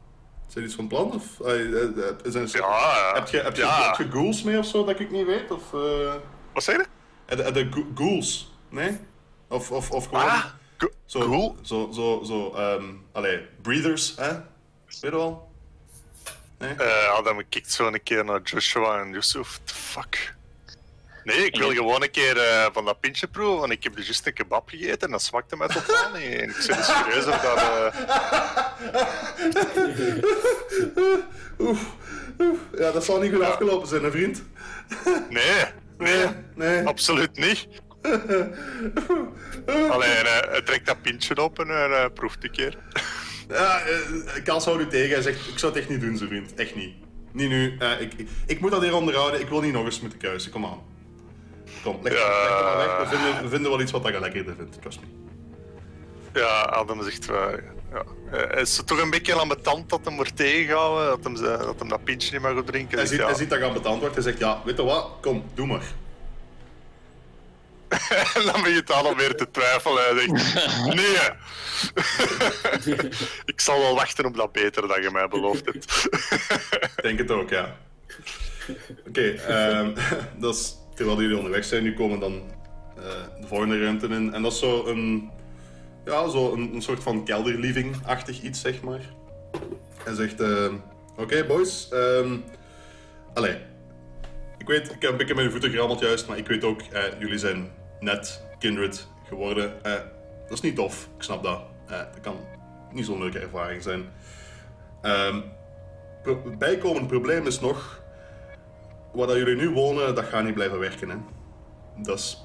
Er 0.55 0.63
iets 0.63 0.75
van 0.75 0.87
plan? 0.87 1.11
Of, 1.13 1.39
eh, 1.39 1.53
eh, 1.53 1.83
eh, 1.83 2.15
zijn 2.23 2.43
er- 2.47 2.57
ja, 2.57 3.11
heb, 3.13 3.27
je, 3.27 3.37
heb, 3.37 3.55
je, 3.55 3.61
ja. 3.61 3.87
heb 3.87 3.97
je 4.05 4.11
ghouls 4.11 4.43
mee 4.43 4.57
of 4.57 4.65
zo 4.65 4.85
dat 4.85 4.99
ik 4.99 5.11
niet 5.11 5.25
weet? 5.25 5.51
Of, 5.51 5.73
eh 5.73 6.13
Wat 6.53 6.63
zeg 6.63 6.75
je? 6.75 6.85
gho- 7.71 7.87
ghouls? 7.95 8.51
Nee? 8.69 8.97
Of, 9.47 9.71
of, 9.71 9.91
of 9.91 10.05
gewoon... 10.05 10.21
Ah, 10.21 10.45
Zo, 11.05 11.19
cool. 11.19 11.55
Zo, 11.61 11.89
zo, 11.93 12.21
zo, 12.25 12.53
ehm 12.55 12.83
allee, 13.11 13.47
breathers, 13.61 14.13
hè? 14.17 14.31
Weet 14.85 14.99
je 14.99 15.09
wel? 15.11 15.51
Nee? 16.57 16.73
Eh, 16.73 17.13
Adam 17.13 17.41
kijkt 17.49 17.71
zo 17.71 17.87
een 17.87 18.03
keer 18.03 18.25
naar 18.25 18.41
Joshua 18.41 18.99
en 19.01 19.11
Yusuf. 19.11 19.59
The 19.63 19.73
fuck? 19.73 20.35
Nee, 21.23 21.45
ik 21.45 21.55
wil 21.55 21.69
gewoon 21.69 22.01
een 22.03 22.11
keer 22.11 22.37
eh, 22.37 22.65
van 22.73 22.85
dat 22.85 22.99
pintje 22.99 23.27
proeven, 23.27 23.59
want 23.59 23.71
ik 23.71 23.83
heb 23.83 23.95
dus 23.95 24.05
juist 24.05 24.27
een 24.27 24.33
kebab 24.33 24.69
gegeten 24.69 24.99
en 24.99 25.11
dat 25.11 25.21
smaakte 25.21 25.57
mij 25.57 25.67
totaal 25.67 26.11
niet. 26.13 26.23
En 26.23 26.49
ik 26.49 26.63
ben 26.67 26.75
dus 26.77 26.85
serieus 26.85 27.25
of 27.25 27.41
dat... 27.41 27.57
eh, 27.57 27.87
Oef, 31.67 31.95
oef. 32.39 32.57
Ja, 32.77 32.91
dat 32.91 33.05
zal 33.05 33.19
niet 33.21 33.33
goed 33.33 33.41
afgelopen 33.43 33.87
zijn, 33.87 34.03
hè, 34.03 34.11
vriend? 34.11 34.43
Nee, 35.29 35.63
nee, 35.97 36.25
Nee. 36.55 36.85
absoluut 36.87 37.37
niet. 37.37 37.67
Alleen, 39.89 40.25
eh, 40.25 40.49
hij 40.49 40.61
trekt 40.61 40.85
dat 40.85 41.01
pintje 41.01 41.43
op 41.43 41.59
en 41.59 41.69
eh, 41.69 42.05
proeft 42.13 42.43
een 42.43 42.51
keer. 42.51 42.77
Ja, 43.49 43.79
eh, 43.81 44.43
Kals 44.43 44.65
houdt 44.65 44.81
u 44.81 44.87
tegen. 44.87 45.13
Hij 45.13 45.21
zegt, 45.21 45.47
ik 45.47 45.59
zou 45.59 45.71
het 45.71 45.81
echt 45.81 45.89
niet 45.91 46.01
doen, 46.01 46.17
zo 46.17 46.25
vriend. 46.27 46.53
Echt 46.53 46.75
niet. 46.75 46.95
Niet 47.31 47.49
nu. 47.49 47.75
Eh, 47.79 48.01
ik, 48.01 48.13
ik, 48.13 48.27
ik 48.45 48.59
moet 48.59 48.71
dat 48.71 48.81
hier 48.81 48.95
onderhouden. 48.95 49.39
Ik 49.39 49.47
wil 49.49 49.61
niet 49.61 49.73
nog 49.73 49.85
eens 49.85 50.01
moeten 50.01 50.19
kuisen. 50.19 50.51
Kom 50.51 50.65
aan. 50.65 50.81
Kom, 51.83 51.99
leg, 52.03 52.13
Ja. 52.13 52.19
leg 52.27 52.57
het 52.57 52.63
maar 52.63 52.77
weg. 52.77 53.09
We 53.09 53.15
vinden, 53.15 53.43
we 53.43 53.49
vinden 53.49 53.71
wel 53.71 53.81
iets 53.81 53.91
wat 53.91 54.07
je 54.07 54.19
lekkerder 54.19 54.55
vindt. 54.55 54.81
Trust 54.81 54.99
me. 54.99 55.05
Ja, 56.39 56.61
Adam 56.61 57.03
zegt... 57.03 57.29
eh, 57.29 57.35
ja. 57.91 58.03
Eh, 58.31 58.49
Hij 58.51 58.61
is 58.61 58.81
toch 58.85 58.99
een 59.01 59.09
beetje 59.09 59.33
ambetant 59.33 59.89
dat 59.89 59.99
hem 60.05 60.15
wordt 60.15 60.35
tegengehouden, 60.35 61.07
dat 61.07 61.23
hem, 61.23 61.57
dat 61.65 61.79
hem 61.79 61.87
dat 61.89 62.03
pintje 62.03 62.31
niet 62.31 62.41
meer 62.41 62.53
goed 62.55 62.67
drinken. 62.67 62.91
Hij 62.97 62.99
Dus 63.01 63.09
ziet, 63.09 63.19
ja. 63.19 63.25
hij 63.25 63.35
ziet 63.35 63.49
dat 63.49 63.59
je 63.59 63.65
aan 63.65 63.73
betaald 63.73 63.99
wordt. 63.99 64.13
Hij 64.15 64.23
zegt, 64.23 64.37
ja, 64.39 64.61
weet 64.65 64.77
je 64.77 64.83
wat? 64.83 65.11
Kom, 65.21 65.43
doe 65.53 65.67
maar. 65.67 65.83
En 68.33 68.43
dan 68.51 68.61
begint 68.61 68.87
hij 68.87 68.97
alweer 69.03 69.35
te 69.35 69.51
twijfelen. 69.51 70.03
Hij 70.03 70.27
zegt, 70.27 70.85
nee. 70.99 71.29
ik 73.53 73.61
zal 73.61 73.79
wel 73.79 73.95
wachten 73.95 74.25
op 74.25 74.35
dat 74.35 74.51
beter 74.51 74.87
dat 74.87 75.03
je 75.03 75.09
mij 75.11 75.27
beloofd 75.27 75.65
hebt. 75.65 76.07
Ik 76.95 77.01
denk 77.03 77.19
het 77.19 77.31
ook, 77.31 77.49
ja. 77.49 77.77
Oké, 79.07 79.29
ehm, 79.31 79.93
dat 80.37 80.55
is 80.55 80.75
terwijl 80.95 81.21
jullie 81.21 81.37
onderweg 81.37 81.63
zijn. 81.63 81.83
Nu 81.83 81.93
komen 81.93 82.19
dan 82.19 82.41
eh, 82.97 83.03
de 83.41 83.47
volgende 83.47 83.79
ruimte 83.83 84.07
in. 84.07 84.33
En 84.33 84.41
dat 84.41 84.51
is 84.51 84.59
zo 84.59 84.85
een, 84.87 85.29
ja, 86.05 86.27
zo 86.29 86.53
een, 86.53 86.81
soort 86.81 87.03
van 87.03 87.23
kelderliving-achtig 87.25 88.41
iets, 88.41 88.61
zeg 88.61 88.81
maar. 88.81 89.01
Hij 90.03 90.13
zegt, 90.13 90.39
ehm, 90.41 90.73
oké 91.17 91.45
boys, 91.45 91.89
ehm 91.91 92.35
allee, 93.33 93.57
ik 94.57 94.67
weet, 94.67 94.91
ik 94.91 95.01
heb 95.01 95.11
een 95.11 95.17
beetje 95.17 95.35
mijn 95.35 95.51
voeten 95.51 95.69
gerammeld 95.69 95.99
juist, 95.99 96.27
maar 96.27 96.37
ik 96.37 96.47
weet 96.47 96.63
ook, 96.63 96.81
eh, 96.81 97.03
jullie 97.19 97.37
zijn 97.37 97.69
net 97.99 98.43
kindred 98.59 99.07
geworden. 99.27 99.83
Eh, 99.83 99.93
dat 100.43 100.51
is 100.53 100.61
niet 100.61 100.75
tof, 100.75 101.09
ik 101.17 101.23
snap 101.23 101.43
dat. 101.43 101.61
Eh, 101.87 101.97
dat 101.97 102.19
kan 102.21 102.35
niet 102.91 103.05
zo'n 103.05 103.19
leuke 103.19 103.39
ervaring 103.39 103.83
zijn. 103.83 104.05
Ehm, 105.01 105.39
pro- 106.23 106.41
bijkomend 106.57 107.07
probleem 107.07 107.47
is 107.47 107.59
nog, 107.59 108.00
waar 109.13 109.27
dat 109.27 109.35
jullie 109.37 109.55
nu 109.55 109.69
wonen, 109.69 110.15
dat 110.15 110.25
gaat 110.25 110.43
niet 110.43 110.53
blijven 110.53 110.79
werken. 110.79 111.09
Hè. 111.09 111.15
Dat 112.03 112.19
is 112.19 112.37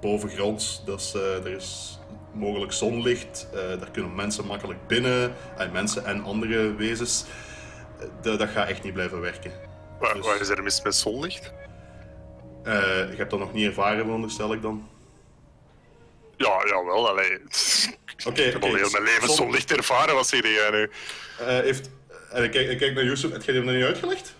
bovengronds, 0.00 0.82
dat 0.84 1.00
is, 1.00 1.12
eh, 1.14 1.44
er 1.44 1.56
is 1.56 1.98
mogelijk 2.32 2.72
zonlicht, 2.72 3.48
eh, 3.52 3.58
daar 3.58 3.90
kunnen 3.92 4.14
mensen 4.14 4.46
makkelijk 4.46 4.86
binnen, 4.86 5.34
en 5.56 5.72
mensen 5.72 6.04
en 6.04 6.22
andere 6.24 6.74
wezens. 6.74 7.24
Eh, 8.00 8.06
dat, 8.22 8.38
dat 8.38 8.48
gaat 8.48 8.68
echt 8.68 8.82
niet 8.82 8.92
blijven 8.92 9.20
werken. 9.20 9.52
Waar, 10.00 10.14
Dus- 10.14 10.26
waar 10.26 10.40
is 10.40 10.48
er 10.48 10.62
mis 10.62 10.82
met 10.82 10.94
zonlicht? 10.94 11.52
Eh, 12.64 12.72
je 13.10 13.14
hebt 13.16 13.30
dat 13.30 13.38
nog 13.38 13.52
niet 13.52 13.66
ervaren, 13.66 14.04
veronderstel 14.04 14.52
ik 14.52 14.62
dan. 14.62 14.88
Ja, 16.36 16.62
jawel. 16.66 17.08
Allee. 17.08 17.38
Oké, 18.28 18.42
ik 18.42 18.52
heb 18.52 18.62
al 18.62 18.74
heel 18.74 18.90
mijn 18.90 19.04
leven 19.04 19.26
zon- 19.26 19.36
zonlicht 19.36 19.72
ervaren. 19.76 20.14
Wat 20.14 20.26
zeg 20.28 20.42
jij 20.42 20.70
nu? 20.70 20.90
Heeft, 21.38 21.90
en 22.30 22.42
ik 22.44 22.50
kijk, 22.50 22.68
ik 22.68 22.78
kijk 22.78 22.94
naar 22.94 23.04
Yusuf, 23.04 23.32
heb 23.32 23.42
jij 23.42 23.54
hem 23.54 23.64
nog 23.64 23.74
niet 23.74 23.84
uitgelegd? 23.84 24.34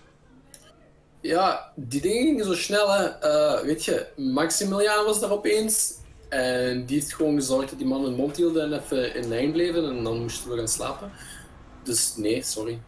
Ja, 1.23 1.71
die 1.75 2.01
dingen 2.01 2.23
gingen 2.23 2.45
zo 2.45 2.53
snel, 2.53 2.91
hè. 2.91 3.03
Eh, 3.05 3.61
weet 3.65 3.85
je, 3.85 4.05
Maximiliaan 4.15 5.05
was 5.05 5.19
daar 5.19 5.31
opeens. 5.31 5.93
En 6.29 6.85
die 6.85 6.99
heeft 6.99 7.13
gewoon 7.13 7.35
gezorgd 7.35 7.69
dat 7.69 7.77
die 7.77 7.87
man 7.87 8.03
hun 8.03 8.15
mond 8.15 8.37
hielden 8.37 8.63
en 8.63 8.79
even 8.79 9.15
in 9.15 9.27
lijn 9.27 9.51
bleven. 9.51 9.89
En 9.89 10.03
dan 10.03 10.21
moesten 10.21 10.49
we 10.51 10.57
gaan 10.57 10.67
slapen. 10.67 11.11
Dus 11.83 12.15
nee, 12.15 12.41
sorry. 12.43 12.79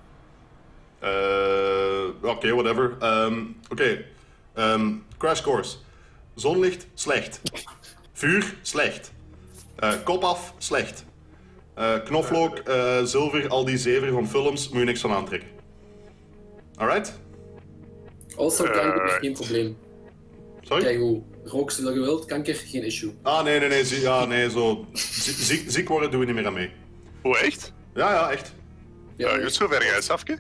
Eh, 1.00 2.04
Oké, 2.22 2.54
whatever. 2.54 2.96
Ehm, 3.00 3.44
Oké, 3.70 4.06
Ehm, 4.54 4.92
crash 5.18 5.42
course. 5.42 5.78
Zonlicht, 6.36 6.88
slecht. 6.94 7.42
Vuur, 8.14 8.56
slecht. 8.62 9.12
Eh, 9.76 9.94
kop 10.04 10.24
af, 10.24 10.54
slecht. 10.58 11.06
Knoflook, 12.04 12.62
zilver, 13.04 13.48
al 13.50 13.66
die 13.66 13.78
zeven 13.78 14.12
van 14.12 14.28
films, 14.30 14.70
moet 14.70 14.80
je 14.80 14.86
niks 14.86 15.02
van 15.02 15.12
aantrekken. 15.12 15.50
Alright? 16.76 17.14
Also, 18.38 18.64
kanker 18.64 19.06
is 19.06 19.12
Eh, 19.12 19.18
geen 19.20 19.34
probleem. 19.34 19.78
Sorry? 20.62 20.84
Kijk 20.84 20.98
hoe, 21.00 21.22
rook 21.44 21.72
zoveel 21.72 21.94
je 21.94 22.00
wilt, 22.00 22.26
kanker, 22.26 22.56
geen 22.56 22.84
issue. 22.84 23.14
Ah, 23.22 23.44
nee, 23.44 23.60
nee, 23.60 23.70
nee. 23.70 23.86
zie- 23.86 24.02
ja, 24.02 24.26
nee 24.26 24.50
zo. 24.50 24.86
zie- 24.94 25.34
Ziek, 25.34 25.64
ziek 25.68 25.88
worden 25.88 26.12
doen 26.12 26.20
we 26.20 26.26
niet 26.26 26.36
meer 26.36 26.46
aan 26.46 26.54
mee. 26.54 26.72
Hoe 27.22 27.38
echt? 27.38 27.74
Ja, 27.94 28.12
ja, 28.14 28.32
echt. 28.32 28.54
Ja, 29.18 29.30
Ja, 29.30 29.40
Yusuf, 29.40 29.70
erg 29.72 29.96
eens 29.96 30.10
afke? 30.10 30.40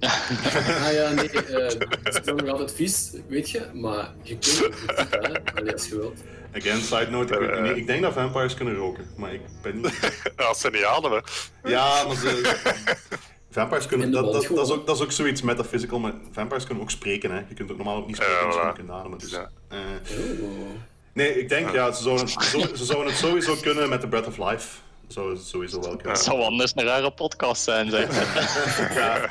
ah 0.00 0.92
ja, 0.92 1.10
nee, 1.10 1.30
eh, 1.30 1.78
het 2.02 2.20
is 2.26 2.32
nog 2.32 2.48
altijd 2.48 2.72
vies, 2.74 3.10
weet 3.28 3.50
je, 3.50 3.66
maar 3.74 4.14
je 4.22 4.38
kunt 4.38 4.58
het 4.86 5.64
niet, 5.64 5.72
als 5.72 5.86
je 5.88 5.96
wilt. 5.96 6.20
Again, 6.56 6.80
side 6.80 7.10
note. 7.10 7.32
Ik, 7.34 7.40
weet 7.40 7.50
Eh. 7.50 7.62
niet, 7.62 7.76
ik 7.76 7.86
denk 7.86 8.02
dat 8.02 8.12
vampires 8.12 8.54
kunnen 8.54 8.74
roken, 8.74 9.06
maar 9.16 9.34
ik 9.34 9.40
ben 9.62 9.76
niet. 9.80 10.22
Als 10.48 10.60
ze 10.60 10.70
niet 10.70 10.84
ademen. 10.84 11.22
Ja, 11.64 12.04
maar 12.06 12.16
ze... 12.16 12.56
Vampires 13.52 13.86
kunnen... 13.86 14.10
Dat, 14.10 14.24
dat, 14.32 14.32
dat, 14.54 14.66
is 14.66 14.72
ook, 14.72 14.86
dat 14.86 14.96
is 14.96 15.02
ook 15.02 15.12
zoiets 15.12 15.42
metaphysical, 15.42 15.98
maar 15.98 16.12
vampires 16.32 16.64
kunnen 16.64 16.82
ook 16.82 16.90
spreken, 16.90 17.30
hè. 17.30 17.36
Je 17.48 17.54
kunt 17.54 17.70
ook 17.70 17.76
normaal 17.76 17.96
ook 17.96 18.06
niet 18.06 18.16
spreken, 18.16 18.46
dus 18.46 18.54
je 18.54 18.60
voilà. 18.60 18.74
kunt 18.74 18.90
ademen. 18.90 19.18
Dus, 19.18 19.30
Ja. 19.30 19.48
eh, 19.68 19.78
nee, 21.12 21.38
ik 21.40 21.48
denk, 21.48 21.72
ja, 21.72 21.92
ze 21.92 22.02
zouden, 22.02 22.28
zo- 22.28 22.60
ze 22.74 22.84
zouden 22.84 23.06
het 23.12 23.16
sowieso 23.20 23.54
kunnen 23.62 23.88
met 23.88 24.00
de 24.00 24.08
Breath 24.08 24.26
of 24.26 24.38
Life. 24.38 24.78
zou 25.08 25.36
sowieso 25.36 25.80
wel 25.80 25.96
kunnen. 25.96 26.12
Het 26.12 26.22
zou 26.22 26.40
anders 26.42 26.72
een 26.74 26.84
rare 26.84 27.10
podcast 27.10 27.62
zijn, 27.62 27.90
zeg. 27.90 28.08
Ja. 28.94 29.30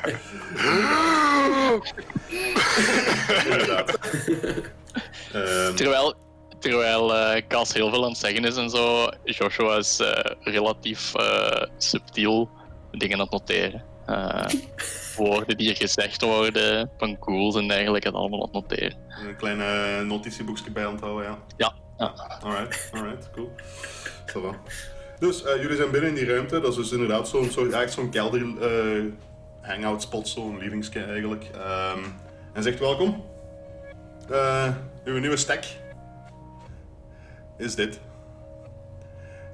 Inderdaad. 3.44 3.98
Ehm, 5.32 5.74
terwijl 5.74 6.14
terwijl 6.58 7.14
eh 7.16 7.42
Cas 7.48 7.72
heel 7.72 7.90
veel 7.90 8.02
aan 8.04 8.08
het 8.10 8.18
zeggen 8.18 8.44
is 8.44 8.56
en 8.56 8.70
zo, 8.70 9.08
Joshua 9.24 9.76
is 9.76 10.00
eh, 10.00 10.24
relatief 10.40 11.14
eh, 11.14 11.62
subtiel 11.78 12.50
dingen 12.90 13.16
aan 13.16 13.22
het 13.22 13.30
noteren. 13.30 13.84
Eh, 14.12 14.60
woorden 15.16 15.56
die 15.56 15.70
er 15.70 15.76
gezegd 15.76 16.22
worden, 16.22 16.90
van 16.98 17.16
ghouls 17.20 17.56
en 17.56 17.68
dergelijke, 17.68 18.06
het 18.06 18.16
allemaal 18.16 18.48
noteren. 18.52 18.94
een 19.26 19.36
klein 19.36 19.60
eh, 19.60 20.06
notitieboekje 20.06 20.70
bij 20.70 20.86
aan 20.86 20.92
het 20.92 21.00
houden, 21.00 21.24
ja. 21.24 21.38
Ja, 21.56 21.72
ja. 21.98 22.14
Alright, 22.42 22.90
alright, 22.92 23.30
cool. 23.30 23.52
Va. 24.26 24.54
Dus 25.18 25.44
eh, 25.44 25.62
jullie 25.62 25.76
zijn 25.76 25.90
binnen 25.90 26.10
in 26.10 26.16
die 26.16 26.26
ruimte. 26.26 26.60
Dat 26.60 26.70
is 26.70 26.76
dus 26.76 26.92
inderdaad 26.92 27.28
zo'n 27.28 27.50
soort, 27.50 27.72
eigenlijk 27.72 27.92
zo'n 27.92 28.10
kelder 28.10 28.40
eh, 28.40 29.04
hangout 29.60 30.02
spot, 30.02 30.28
zo'n 30.28 30.58
lievelingske 30.58 31.04
eigenlijk. 31.04 31.44
Ehm, 31.54 31.98
en 32.52 32.62
zegt 32.62 32.78
welkom. 32.78 33.24
Eh, 34.30 34.68
uw 35.04 35.18
nieuwe 35.18 35.36
stack 35.36 35.64
is 37.58 37.74
dit. 37.74 38.00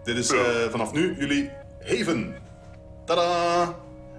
Dit 0.05 0.17
is 0.17 0.31
eh, 0.31 0.69
vanaf 0.71 0.93
nu 0.93 1.17
jullie 1.19 1.51
haven. 1.85 2.37
Tada! 3.05 3.75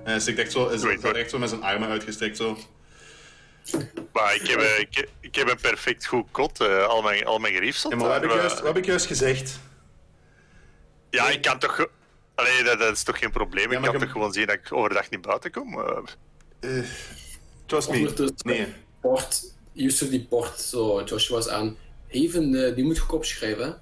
En 0.10 0.16
hij 0.16 0.24
stikt 0.24 0.40
echt 0.40 0.52
zo, 0.52 0.68
is, 0.68 0.82
Wait, 0.82 1.04
echt 1.04 1.30
zo 1.30 1.38
met 1.40 1.50
zijn 1.50 1.64
armen 1.64 1.90
uitgestrekt 1.90 2.38
zo. 2.38 2.58
Maar 4.14 4.36
ik 4.36 4.48
heb, 4.48 4.60
eh, 4.60 4.80
ik, 4.80 4.96
heb- 4.96 5.10
ik 5.20 5.36
heb 5.36 5.50
een 5.50 5.58
perfect 5.62 6.06
goed 6.06 6.28
kot, 6.32 6.60
eh, 6.62 6.86
al 6.86 7.02
mijn, 7.02 7.26
al 7.26 7.40
mijn 7.40 7.54
geriefsel. 7.54 7.90
Ja, 7.90 7.96
maar 7.96 8.06
wat 8.08 8.16
heb 8.16 8.24
ik 8.24 8.30
Eh, 8.32 8.36
juist, 8.38 8.56
wat 8.56 8.64
heb 8.68 8.78
ik 8.78 8.86
juist 8.86 9.06
gezegd? 9.06 9.60
Ja, 11.10 11.30
ik 11.30 11.42
kan 11.42 11.60
toch... 11.60 11.88
Allee, 12.36 12.64
dat, 12.64 12.80
dat 12.80 12.96
is 12.96 13.04
toch 13.04 13.20
geen 13.20 13.32
probleem? 13.32 13.72
Ja, 13.72 13.78
ik 13.78 13.84
kan 13.84 14.00
toch 14.00 14.12
gewoon 14.12 14.34
zien 14.34 14.46
dat 14.48 14.56
ik 14.56 14.74
overdag 14.74 15.10
niet 15.10 15.22
buiten 15.22 15.52
kom? 15.52 15.80
Eh, 15.80 15.98
Eh, 16.60 16.84
trust 17.66 17.90
me. 17.90 17.98
Ondertussen 17.98 18.38
Nee. 18.44 18.74
port, 19.02 19.54
Yusuf 19.72 20.10
die 20.10 20.26
port 20.26 20.60
zo 20.60 21.02
Joshua's 21.06 21.48
aan. 21.48 21.78
Even, 22.08 22.66
eh, 22.68 22.76
die 22.76 22.84
moet 22.84 22.96
je 22.96 23.02
ook 23.04 23.12
opschrijven. 23.14 23.82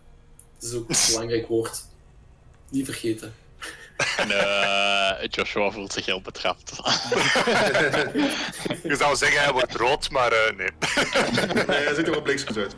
Dat 0.59 0.69
is 0.69 0.73
ook 0.75 0.89
een 0.89 0.95
belangrijk 1.11 1.47
woord. 1.47 1.83
Niet 2.69 2.85
vergeten. 2.85 3.33
En 4.17 4.31
eh, 4.31 5.27
Joshua 5.29 5.71
voelt 5.71 5.93
zich 5.93 6.05
heel 6.05 6.21
betrapt. 6.21 6.71
je 8.83 8.95
zou 8.95 9.15
zeggen, 9.15 9.43
hij 9.43 9.51
wordt 9.51 9.75
rood, 9.75 10.09
maar 10.09 10.31
eh, 10.31 10.55
nee. 10.55 10.69
Nee, 11.67 11.85
hij 11.85 11.93
ziet 11.95 12.05
er 12.05 12.11
wel 12.11 12.21
blikjes 12.21 12.57
uit. 12.57 12.75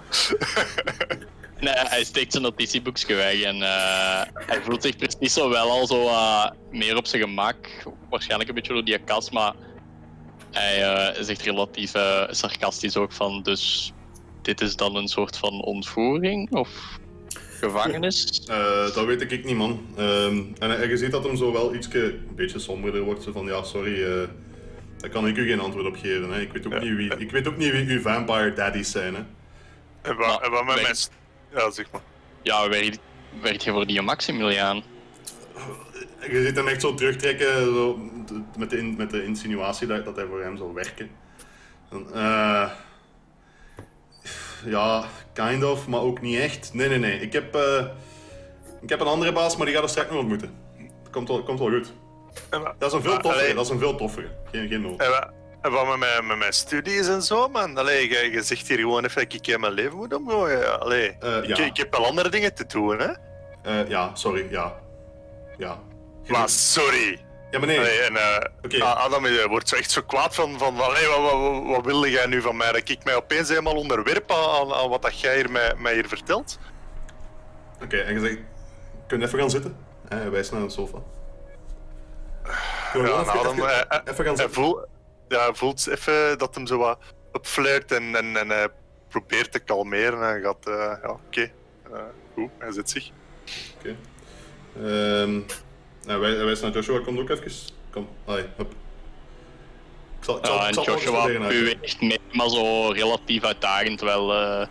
Nee, 1.59 1.73
hij 1.73 2.03
steekt 2.03 2.31
zijn 2.31 2.43
notitieboekje 2.43 3.15
weg 3.15 3.41
en 3.41 3.61
eh, 3.61 4.21
hij 4.33 4.61
voelt 4.61 4.81
zich 4.81 4.95
precies 4.95 5.33
zo 5.33 5.49
wel 5.49 5.71
al 5.71 5.87
zo 5.87 6.09
meer 6.71 6.97
op 6.97 7.07
zijn 7.07 7.21
gemak. 7.21 7.57
Waarschijnlijk 8.09 8.49
een 8.49 8.55
beetje 8.55 8.73
door 8.73 8.85
die 8.85 8.97
kast, 8.97 9.31
maar 9.31 9.53
hij 10.51 10.83
eh, 10.83 11.23
zegt 11.23 11.41
relatief 11.41 11.91
sarcastisch 12.29 12.97
ook 12.97 13.11
van 13.11 13.43
dus 13.43 13.93
dit 14.41 14.61
is 14.61 14.75
dan 14.75 14.95
een 14.95 15.07
soort 15.07 15.37
van 15.37 15.61
ontvoering 15.61 16.51
of 16.51 16.98
gevangenis? 17.59 18.43
Eh, 18.47 18.93
dat 18.93 19.05
weet 19.05 19.31
ik 19.31 19.45
niet, 19.45 19.55
man. 19.55 19.85
Ehm, 19.97 20.37
en, 20.59 20.81
en 20.81 20.89
je 20.89 20.97
ziet 20.97 21.11
dat 21.11 21.23
hem 21.23 21.35
zo 21.37 21.51
wel 21.51 21.75
iets 21.75 21.87
een 21.93 22.29
beetje 22.35 22.59
somberder 22.59 23.01
wordt. 23.01 23.23
Zo 23.23 23.31
van, 23.31 23.45
ja, 23.45 23.63
sorry, 23.63 24.03
eh, 24.03 24.27
daar 24.97 25.09
kan 25.09 25.27
ik 25.27 25.37
u 25.37 25.47
geen 25.47 25.59
antwoord 25.59 25.85
op 25.85 25.95
geven. 25.95 26.31
Hè. 26.31 26.41
Ik, 26.41 26.51
weet 26.53 26.65
ook 26.65 26.73
Ja. 26.73 26.79
niet 26.79 26.95
wie, 26.95 27.17
ik 27.17 27.31
weet 27.31 27.47
ook 27.47 27.57
niet 27.57 27.71
wie 27.71 27.85
uw 27.87 28.01
vampire 28.01 28.53
daddies 28.53 28.91
zijn. 28.91 29.15
Hè. 29.15 29.21
En 30.01 30.15
wat, 30.17 30.27
Maar- 30.27 30.41
en 30.41 30.51
wat 30.51 30.65
met 30.65 30.97
st- 30.97 31.11
Ja, 31.55 31.71
zeg 31.71 31.91
maar. 31.91 32.01
Ja, 32.41 32.69
werkt, 32.69 32.99
werkt 33.41 33.63
je 33.63 33.71
voor 33.71 33.85
die 33.87 34.01
Maximiliaan? 34.01 34.83
En 36.19 36.31
je 36.33 36.45
ziet 36.45 36.55
hem 36.55 36.67
echt 36.67 36.81
zo 36.81 36.93
terugtrekken 36.93 37.47
zo, 37.63 37.97
met, 38.57 38.69
de, 38.69 38.77
in- 38.77 38.95
met 38.97 39.09
de 39.09 39.23
insinuatie 39.23 39.87
dat, 39.87 40.05
dat 40.05 40.15
hij 40.15 40.25
voor 40.25 40.41
hem 40.41 40.57
zal 40.57 40.73
werken. 40.73 41.09
En, 41.91 42.05
eh, 42.13 42.69
ja, 44.65 45.03
kind 45.33 45.63
of, 45.63 45.87
maar 45.87 45.99
ook 46.01 46.21
niet 46.21 46.39
echt. 46.39 46.69
Nee, 46.73 46.89
nee, 46.89 46.99
nee. 46.99 47.19
Ik 47.21 47.33
heb, 47.33 47.55
eh, 47.55 47.85
ik 48.81 48.89
heb 48.89 48.99
een 48.99 49.07
andere 49.07 49.31
baas, 49.31 49.55
maar 49.57 49.65
die 49.65 49.75
gaat 49.75 49.83
er 49.83 49.89
straks 49.89 50.09
nog 50.09 50.19
ontmoeten. 50.19 50.55
Komt 51.11 51.27
wel, 51.27 51.43
komt 51.43 51.59
wel 51.59 51.69
goed. 51.69 51.93
Dat 52.49 52.87
is 52.87 52.93
een 52.93 53.01
veel 53.01 53.13
Maar, 53.13 53.21
toffere, 53.21 53.43
allee. 53.43 53.55
dat 53.55 53.65
is 53.65 53.71
een 53.71 53.79
veel 53.79 53.95
toffere. 53.95 54.27
Geen, 54.51 54.67
geen 54.67 54.81
nood. 54.81 55.01
en 55.61 55.71
wat, 55.71 55.87
met, 55.87 55.97
mijn, 55.97 56.27
met 56.27 56.37
mijn 56.37 56.53
studies 56.53 57.07
en 57.07 57.21
zo, 57.21 57.47
man? 57.47 57.77
Allee, 57.77 58.09
je, 58.09 58.31
je 58.31 58.41
zegt 58.41 58.67
hier 58.67 58.77
gewoon 58.77 59.05
even 59.05 59.23
dat 59.23 59.33
ik 59.33 59.47
in 59.47 59.59
mijn 59.59 59.73
leven 59.73 59.97
moet 59.97 60.13
omgooien. 60.13 60.79
Allee, 60.81 61.15
Eh, 61.19 61.37
ik, 61.37 61.45
ja. 61.57 61.57
ik 61.65 61.77
heb 61.77 61.91
wel 61.91 62.05
andere 62.05 62.29
dingen 62.29 62.53
te 62.53 62.65
doen, 62.65 62.99
hè? 62.99 63.09
Eh, 63.63 63.89
ja, 63.89 64.15
sorry, 64.15 64.47
ja. 64.49 64.79
Ja. 65.57 65.79
Maar 66.27 66.49
sorry. 66.49 67.19
Ja, 67.51 67.57
maar 67.59 67.67
nee. 67.67 67.79
Allee, 67.79 68.01
en, 68.01 68.17
Oké. 68.63 68.83
A- 68.83 68.93
Adam 68.93 69.47
wordt 69.47 69.69
zo 69.69 69.75
echt 69.75 69.91
zo 69.91 70.01
kwaad 70.01 70.35
van, 70.35 70.57
van 70.57 70.79
allee, 70.79 71.07
wat, 71.07 71.19
wat, 71.31 71.63
wat, 71.65 71.85
wilde 71.85 72.09
jij 72.09 72.25
nu 72.25 72.41
van 72.41 72.57
mij? 72.57 72.71
Dat 72.71 72.89
ik 72.89 73.03
mij 73.03 73.15
opeens 73.15 73.49
helemaal 73.49 73.75
onderwerp 73.75 74.31
aan, 74.31 74.73
aan 74.73 74.89
wat 74.89 75.01
dat 75.01 75.19
jij 75.19 75.35
hier 75.35 75.51
mij, 75.51 75.73
mij 75.77 75.93
hier 75.93 76.07
vertelt? 76.07 76.59
Oké, 77.83 77.97
en 77.97 78.13
je 78.13 78.19
zegt, 78.19 78.37
kun 79.07 79.19
je 79.19 79.25
even 79.25 79.39
gaan 79.39 79.49
zitten? 79.49 79.77
Hij 80.07 80.29
wijst 80.29 80.51
naar 80.51 80.61
een 80.61 80.69
sofa. 80.71 80.97
Ja, 82.93 83.01
Adam, 83.07 83.53
even, 83.53 83.69
eh, 83.69 83.97
eh, 83.97 83.99
even 84.05 84.25
gaan 84.25 84.35
Hij 84.35 84.35
zitten? 84.35 84.51
voelt, 84.53 84.87
ja, 85.27 85.43
hij 85.43 85.53
voelt 85.53 85.87
even 85.87 86.37
dat 86.37 86.55
hem 86.55 86.67
zo 86.67 86.77
wat 86.77 86.99
opflirt 87.31 87.91
en, 87.91 88.15
en, 88.15 88.37
en 88.37 88.49
hij 88.49 88.67
probeert 89.09 89.51
te 89.51 89.59
kalmeren. 89.59 90.13
En 90.21 90.27
hij 90.29 90.41
gaat, 90.41 90.65
ja, 91.03 91.09
oké, 91.09 91.41
eh, 91.91 91.99
goed, 92.33 92.49
hij 92.57 92.71
zit 92.71 92.89
zich. 92.89 93.09
Oké. 93.77 93.95
Ehm, 94.85 95.39
nou, 96.09 96.21
wij, 96.21 96.31
hij 96.31 96.45
wijst 96.45 96.61
naar 96.61 96.71
Joshua, 96.71 96.99
komt 96.99 97.19
ook 97.19 97.29
even. 97.29 97.51
Kom, 97.91 98.07
allee, 98.25 98.45
hup. 98.57 98.71
Ik 98.71 100.25
zal, 100.25 100.37
ik 100.37 100.45
zal, 100.45 100.55
Ja, 100.55 100.61
ik 100.61 100.67
en 100.67 100.73
zal 100.73 100.83
Joshua 100.83 101.25
beweegt 101.25 102.01
mee, 102.01 102.19
maar 102.31 102.49
zo 102.49 102.89
relatief 102.89 103.43
uitdagend, 103.43 103.97
terwijl 103.97 104.33
eh, 104.33 104.67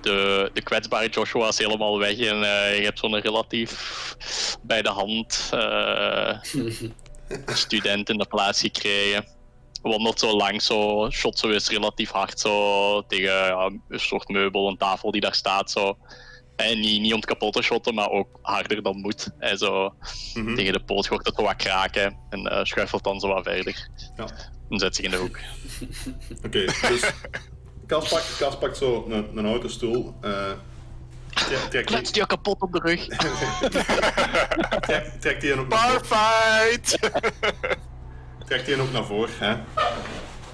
de, 0.00 0.50
de 0.52 0.62
kwetsbare 0.62 1.08
Joshua 1.08 1.48
is 1.48 1.58
helemaal 1.58 1.98
weg 1.98 2.18
en 2.18 2.42
eh, 2.42 2.78
je 2.78 2.84
hebt 2.84 2.98
zo'n 2.98 3.20
relatief 3.20 4.16
bij 4.62 4.82
de 4.82 4.88
hand 4.88 5.50
eh, 5.52 6.38
student 7.64 8.08
in 8.08 8.18
de 8.18 8.26
plaats 8.26 8.60
gekregen. 8.60 9.26
Wandelt 9.82 10.18
zo 10.18 10.36
langs, 10.36 10.66
zo, 10.66 11.10
shot 11.10 11.38
zo 11.38 11.50
eens 11.50 11.68
relatief 11.68 12.10
hard 12.10 12.40
zo, 12.40 13.02
tegen 13.06 13.32
ja, 13.32 13.70
een 13.88 14.00
soort 14.00 14.28
meubel, 14.28 14.68
een 14.68 14.76
tafel 14.76 15.10
die 15.10 15.20
daar 15.20 15.34
staat. 15.34 15.70
Zo. 15.70 15.96
En 16.56 16.80
niet, 16.80 17.00
niet 17.00 17.12
om 17.12 17.18
het 17.18 17.26
kapot 17.28 17.52
te 17.52 17.62
shotten, 17.62 17.94
maar 17.94 18.08
ook 18.10 18.38
harder 18.42 18.82
dan 18.82 19.00
moet. 19.00 19.28
En 19.38 19.58
zo 19.58 19.94
Mhm. 20.34 20.54
tegen 20.54 20.72
de 20.72 20.84
poot 20.84 21.06
hoort 21.06 21.26
het 21.26 21.36
wat 21.36 21.56
kraken 21.56 22.18
en 22.30 22.46
eh, 22.46 22.64
schuifelt 22.64 23.04
dan 23.04 23.20
zo 23.20 23.28
wat 23.28 23.44
verder. 23.44 23.88
Ja. 24.16 24.26
En 24.70 24.78
zet 24.78 24.96
zich 24.96 25.04
in 25.04 25.10
de 25.10 25.16
hoek. 25.16 25.38
Oké, 26.44 26.64
dus 26.64 27.10
Kas 27.86 28.08
pakt, 28.08 28.36
Kas 28.38 28.58
pakt 28.58 28.76
zo 28.76 29.06
een, 29.10 29.38
een 29.38 29.44
houten 29.44 29.70
stoel. 29.70 30.14
eh 30.20 30.50
trekt, 31.70 31.88
die, 31.88 32.12
die 32.12 32.26
kapot 32.26 32.60
op 32.60 32.72
de 32.72 32.78
rug. 32.82 33.06
trekt, 34.86 35.20
trekt 35.20 35.40
die 35.40 35.58
ook 35.58 35.68
naar 35.68 35.78
voren. 35.78 36.02
Barfight! 36.08 36.98
Trekt 38.46 38.66
die 38.66 38.80
ook 38.80 38.92
naar 38.92 39.04
voren. 39.04 39.34
Hè? 39.38 39.56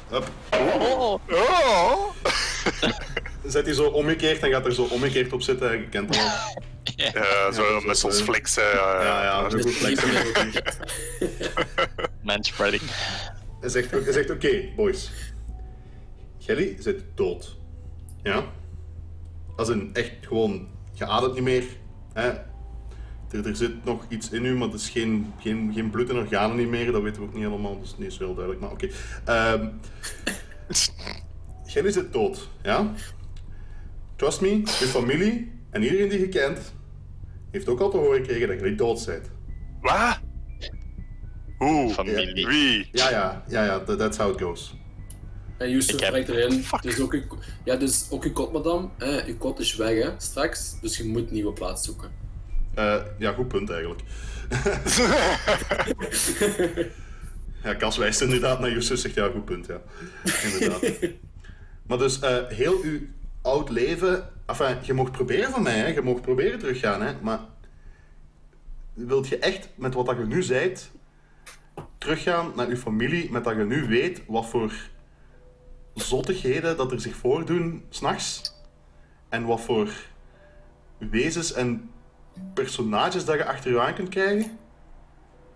Hup. 0.09 0.30
Oh, 0.50 1.14
oh! 1.28 2.11
Zet 3.47 3.64
die 3.64 3.74
zo 3.74 3.84
omgekeerd 3.84 4.43
en 4.43 4.51
gaat 4.51 4.66
er 4.66 4.74
zo 4.74 4.82
omgekeerd 4.82 5.32
op 5.32 5.43
zitten. 5.43 5.72
Je 5.72 5.88
kent 5.88 6.09
dat 6.09 6.16
wel. 6.16 6.30
Ja, 6.97 7.53
zo 7.53 7.80
met 7.80 7.99
zo'n 7.99 8.12
flexen. 8.12 8.62
Ja, 8.62 9.03
Ja, 9.03 9.22
ja, 9.22 9.51
zo 9.51 9.59
goed 9.59 9.72
flexen. 9.74 10.11
manspreading. 12.22 12.82
Hij 13.61 13.68
zegt, 13.68 13.90
hij 13.90 14.12
zegt 14.12 14.30
oké, 14.30 14.68
boys. 14.76 15.11
Jelly 16.38 16.76
zit 16.78 17.03
dood. 17.14 17.57
Ja? 18.22 18.45
Als 19.57 19.68
in 19.68 19.90
echt 19.93 20.12
gewoon, 20.20 20.68
je 20.93 21.07
ademt 21.07 21.34
niet 21.34 21.43
meer. 21.43 21.64
Hè? 22.12 22.28
Er, 23.30 23.47
er 23.47 23.57
zit 23.57 23.84
nog 23.84 24.05
iets 24.09 24.30
in 24.30 24.45
u, 24.45 24.55
maar 24.55 24.68
het 24.68 24.80
is 24.80 24.88
geen, 24.88 25.32
geen, 25.40 25.70
geen 25.74 25.90
bloed 25.90 26.09
en 26.11 26.16
organen 26.16 26.57
niet 26.57 26.68
meer. 26.68 26.93
Dat 26.93 27.03
weten 27.03 27.20
we 27.22 27.26
ook 27.28 27.34
niet 27.34 27.45
helemaal, 27.45 27.80
dus 27.80 27.95
niet 27.99 28.12
zo 28.12 28.24
heel 28.24 28.34
duidelijk. 28.34 28.61
Maar 28.64 28.70
oké. 28.72 28.88
Ehm 29.24 29.66
Jelly 31.72 31.90
zit 31.90 32.12
dood. 32.12 32.49
Ja? 32.62 32.93
Trust 34.23 34.41
me, 34.41 34.49
je 34.49 34.87
familie 34.87 35.53
en 35.70 35.83
iedereen 35.83 36.09
die 36.09 36.20
je 36.20 36.29
kent, 36.29 36.73
heeft 37.51 37.68
ook 37.68 37.81
al 37.81 37.91
te 37.91 37.97
horen 37.97 38.20
gekregen 38.20 38.49
dat 38.49 38.61
jullie 38.61 38.75
dood 38.75 39.07
bent. 39.07 39.31
Wat? 39.81 40.20
Hoe? 41.59 41.93
Familie. 41.93 42.47
Wie? 42.47 42.89
Ja, 42.93 43.11
ja, 43.11 43.45
ja, 43.49 43.64
ja, 43.64 43.81
that- 43.81 43.99
that's 43.99 44.16
how 44.16 44.33
it 44.33 44.41
goes. 44.41 44.75
En 45.59 45.70
Yusuf 45.70 45.97
brengt 46.11 46.29
erin. 46.29 46.62
Fuck. 46.62 46.83
Dus 46.83 47.01
ook 47.01 47.12
uw, 47.12 47.23
ja, 47.64 47.77
dus 47.77 48.07
ook 48.11 48.25
uw 48.25 48.33
kot, 48.33 48.53
madame. 48.53 48.89
Hè, 48.99 49.25
uw 49.27 49.37
kot 49.37 49.59
is 49.61 49.77
weg, 49.77 50.03
hè, 50.03 50.11
straks. 50.16 50.81
Dus 50.81 50.97
je 50.97 51.05
moet 51.05 51.27
een 51.29 51.35
nieuwe 51.35 51.53
plaats 51.53 51.85
zoeken. 51.85 52.11
Eh, 52.75 53.01
ja, 53.18 53.33
goed 53.33 53.49
punt 53.49 53.70
eigenlijk. 53.70 54.01
ja, 57.64 57.75
Kas 57.75 57.97
wijst 57.97 58.20
inderdaad 58.20 58.61
naar 58.61 58.70
Justus, 58.70 59.01
zegt 59.01 59.14
ja, 59.14 59.29
goed 59.29 59.45
punt, 59.45 59.66
ja. 59.66 59.81
Inderdaad. 60.53 60.91
maar 61.87 61.99
dus, 61.99 62.20
eh, 62.20 62.47
heel 62.49 62.81
uw 62.83 63.01
oud 63.43 63.68
leven... 63.68 64.30
Enfin, 64.47 64.76
je 64.82 64.93
mocht 64.93 65.12
proberen 65.12 65.51
van 65.51 65.62
mij, 65.62 65.78
hè. 65.78 65.86
Je 65.86 66.03
mocht 66.03 66.22
proberen 66.22 66.59
teruggaan, 66.59 67.03
hè. 67.03 67.12
Maar 67.20 67.40
wilt 68.95 69.28
je 69.28 69.38
echt 69.38 69.68
met 69.74 69.95
wat 69.95 70.07
dat 70.07 70.16
je 70.16 70.24
nu 70.24 70.43
zijt 70.43 70.90
teruggaan 71.99 72.53
naar 72.57 72.68
je 72.68 72.76
familie, 72.76 73.30
met 73.30 73.45
dat 73.45 73.57
je 73.57 73.64
nu 73.64 73.86
weet 73.86 74.22
wat 74.26 74.47
voor 74.47 74.72
zottigheden 75.95 76.76
dat 76.76 76.93
er 76.93 77.01
zich 77.01 77.16
voordoen 77.16 77.84
s'nachts 77.88 78.55
en 79.28 79.45
wat 79.45 79.61
voor 79.61 79.88
wezens 80.99 81.53
en 81.53 81.90
personages 82.55 83.24
dat 83.24 83.36
je 83.36 83.45
achter 83.45 83.70
je 83.70 83.80
aan 83.80 83.95
kunt 83.95 84.09
krijgen? 84.09 84.59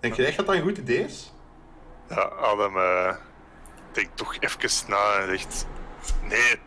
Denk 0.00 0.14
je 0.14 0.24
echt 0.24 0.36
dat 0.36 0.46
dat 0.46 0.54
een 0.54 0.62
goed 0.62 0.78
idee 0.78 1.04
is? 1.04 1.32
Ja, 2.08 2.22
Adam, 2.22 2.76
eh 2.76 3.16
denk 3.92 4.08
toch 4.14 4.36
even 4.40 4.88
na 4.88 5.18
en 5.18 5.38
zegt... 5.38 5.66
Nee, 6.28 6.58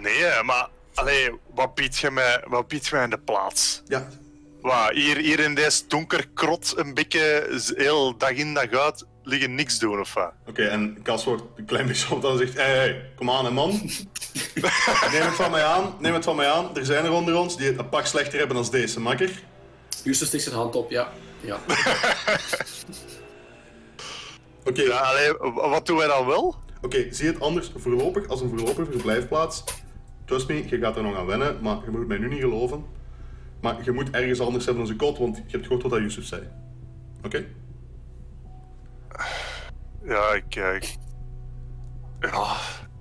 nee, 0.00 0.42
maar... 0.42 0.68
Allee, 0.94 1.30
wat 1.54 1.74
biedt 1.74 1.98
je 1.98 2.10
mij, 2.10 2.42
wat 2.46 2.68
biedt 2.68 2.86
je 2.86 2.94
mij 2.94 3.04
in 3.04 3.10
de 3.10 3.18
plaats? 3.18 3.82
Ja, 3.86 4.08
Wat, 4.60 4.90
hier, 4.90 5.16
hier 5.16 5.40
in 5.40 5.54
deze 5.54 5.86
donker 5.86 6.28
krot 6.34 6.72
een 6.76 6.94
beetje 6.94 7.48
heel 7.76 8.16
dag 8.16 8.30
in 8.30 8.54
dag 8.54 8.70
uit 8.70 9.04
liggen 9.22 9.54
niks 9.54 9.78
doen 9.78 10.00
of 10.00 10.14
wat? 10.14 10.32
Oké, 10.46 10.64
en 10.64 10.98
Cas 11.02 11.24
wordt 11.24 11.42
een 11.56 11.64
klein 11.64 11.86
beetje 11.86 12.14
op 12.14 12.22
dan 12.22 12.38
zegt: 12.38 12.54
Hé, 12.54 12.62
hey, 12.62 13.10
kom 13.16 13.30
aan, 13.30 13.44
hè, 13.44 13.50
man. 13.50 13.70
neem 15.12 15.22
het 15.22 15.34
van 15.34 15.50
mij 15.50 15.64
aan, 15.64 15.94
neem 15.98 16.14
het 16.14 16.24
van 16.24 16.36
mij 16.36 16.50
aan. 16.50 16.76
Er 16.76 16.84
zijn 16.84 17.04
er 17.04 17.12
onder 17.12 17.36
ons 17.36 17.56
die 17.56 17.66
het 17.66 17.78
een 17.78 17.88
pak 17.88 18.06
slechter 18.06 18.38
hebben 18.38 18.56
dan 18.56 18.70
deze, 18.70 19.00
makker. 19.00 19.42
Justus 20.02 20.28
stikt 20.28 20.42
zijn 20.42 20.54
hand 20.54 20.74
op, 20.74 20.90
ja. 20.90 21.12
ja. 21.40 21.58
Oké, 24.64 24.82
Ja, 24.82 25.12
w- 25.38 25.54
wat 25.54 25.86
doen 25.86 25.96
wij 25.96 26.06
dan 26.06 26.26
wel? 26.26 26.54
oké, 26.82 27.06
zie 27.10 27.26
het 27.26 27.40
anders 27.40 27.70
voorlopig 27.76 28.28
als 28.28 28.40
een 28.40 28.48
voorlopige 28.48 28.90
verblijfplaats. 28.90 29.64
Trust 30.24 30.48
me, 30.48 30.68
je 30.68 30.78
gaat 30.78 30.96
er 30.96 31.02
nog 31.02 31.16
aan 31.16 31.26
wennen, 31.26 31.58
maar 31.62 31.76
je 31.84 31.90
moet 31.90 32.06
mij 32.06 32.18
nu 32.18 32.28
niet 32.28 32.40
geloven. 32.40 32.84
Maar 33.60 33.84
je 33.84 33.92
moet 33.92 34.10
ergens 34.10 34.40
anders 34.40 34.64
hebben 34.64 34.82
dan 34.84 34.92
een 34.92 34.98
kot, 34.98 35.18
want 35.18 35.36
je 35.36 35.42
hebt 35.48 35.62
gehoord 35.62 35.82
wat 35.82 35.90
dat 35.92 36.00
Yusuf 36.00 36.24
zei. 36.24 36.48
Oké? 37.24 37.44
Ja, 40.04 40.32
ik... 40.32 40.56
eh, 40.56 40.80
ja, 42.20 42.56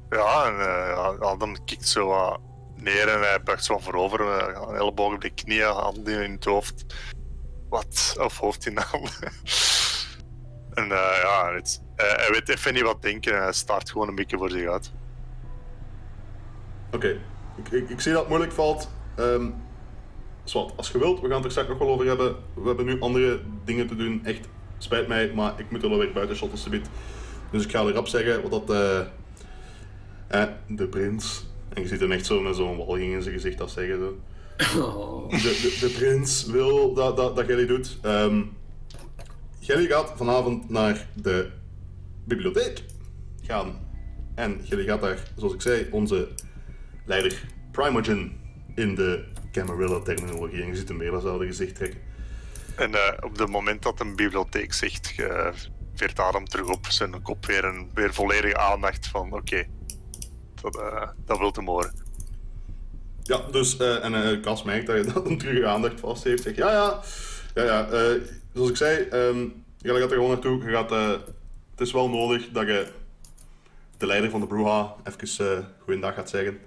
ja, 0.09 0.45
en 0.45 0.59
eh, 0.59 1.19
Adam 1.19 1.63
kikt 1.65 1.87
zo 1.87 2.07
wat 2.07 2.39
neer 2.75 3.07
en 3.07 3.19
hij 3.19 3.41
buigt 3.43 3.63
zo 3.63 3.77
voorover. 3.77 4.19
eh, 4.21 4.61
Een 4.67 4.75
elleboog 4.75 5.13
op 5.13 5.21
de 5.21 5.29
knieën, 5.29 5.65
handen 5.67 6.23
in 6.23 6.31
het 6.31 6.45
hoofd. 6.45 6.85
Wat? 7.69 8.15
Of 8.19 8.37
hoofd 8.37 8.65
in 8.65 8.75
de 8.75 8.81
handen. 8.81 9.11
en 10.79 10.83
eh, 10.91 11.19
ja, 11.21 11.61
hij 11.95 12.29
weet 12.31 12.49
even 12.49 12.73
niet 12.73 12.83
wat 12.83 13.01
denken 13.01 13.35
en 13.35 13.41
hij 13.43 13.53
staart 13.53 13.91
gewoon 13.91 14.07
een 14.07 14.15
beetje 14.15 14.37
voor 14.37 14.49
zich 14.49 14.69
uit. 14.69 14.91
Oké, 16.93 17.17
ik, 17.57 17.71
ik, 17.71 17.89
ik 17.89 17.99
zie 17.99 18.11
dat 18.11 18.21
het 18.21 18.29
moeilijk 18.29 18.53
valt. 18.53 18.89
Ehm 19.15 19.49
zwart, 20.43 20.73
als 20.75 20.91
je 20.91 20.97
wilt, 20.99 21.21
we 21.21 21.27
gaan 21.27 21.35
het 21.35 21.45
er 21.45 21.51
straks 21.51 21.69
nog 21.69 21.77
wel 21.77 21.89
over 21.89 22.05
hebben. 22.05 22.35
We 22.53 22.67
hebben 22.67 22.85
nu 22.85 22.99
andere 22.99 23.39
dingen 23.63 23.87
te 23.87 23.95
doen. 23.95 24.25
Echt, 24.25 24.47
spijt 24.77 25.07
mij, 25.07 25.31
maar 25.33 25.53
ik 25.57 25.71
moet 25.71 25.83
er 25.83 25.89
wel 25.89 25.97
weer 25.97 26.13
buiten 26.13 26.35
shotten 26.35 26.57
subiet. 26.57 26.89
Dus 27.51 27.63
ik 27.63 27.71
ga 27.71 27.85
er 27.85 27.93
rap 27.93 28.07
zeggen 28.07 28.41
wat 28.41 28.51
dat... 28.51 28.69
eh 28.69 28.99
eh, 30.27 30.49
de 30.67 30.87
prins... 30.87 31.45
En 31.73 31.81
je 31.81 31.87
ziet 31.87 31.99
hem 31.99 32.11
echt 32.11 32.25
zo 32.25 32.41
met 32.41 32.55
zo'n 32.55 32.77
walging 32.77 33.13
in 33.13 33.21
zijn 33.21 33.33
gezicht 33.33 33.57
dat 33.57 33.71
zeggen. 33.71 33.97
Zo. 33.97 34.81
Oh. 34.81 35.29
De, 35.29 35.37
de, 35.37 35.77
de 35.79 35.93
prins 35.97 36.45
wil 36.45 36.93
dat, 36.93 37.17
dat, 37.17 37.35
dat 37.35 37.45
Gelly 37.45 37.65
doet. 37.65 37.97
Ehm 38.01 38.41
Gelly 39.59 39.87
gaat 39.87 40.13
vanavond 40.15 40.69
naar 40.69 41.07
de 41.13 41.49
bibliotheek 42.23 42.83
gaan. 43.41 43.87
En 44.35 44.61
Gelly 44.63 44.83
gaat 44.83 45.01
daar, 45.01 45.31
zoals 45.35 45.53
ik 45.53 45.61
zei, 45.61 45.87
onze 45.91 46.27
leider 47.05 47.43
Primogen 47.71 48.41
in 48.75 48.95
de 48.95 49.25
Camarilla-terminologie. 49.51 50.61
En 50.61 50.67
je 50.67 50.75
ziet 50.75 50.87
hem 50.87 50.97
weer 50.97 51.11
datzelfde 51.11 51.45
gezicht 51.45 51.75
trekken. 51.75 51.99
En 52.75 52.93
eh, 52.93 53.13
op 53.19 53.37
het 53.37 53.49
moment 53.49 53.83
dat 53.83 53.99
een 53.99 54.15
bibliotheek 54.15 54.73
zegt, 54.73 55.13
uh, 55.17 55.47
veert 55.95 56.19
Adam 56.19 56.45
terug 56.45 56.67
op 56.67 56.87
zijn 56.87 57.21
kop 57.21 57.45
weer 57.45 57.65
een 57.65 57.89
weer 57.93 58.13
volledige 58.13 58.57
aandacht 58.57 59.07
van 59.07 59.33
oké, 59.33 59.65
dat, 60.61 60.77
eh, 60.77 61.07
dat 61.25 61.37
wil 61.37 61.51
hem 61.55 61.67
horen. 61.67 61.93
Ja, 63.23 63.41
dus, 63.51 63.77
eh, 63.77 64.03
en 64.03 64.13
eh 64.13 64.41
Cas 64.41 64.63
merkt 64.63 64.87
dat 64.87 64.95
je 65.05 65.11
dat 65.13 65.25
hem 65.25 65.37
terug 65.37 65.65
aandacht 65.65 65.99
vast 65.99 66.23
heeft. 66.23 66.43
Zegt, 66.43 66.55
ja, 66.55 66.71
ja, 66.71 67.01
ja, 67.55 67.63
ja. 67.63 67.87
eh, 67.87 68.21
zoals 68.53 68.69
ik 68.69 68.77
zei, 68.77 69.03
ehm 69.03 69.47
je 69.77 69.89
gaat 69.89 70.11
er 70.11 70.15
gewoon 70.15 70.29
naartoe. 70.29 70.63
Je 70.63 70.71
gaat, 70.71 70.91
eh, 70.91 71.09
het 71.71 71.81
is 71.81 71.91
wel 71.91 72.09
nodig 72.09 72.49
dat 72.51 72.67
je 72.67 72.87
de 73.97 74.05
leider 74.05 74.29
van 74.29 74.39
de 74.39 74.47
Bruha 74.47 74.95
even 75.03 75.45
eh 75.45 75.65
goeiedag 75.79 76.15
gaat 76.15 76.29
zeggen. 76.29 76.59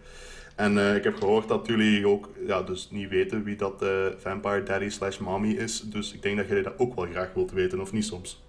En 0.56 0.78
eh, 0.78 0.94
ik 0.94 1.04
heb 1.04 1.16
gehoord 1.16 1.48
dat 1.48 1.66
jullie 1.66 2.08
ook 2.08 2.28
ja, 2.46 2.62
dus 2.62 2.90
niet 2.90 3.08
weten 3.08 3.42
wie 3.42 3.56
dat 3.56 3.82
eh, 3.82 4.06
Vampire 4.18 4.62
Daddy 4.62 4.88
slash 4.88 5.18
Mommy 5.18 5.52
is. 5.52 5.80
Dus 5.80 6.12
ik 6.12 6.22
denk 6.22 6.36
dat 6.36 6.48
jullie 6.48 6.62
dat 6.62 6.78
ook 6.78 6.94
wel 6.94 7.06
graag 7.06 7.32
wilt 7.34 7.50
weten, 7.50 7.80
of 7.80 7.92
niet 7.92 8.04
soms? 8.04 8.44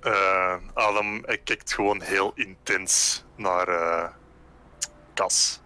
Eh, 0.00 0.56
Adam 0.74 1.22
hij 1.24 1.38
kijkt 1.38 1.74
gewoon 1.74 2.02
heel 2.02 2.32
intens 2.34 3.24
naar 3.36 3.68
eh 3.68 4.08
Cas. 5.14 5.60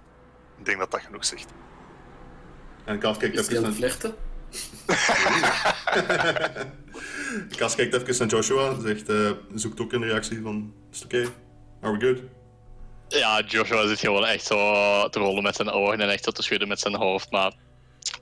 Ik 0.59 0.65
denk 0.65 0.79
dat 0.79 0.91
dat 0.91 1.01
genoeg 1.01 1.25
zegt. 1.25 1.49
En 2.85 2.99
Cas 2.99 3.17
kijkt 3.17 3.39
Is 3.39 3.49
even 3.49 3.63
naar, 3.63 3.73
flirten? 3.73 4.15
Cas 7.59 7.75
kijkt 7.75 7.95
even 7.95 8.17
naar 8.19 8.29
Joshua. 8.29 8.81
Zegt, 8.81 9.09
eh, 9.09 9.31
zoekt 9.55 9.81
ook 9.81 9.93
een 9.93 10.03
reactie 10.03 10.41
van, 10.43 10.75
is 10.93 11.01
het 11.01 11.05
oké? 11.05 11.33
Are 11.81 11.99
we 11.99 12.07
good? 12.07 12.23
Ja, 13.19 13.43
Joshua 13.47 13.87
zit 13.87 13.99
gewoon 13.99 14.27
echt 14.27 14.47
zo 14.47 14.57
te 15.09 15.19
rollen 15.19 15.43
met 15.43 15.57
zijn 15.57 15.71
ogen 15.71 16.01
en 16.01 16.11
echt 16.11 16.25
zo 16.25 16.31
te 16.31 16.43
schudden 16.43 16.69
met 16.69 16.81
zijn 16.81 16.95
hoofd. 16.95 17.31
Maar 17.31 17.53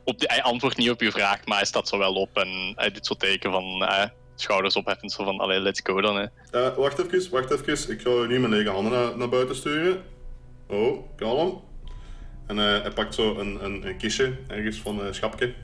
op 0.05 0.19
de, 0.19 0.27
hij 0.29 0.43
antwoordt 0.43 0.77
niet 0.77 0.91
op 0.91 1.01
uw 1.01 1.11
vraag, 1.11 1.45
maar 1.45 1.57
hij 1.57 1.67
staat 1.67 1.89
zo 1.89 1.99
wel 1.99 2.15
op 2.15 2.37
en 2.37 2.73
hij 2.77 2.91
doet 2.91 3.07
zo 3.07 3.15
teken 3.15 3.51
van 3.51 3.85
eh, 3.85 4.05
schouders 4.35 4.77
opheffen. 4.77 5.11
Zo 5.11 5.25
van, 5.25 5.39
allee, 5.39 5.61
let's 5.61 5.81
go 5.85 6.01
dan. 6.01 6.17
Hè. 6.17 6.27
Eh, 6.51 6.77
wacht 6.77 6.99
even, 6.99 7.31
wacht 7.31 7.51
even. 7.51 7.93
Ik 7.93 8.01
ga 8.01 8.11
nu 8.11 8.39
mijn 8.41 8.53
lege 8.53 8.71
handen 8.71 9.19
naar, 9.19 9.29
buiten 9.29 9.57
sturen. 9.57 10.03
Oh, 10.67 11.17
kalm. 11.17 11.63
En 12.47 12.59
eh, 12.59 12.83
hij 12.83 12.91
pakt 12.91 13.15
zo 13.15 13.39
een, 13.39 13.65
een, 13.65 13.87
een 13.87 13.97
kistje 13.97 14.37
ergens 14.47 14.79
van 14.79 15.01
een 15.01 15.15
schapje. 15.15 15.55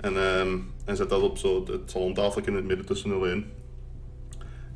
En 0.00 0.16
ehm 0.16 0.58
hij 0.84 0.94
zet 0.94 1.08
dat 1.08 1.22
op 1.22 1.38
zo 1.38 1.64
het 1.66 1.90
salontafeltje 1.90 2.50
in 2.50 2.56
het 2.56 2.66
midden 2.66 2.86
tussen 2.86 3.08
0 3.08 3.26
en 3.26 3.30
1. 3.30 3.52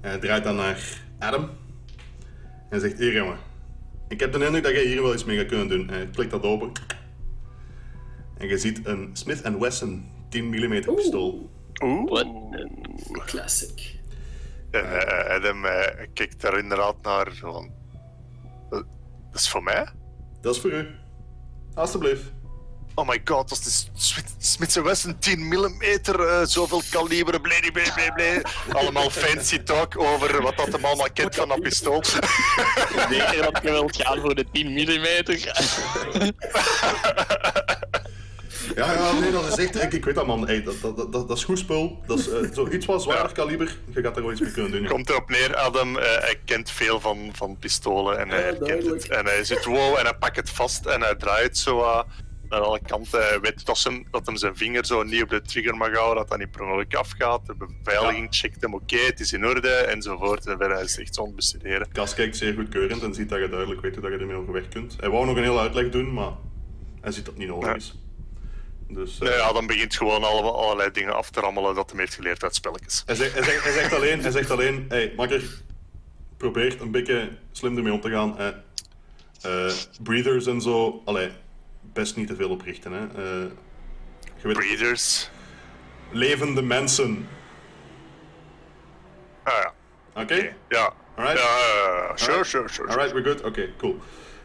En 0.00 0.10
hij 0.10 0.18
draait 0.18 0.44
dan 0.44 0.56
naar 0.56 1.02
Adam. 1.18 1.50
En 2.68 2.80
zegt, 2.80 2.98
hier 2.98 3.12
jongen. 3.12 3.38
Ik 4.08 4.20
heb 4.20 4.32
de 4.32 4.44
indruk 4.44 4.62
dat 4.62 4.72
jij 4.72 4.84
hier 4.84 5.02
wel 5.02 5.14
iets 5.14 5.24
mee 5.24 5.36
gaat 5.38 5.46
kunnen 5.46 5.68
doen. 5.68 5.88
En 5.88 5.94
hij 5.94 6.06
klikt 6.06 6.30
dat 6.30 6.42
open. 6.42 6.72
En 8.38 8.48
je 8.48 8.58
ziet 8.58 8.86
een 8.86 9.10
Smith 9.12 9.42
Wesson 9.58 10.10
10 10.28 10.48
mm 10.48 10.94
pistool. 10.94 11.50
Oeh. 11.82 12.10
What? 12.10 12.26
Classic. 13.26 13.96
En 14.70 15.00
eh, 15.00 15.34
Adam 15.36 15.64
eh, 15.64 16.06
kijkt 16.12 16.40
daar 16.40 16.58
inderdaad 16.58 17.02
naar 17.02 17.32
van... 17.34 17.64
"Eh, 18.70 18.78
Dat 19.30 19.40
is 19.40 19.50
voor 19.50 19.62
mij? 19.62 19.88
Dat 20.40 20.54
is 20.54 20.60
voor 20.60 20.72
u. 20.72 20.86
Alsjeblieft. 21.74 22.32
Oh 22.98 23.06
my 23.08 23.20
god, 23.24 23.48
dat 23.48 23.58
is 23.58 23.90
de 23.94 24.22
Smith- 24.38 24.74
Wesson 24.74 25.18
10 25.18 25.46
mm, 25.48 25.80
eh, 25.82 26.42
zoveel 26.44 26.82
kaliber, 26.90 27.40
blé, 27.40 27.54
blé, 27.72 27.82
blé, 27.94 28.12
blé. 28.14 28.40
Allemaal 28.72 29.10
fancy 29.10 29.58
talk 29.62 29.98
over 29.98 30.42
wat 30.42 30.56
dat 30.56 30.66
hem 30.72 30.84
allemaal 30.84 31.08
kent 31.12 31.34
van 31.34 31.48
dat 31.48 31.60
pistool. 31.60 32.04
Zeker 32.04 33.42
dat 33.52 33.58
je 33.62 33.70
wilt 33.70 33.96
gaan 34.02 34.20
voor 34.20 34.34
de 34.34 34.44
10 34.52 34.66
mm. 34.72 35.36
Ja, 38.74 38.92
ja, 38.92 39.12
nee, 39.12 39.30
dat 39.30 39.58
is 39.58 39.64
echt... 39.66 39.82
Ik, 39.82 39.92
ik 39.92 40.04
weet 40.04 40.14
dat, 40.14 40.26
man. 40.26 40.46
Hey, 40.46 40.62
dat, 40.62 40.80
dat, 40.80 40.96
dat, 40.96 41.12
dat 41.12 41.36
is 41.36 41.44
goed 41.44 41.58
spul. 41.58 42.02
Dat 42.06 42.18
is 42.18 42.28
eh, 42.28 42.38
zoiets 42.52 42.86
wat 42.86 43.02
zwaarder 43.02 43.26
Ja. 43.26 43.32
kaliber. 43.32 43.76
Je 43.94 44.00
gaat 44.02 44.16
er 44.16 44.22
wel 44.22 44.32
iets 44.32 44.40
mee 44.40 44.50
kunnen 44.52 44.70
doen. 44.72 44.82
ja. 44.82 44.88
Komt 44.88 45.08
erop 45.10 45.28
neer, 45.30 45.56
Adam, 45.56 45.98
eh, 45.98 46.04
hij 46.04 46.40
kent 46.44 46.70
veel 46.70 47.00
van, 47.00 47.30
van 47.34 47.56
pistolen 47.58 48.18
en 48.18 48.28
hij 48.28 48.38
Ja, 48.38 48.44
herkent 48.44 48.66
duidelijk. 48.68 49.02
het. 49.02 49.12
En 49.12 49.24
hij 49.24 49.44
zit 49.44 49.64
wow 49.64 49.96
en 49.98 50.04
hij 50.04 50.14
pakt 50.14 50.36
het 50.36 50.50
vast 50.50 50.86
en 50.86 51.02
hij 51.02 51.14
draait 51.14 51.58
zo 51.58 51.76
wat 51.76 52.06
naar 52.48 52.60
alle 52.60 52.80
kanten. 52.86 53.22
Hij 53.28 53.40
weet 53.40 53.66
dat, 53.66 54.26
hem 54.26 54.36
zijn 54.36 54.56
vinger 54.56 54.86
zo 54.86 55.02
niet 55.02 55.22
op 55.22 55.28
de 55.28 55.42
trigger 55.42 55.76
mag 55.76 55.92
houden, 55.92 56.16
dat 56.16 56.28
dat 56.28 56.38
niet 56.38 56.50
per 56.50 56.62
ongeluk 56.62 56.94
afgaat. 56.94 57.46
De 57.46 57.54
beveiliging 57.56 58.26
checkt 58.30 58.60
hem, 58.62 58.74
oké, 58.74 58.96
het 58.96 59.20
is 59.20 59.32
in 59.32 59.46
orde, 59.46 59.68
enzovoort. 59.70 60.46
En 60.46 60.58
verder 60.58 60.80
is 60.82 60.98
echt 60.98 61.14
zo 61.14 61.20
aan 61.20 61.26
het 61.26 61.36
bestuderen. 61.36 61.92
Cas 61.92 62.14
kijkt 62.14 62.36
zeer 62.36 62.54
goedkeurend 62.54 63.02
en 63.02 63.14
ziet 63.14 63.28
dat 63.28 63.38
je 63.40 63.48
duidelijk 63.48 63.80
weet 63.80 63.92
hoe 63.94 64.02
dat 64.02 64.12
je 64.12 64.18
ermee 64.18 64.36
overweg 64.36 64.68
kunt. 64.68 64.96
Hij 65.00 65.08
wou 65.10 65.26
nog 65.26 65.36
een 65.36 65.42
hele 65.42 65.58
uitleg 65.58 65.88
doen, 65.90 66.12
maar 66.12 66.32
hij 67.00 67.12
ziet 67.12 67.24
dat 67.24 67.36
niet 67.36 67.48
nodig 67.48 67.68
Ja. 67.68 67.74
is. 67.74 67.94
Dus, 68.90 69.18
eh, 69.18 69.28
Nee, 69.28 69.38
Adam 69.38 69.66
begint 69.66 69.96
gewoon 69.96 70.24
alle, 70.24 70.50
allerlei 70.50 70.90
dingen 70.90 71.14
af 71.16 71.30
te 71.30 71.40
rammelen 71.40 71.74
dat 71.74 71.90
hij 71.90 72.00
heeft 72.00 72.14
geleerd 72.14 72.42
uit 72.42 72.54
spelletjes. 72.54 73.02
hij, 73.06 73.14
zegt, 73.14 73.34
hij, 73.34 73.42
zegt, 73.42 73.62
hij 73.64 73.72
zegt 73.72 73.92
alleen, 73.94 74.20
hij 74.20 74.30
zegt 74.30 74.50
alleen, 74.50 74.84
hey, 74.88 75.12
makker, 75.16 75.42
probeer 76.36 76.80
een 76.80 76.90
beetje 76.90 77.28
slim 77.52 77.76
ermee 77.76 77.92
om 77.92 78.00
te 78.00 78.10
gaan. 78.10 78.38
Eh, 78.38 79.72
breathers 80.02 80.46
en 80.46 80.60
zo, 80.60 81.02
allee, 81.04 81.28
best 81.92 82.16
niet 82.16 82.26
te 82.26 82.36
veel 82.36 82.50
oprichten. 82.50 82.92
Hè. 82.92 83.06
Eh, 83.06 83.50
weet, 84.42 84.56
Breeders. 84.56 85.30
levende 86.10 86.62
mensen. 86.62 87.28
Ah 89.42 89.54
ja, 89.62 89.72
Oké? 90.22 90.54
Ja. 90.68 90.92
Alright. 91.16 91.38
Ja, 91.38 92.12
sure, 92.16 92.30
Alright. 92.32 92.46
sure, 92.48 92.68
sure. 92.68 92.88
Alright, 92.88 93.12
we're 93.12 93.24
good. 93.24 93.42
Oké, 93.44 93.68
cool. 93.76 93.96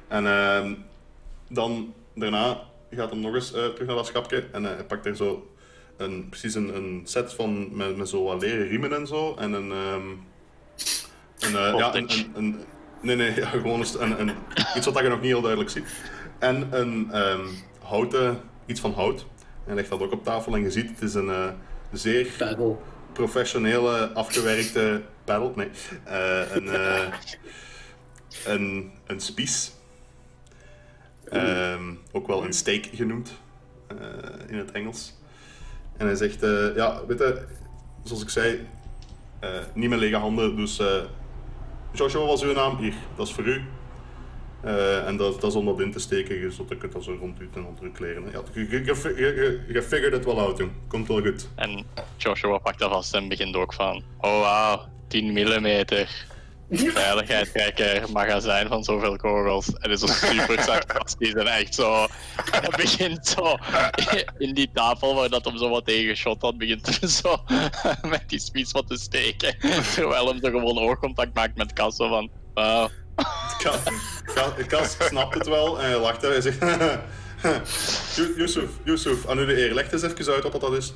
En 0.08 0.28
ehm, 0.28 0.74
dan 1.50 1.94
daarna 2.16 2.62
gaat 2.92 3.10
hem 3.10 3.20
nog 3.20 3.34
eens 3.36 3.54
eh, 3.54 3.66
terug 3.66 3.88
naar 3.88 3.96
dat 3.96 4.06
schapje 4.08 4.48
en 4.52 4.66
eh, 4.66 4.74
hij 4.76 4.84
pakt 4.86 5.06
er 5.06 5.16
zo 5.16 5.52
een, 5.98 6.30
precies 6.30 6.56
een, 6.56 6.76
een 6.76 7.02
set 7.04 7.34
van, 7.34 7.76
met, 7.76 7.98
met 7.98 8.10
zo 8.10 8.24
wat 8.24 8.42
leren 8.42 8.68
riemen 8.68 8.94
en 8.94 9.08
zo. 9.08 9.36
En 9.36 9.54
een... 9.54 9.72
ehm, 9.72 10.08
een, 11.40 11.56
eh, 11.56 11.78
ja, 11.78 11.96
een, 11.96 12.10
een, 12.12 12.32
een- 12.34 12.64
nee, 13.02 13.16
nee, 13.16 13.36
ja, 13.42 13.48
gewoon 13.48 13.80
een, 13.80 14.02
een, 14.02 14.20
een- 14.28 14.36
iets 14.76 14.86
wat 14.86 15.00
je 15.04 15.10
nog 15.10 15.20
niet 15.22 15.30
heel 15.32 15.42
duidelijk 15.42 15.72
ziet. 15.72 15.86
En 16.44 16.68
een 16.72 17.12
ehm, 17.12 17.48
houten, 17.84 18.42
iets 18.66 18.80
van 18.80 18.94
hout. 18.94 19.20
En 19.20 19.66
hij 19.66 19.76
legt 19.76 19.90
dat 19.90 20.02
ook 20.02 20.12
op 20.12 20.24
tafel 20.24 20.56
en 20.56 20.62
je 20.62 20.72
ziet, 20.72 20.90
het 20.90 21.02
is 21.02 21.14
een 21.14 21.30
eh, 21.30 21.48
zeer 21.92 22.56
professionele, 23.14 24.14
afgewerkte 24.14 25.02
paddle. 25.24 25.52
Nee, 25.56 25.70
eh, 26.04 26.56
een, 26.56 26.68
eh, 26.68 27.14
een, 28.46 28.92
een 29.06 29.20
spies. 29.20 29.72
Ehm, 31.30 31.94
ook 32.12 32.28
wel 32.28 32.44
een 32.44 32.54
steak 32.54 32.86
genoemd 32.94 33.32
in 34.48 34.58
het 34.58 34.72
Engels. 34.72 35.14
En 35.98 36.06
hij 36.06 36.16
zegt: 36.16 36.42
Ja, 36.76 37.06
weet 37.06 37.20
je, 37.20 37.46
zoals 38.04 38.22
ik 38.22 38.30
zei, 38.30 38.68
niet 39.74 39.90
met 39.90 40.00
lege 40.00 40.16
handen. 40.16 40.56
Dus 40.56 40.82
Joshua 41.92 42.26
was 42.26 42.44
uw 42.44 42.54
naam 42.54 42.78
hier, 42.78 42.94
dat 43.16 43.28
is 43.28 43.34
voor 43.34 43.46
u. 43.46 43.64
Eh, 44.64 45.08
en 45.08 45.18
dat, 45.18 45.42
dat 45.42 45.50
is 45.50 45.58
om 45.58 45.66
dat 45.66 45.80
in 45.80 45.92
te 45.92 46.00
steken, 46.00 46.52
zodat 46.52 46.72
ik 46.72 46.82
het 46.82 46.92
dan 46.92 47.04
zo 47.04 47.18
rond 47.20 47.40
en 47.56 47.66
onder 47.66 47.90
kleren. 47.90 48.24
Ja, 48.32 48.42
je, 48.54 48.70
je, 48.70 48.84
je, 49.16 49.64
je, 49.68 49.82
figured 49.82 50.12
het 50.12 50.26
wel 50.26 50.48
uit, 50.48 50.58
jong. 50.58 50.72
Komt 50.88 51.08
wel 51.08 51.22
goed. 51.22 51.48
En 51.56 51.86
Joshua 52.18 52.58
pakt 52.58 52.80
dat 52.80 52.92
vast 52.92 53.14
en 53.14 53.28
begint 53.28 53.56
ook 53.56 53.74
van... 53.74 54.04
Oh 54.20 54.40
wauw, 54.40 54.86
10 55.08 55.32
mm. 55.34 55.86
Veiligheidstrekker, 56.70 58.12
magazijn 58.12 58.68
van 58.68 58.84
zoveel 58.84 59.16
kogels. 59.16 59.74
En 59.74 59.92
is 59.92 60.00
zo 60.00 60.08
super 60.08 60.62
sarcastisch 60.62 61.34
en 61.42 61.48
echt 61.48 61.76
zo... 61.76 62.08
Hij 62.52 62.70
begint 62.78 63.28
zo 63.28 63.56
in 64.38 64.54
die 64.54 64.70
tafel 64.74 65.16
waar 65.16 65.30
dat 65.30 65.46
hem 65.46 65.58
zo 65.58 65.70
wat 65.70 65.86
tegen 65.86 66.10
geschot 66.10 66.42
had, 66.42 66.58
begint 66.58 67.00
hij 67.00 67.10
zo 67.10 67.38
met 68.10 68.24
die 68.28 68.40
spies 68.40 68.72
wat 68.72 68.88
te 68.88 68.98
steken. 68.98 69.58
Terwijl 69.94 70.28
hem 70.28 70.40
zo 70.42 70.50
gewoon 70.50 70.78
oogcontact 70.78 71.34
maakt 71.34 71.58
met 71.58 71.74
zo 71.76 72.08
van... 72.08 72.30
Wauw. 72.54 72.90
Kas, 74.68 74.98
snapt 75.00 75.34
het 75.34 75.48
wel 75.48 75.80
en 75.82 75.86
hij 75.90 76.00
lacht 76.00 76.24
en 76.24 76.30
hij 76.30 76.42
zegt... 76.42 76.60
"Yo- 78.16 78.34
Yusuf, 78.38 78.70
Yusuf, 78.84 79.28
aan 79.28 79.40
u 79.40 79.46
de 79.46 79.58
eer. 79.68 79.74
Leg 79.74 79.92
eens 79.92 80.02
even 80.02 80.34
uit 80.34 80.44
wat 80.44 80.62
dat 80.62 80.74
is. 80.74 80.94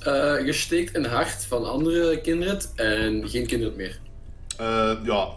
Eh, 0.00 0.44
je 0.46 0.52
steekt 0.52 0.96
een 0.96 1.04
hart 1.04 1.44
van 1.44 1.64
andere 1.64 2.20
kinderen 2.20 2.60
en 2.74 3.28
geen 3.28 3.46
kinderen 3.46 3.76
meer. 3.76 3.98
Eh, 4.56 4.92
ja, 5.02 5.28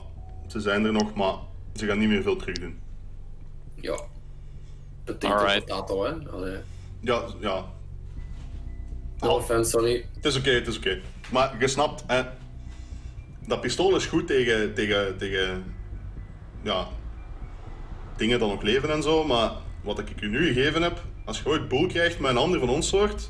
ze 0.47 0.59
zijn 0.59 0.85
er 0.85 0.91
nog, 0.91 1.13
maar 1.13 1.33
ze 1.75 1.85
gaan 1.85 1.99
niet 1.99 2.09
meer 2.09 2.21
veel 2.21 2.35
terug 2.35 2.57
doen. 2.59 2.79
Ja. 3.75 3.99
Potato, 5.03 5.33
Alright. 5.35 5.65
potato, 5.65 6.03
hè. 6.05 6.11
Allee. 6.31 6.57
Ja, 7.01 7.23
ja. 7.39 7.65
No 9.19 9.29
offense, 9.35 9.69
sorry. 9.69 10.05
Het 10.15 10.25
is 10.25 10.37
oké, 10.37 10.49
het 10.49 10.67
is 10.67 10.77
oké. 10.77 10.99
Maar 11.31 11.55
je 11.59 11.67
snapt, 11.67 12.03
hè, 12.07 12.21
dat 13.47 13.61
pistool 13.61 13.95
is 13.95 14.05
goed 14.05 14.27
tegen, 14.27 14.73
tegen, 14.73 15.17
tegen 15.17 15.63
ja, 16.61 16.87
dingen 18.17 18.39
dan 18.39 18.51
ook 18.51 18.63
leven 18.63 18.89
en 18.91 19.03
zo, 19.03 19.23
maar 19.23 19.51
wat 19.83 19.99
ik 19.99 20.07
u 20.21 20.27
nu 20.27 20.53
gegeven 20.53 20.81
heb, 20.81 21.01
als 21.25 21.37
je 21.39 21.45
ooit 21.45 21.67
boel 21.67 21.87
krijgt 21.87 22.19
met 22.19 22.31
een 22.31 22.37
ander 22.37 22.59
van 22.59 22.69
ons 22.69 22.87
soort, 22.87 23.29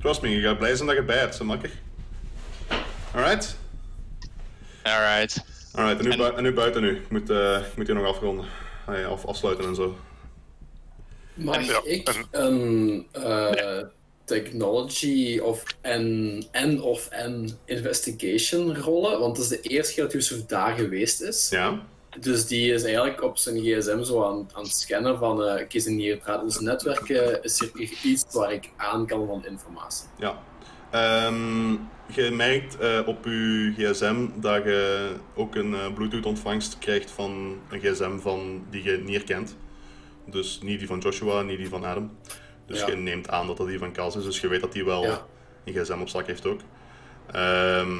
trust 0.00 0.22
me, 0.22 0.28
je 0.28 0.40
gaat 0.40 0.58
blij 0.58 0.74
zijn 0.76 0.88
dat 0.88 0.96
je 0.96 1.02
bij 1.04 1.18
hebt, 1.18 1.34
zo 1.34 1.44
makker. 1.44 1.70
Alright? 3.14 3.56
Alright. 4.82 5.44
Alright, 5.72 5.98
en 5.98 6.04
nu, 6.04 6.10
En- 6.10 6.18
bui- 6.18 6.34
en 6.36 6.42
nu 6.42 6.52
buiten 6.52 6.82
nu. 6.82 6.96
Ik 6.96 7.10
moet, 7.10 7.30
eh, 7.30 7.58
ik 7.70 7.76
moet 7.76 7.86
hier 7.86 7.96
nog 7.96 8.06
afronden. 8.06 8.44
Ah 8.86 8.98
ja, 8.98 9.06
af, 9.06 9.24
afsluiten 9.26 9.64
en 9.66 9.74
zo. 9.74 9.96
Mag 11.34 11.66
Ja, 11.66 11.80
ik 11.84 12.08
en- 12.08 12.44
een 12.44 13.06
eh, 13.12 13.82
technology 14.24 15.38
of 15.38 15.62
en, 15.80 16.44
en 16.50 16.80
of 16.82 17.08
en 17.08 17.58
investigation 17.64 18.76
rollen? 18.76 19.20
Want 19.20 19.36
het 19.36 19.50
is 19.50 19.60
de 19.62 19.68
eerste 19.68 19.94
keer 19.94 20.02
dat 20.02 20.12
Yusuf 20.12 20.46
daar 20.46 20.76
geweest 20.76 21.20
is. 21.20 21.48
Ja? 21.50 21.80
Dus 22.20 22.46
die 22.46 22.72
is 22.72 22.82
eigenlijk 22.82 23.22
op 23.22 23.36
zijn 23.36 23.56
gsm 23.60 24.02
zo 24.02 24.24
aan, 24.24 24.48
aan 24.52 24.62
het 24.62 24.72
scannen 24.76 25.18
van 25.18 25.44
eh 25.44 25.62
oké, 25.62 25.78
zijn 25.80 25.98
hier 25.98 26.16
praat 26.16 26.42
ons 26.42 26.60
netwerk, 26.60 27.08
eh, 27.08 27.36
is 27.42 27.60
er 27.60 27.70
hier 27.74 27.98
iets 28.02 28.24
waar 28.32 28.52
ik 28.52 28.70
aan 28.76 29.06
kan 29.06 29.26
van 29.26 29.46
informatie? 29.46 30.06
Ja. 30.18 30.38
Ehm, 30.90 31.70
je 32.06 32.30
merkt 32.32 32.78
eh, 32.78 33.00
op 33.06 33.24
je 33.24 33.72
gsm 33.76 34.26
dat 34.34 34.64
je 34.64 35.08
ook 35.34 35.54
een 35.54 35.74
eh, 35.74 35.92
Bluetooth-ontvangst 35.94 36.78
krijgt 36.78 37.10
van 37.10 37.56
een 37.70 37.80
gsm 37.80 38.18
van, 38.18 38.64
die 38.70 38.82
je 38.82 38.96
niet 39.04 39.14
herkent. 39.14 39.56
Dus 40.26 40.58
niet 40.62 40.78
die 40.78 40.88
van 40.88 40.98
Joshua, 40.98 41.42
niet 41.42 41.58
die 41.58 41.68
van 41.68 41.84
Adam. 41.84 42.16
Dus 42.66 42.80
Ja. 42.80 42.86
je 42.86 42.96
neemt 42.96 43.28
aan 43.28 43.46
dat 43.46 43.56
dat 43.56 43.66
die 43.66 43.78
van 43.78 43.92
Kals 43.92 44.16
is, 44.16 44.24
dus 44.24 44.40
je 44.40 44.48
weet 44.48 44.60
dat 44.60 44.72
die 44.72 44.84
wel 44.84 45.02
Ja. 45.02 45.26
een 45.64 45.72
gsm 45.74 46.00
op 46.00 46.08
zak 46.08 46.26
heeft 46.26 46.46
ook. 46.46 46.60
Ehm, 47.32 47.92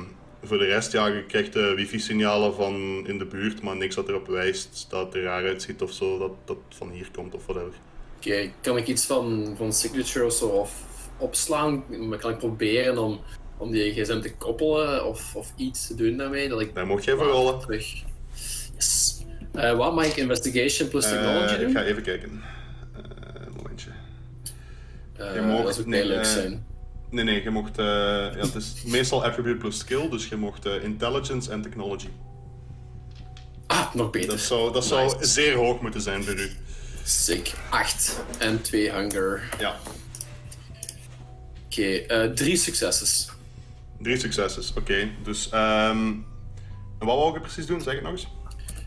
voor 0.47 0.59
de 0.59 0.65
rest, 0.65 0.93
ja, 0.93 1.07
je 1.07 1.25
krijgt 1.25 1.57
eh, 1.57 1.73
wifi-signalen 1.75 2.55
van 2.55 2.75
in 3.07 3.19
de 3.19 3.25
buurt, 3.25 3.63
maar 3.63 3.77
niks 3.77 3.95
dat 3.95 4.09
erop 4.09 4.27
wijst 4.27 4.87
dat 4.89 5.07
het 5.07 5.15
er 5.15 5.23
raar 5.23 5.45
uitziet 5.45 5.83
of 5.83 5.93
zo, 5.93 6.19
dat 6.19 6.31
dat 6.45 6.57
van 6.69 6.91
hier 6.91 7.09
komt 7.15 7.35
of 7.35 7.47
whatever. 7.47 7.73
Oké, 8.17 8.51
kan 8.61 8.77
ik 8.77 8.87
iets 8.87 9.07
van, 9.07 9.55
van 9.57 9.73
signature 9.73 10.25
of 10.25 10.33
zo 10.33 10.47
of 10.47 10.83
opslaan? 11.19 11.85
Maar 12.09 12.19
Kan 12.19 12.31
ik 12.31 12.39
proberen 12.39 12.99
om, 12.99 13.21
om 13.57 13.71
die 13.71 13.93
gsm 13.93 14.21
te 14.21 14.35
koppelen 14.35 15.07
of, 15.07 15.35
of 15.37 15.53
iets 15.57 15.87
te 15.87 15.95
doen 15.95 16.17
daarmee? 16.17 16.49
Dat 16.49 16.61
ik 16.61 16.75
Daar 16.75 16.87
mocht 16.87 17.05
jij 17.05 17.15
voor 17.17 17.27
rollen. 17.27 17.61
terug. 17.61 18.03
Yes. 18.75 19.25
Eh, 19.53 19.77
wat 19.77 19.95
mag 19.95 20.07
ik 20.07 20.17
investigation 20.17 20.89
plus 20.89 21.05
technology 21.09 21.53
Eh, 21.55 21.59
doen? 21.61 21.69
ik 21.69 21.77
ga 21.77 21.83
even 21.83 22.03
kijken. 22.03 22.43
Een 23.35 23.53
momentje. 23.57 23.91
Je 25.35 25.41
mag- 25.47 25.63
dat 25.65 25.75
zou 25.75 25.89
nee, 25.89 26.05
leuk 26.05 26.25
zijn. 26.25 26.67
Nee, 27.17 27.25
nee, 27.25 27.43
je 27.43 27.51
mocht. 27.51 27.79
eh, 27.79 27.85
ja, 27.85 28.31
het 28.39 28.55
is 28.55 28.75
meestal 28.85 29.25
attribute 29.25 29.57
plus 29.57 29.79
skill, 29.79 30.09
dus 30.09 30.29
je 30.29 30.37
mocht 30.37 30.67
eh, 30.67 30.83
intelligence 30.85 31.51
en 31.51 31.63
technology. 31.63 32.09
Ah, 33.67 33.95
nog 33.95 34.11
beter. 34.11 34.29
Dat 34.29 34.41
zou, 34.41 34.73
dat 34.73 34.85
zou 34.85 35.17
zeer 35.25 35.55
hoog 35.57 35.81
moeten 35.81 36.01
zijn 36.01 36.25
voor 36.25 36.35
u. 36.35 36.51
Sick. 37.05 37.53
8 37.71 38.21
en 38.39 38.63
2 38.63 38.91
hunger. 38.93 39.49
Ja, 39.59 39.77
Oké, 41.67 41.83
eh, 41.83 42.31
drie 42.31 42.57
successes. 42.57 43.29
drie 44.03 44.19
successes. 44.19 44.73
Oké, 44.77 45.09
dus. 45.25 45.49
ehm, 45.49 46.13
wat 46.99 47.17
wou 47.19 47.33
je 47.35 47.41
precies 47.41 47.67
doen? 47.67 47.81
Zeg 47.81 47.95
het 47.95 48.03
nog 48.03 48.13
eens. 48.13 48.27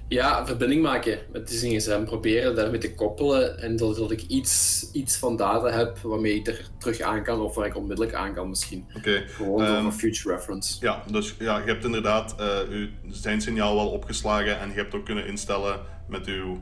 Ja, 0.10 0.46
verbinding 0.46 0.82
maken 0.82 1.20
met 1.32 1.48
die 1.48 1.80
gsm. 1.80 2.04
Proberen 2.04 2.56
daarmee 2.56 2.80
te 2.80 2.96
koppelen 2.96 3.60
en 3.60 3.76
dat, 3.76 3.96
dat 3.96 4.12
ik 4.12 4.22
iets, 4.22 4.86
iets 4.92 5.18
van 5.18 5.36
data 5.36 5.70
heb 5.70 5.98
waarmee 5.98 6.34
ik 6.34 6.48
er 6.48 6.70
terug 6.78 7.02
aan 7.02 7.24
kan 7.24 7.42
of 7.42 7.56
waar 7.56 7.66
ik 7.66 7.76
onmiddellijk 7.76 8.16
aan 8.16 8.34
kan 8.34 8.50
misschien. 8.50 8.86
Oké. 8.96 9.24
Gewoon 9.28 9.64
ehm, 9.64 9.82
voor 9.82 9.92
future 9.92 10.36
reference. 10.36 10.78
ja, 10.80 11.04
dus 11.12 11.36
ja, 11.40 11.58
je 11.58 11.66
hebt 11.66 11.86
inderdaad 11.86 12.36
eh 12.40 12.58
uw 12.70 12.88
zijn 13.10 13.42
signaal 13.42 13.76
wel 13.76 13.90
opgeslagen 13.90 14.60
en 14.60 14.70
je 14.70 14.76
hebt 14.76 14.96
ook 14.96 15.06
kunnen 15.06 15.28
instellen 15.28 15.80
met 16.08 16.26
uw 16.26 16.60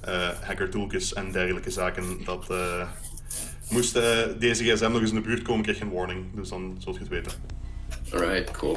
eh 0.00 0.28
hacker 0.40 0.70
toolkits 0.70 1.12
en 1.12 1.32
dergelijke 1.32 1.70
zaken 1.70 2.24
dat 2.24 2.50
eh, 2.50 2.88
moest 3.70 3.98
deze 4.38 4.64
gsm 4.64 4.90
nog 4.90 5.00
eens 5.00 5.10
in 5.10 5.16
de 5.16 5.22
buurt 5.22 5.42
komen, 5.42 5.62
krijg 5.62 5.78
je 5.78 5.84
een 5.84 5.92
warning. 5.92 6.34
Dus 6.34 6.48
dan 6.48 6.76
zult 6.78 6.94
je 6.94 7.00
het 7.00 7.10
weten. 7.10 7.32
Alright, 8.12 8.50
cool. 8.50 8.76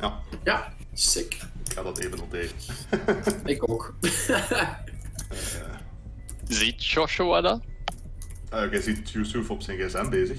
Ja, 0.00 0.20
Ja, 0.44 0.72
sick. 0.94 1.34
ik 1.34 1.72
ga 1.74 1.82
dat 1.82 1.98
even 1.98 2.18
noteren. 2.18 2.50
Ik 3.54 3.70
ook. 3.70 3.94
Ziet 6.48 6.84
Joshua 6.86 7.40
dat? 7.40 7.60
Eh, 8.50 8.72
je 8.72 8.82
ziet 8.82 9.10
Yusuf 9.10 9.50
op 9.50 9.62
zijn 9.62 9.78
gsm 9.78 10.08
bezig. 10.08 10.38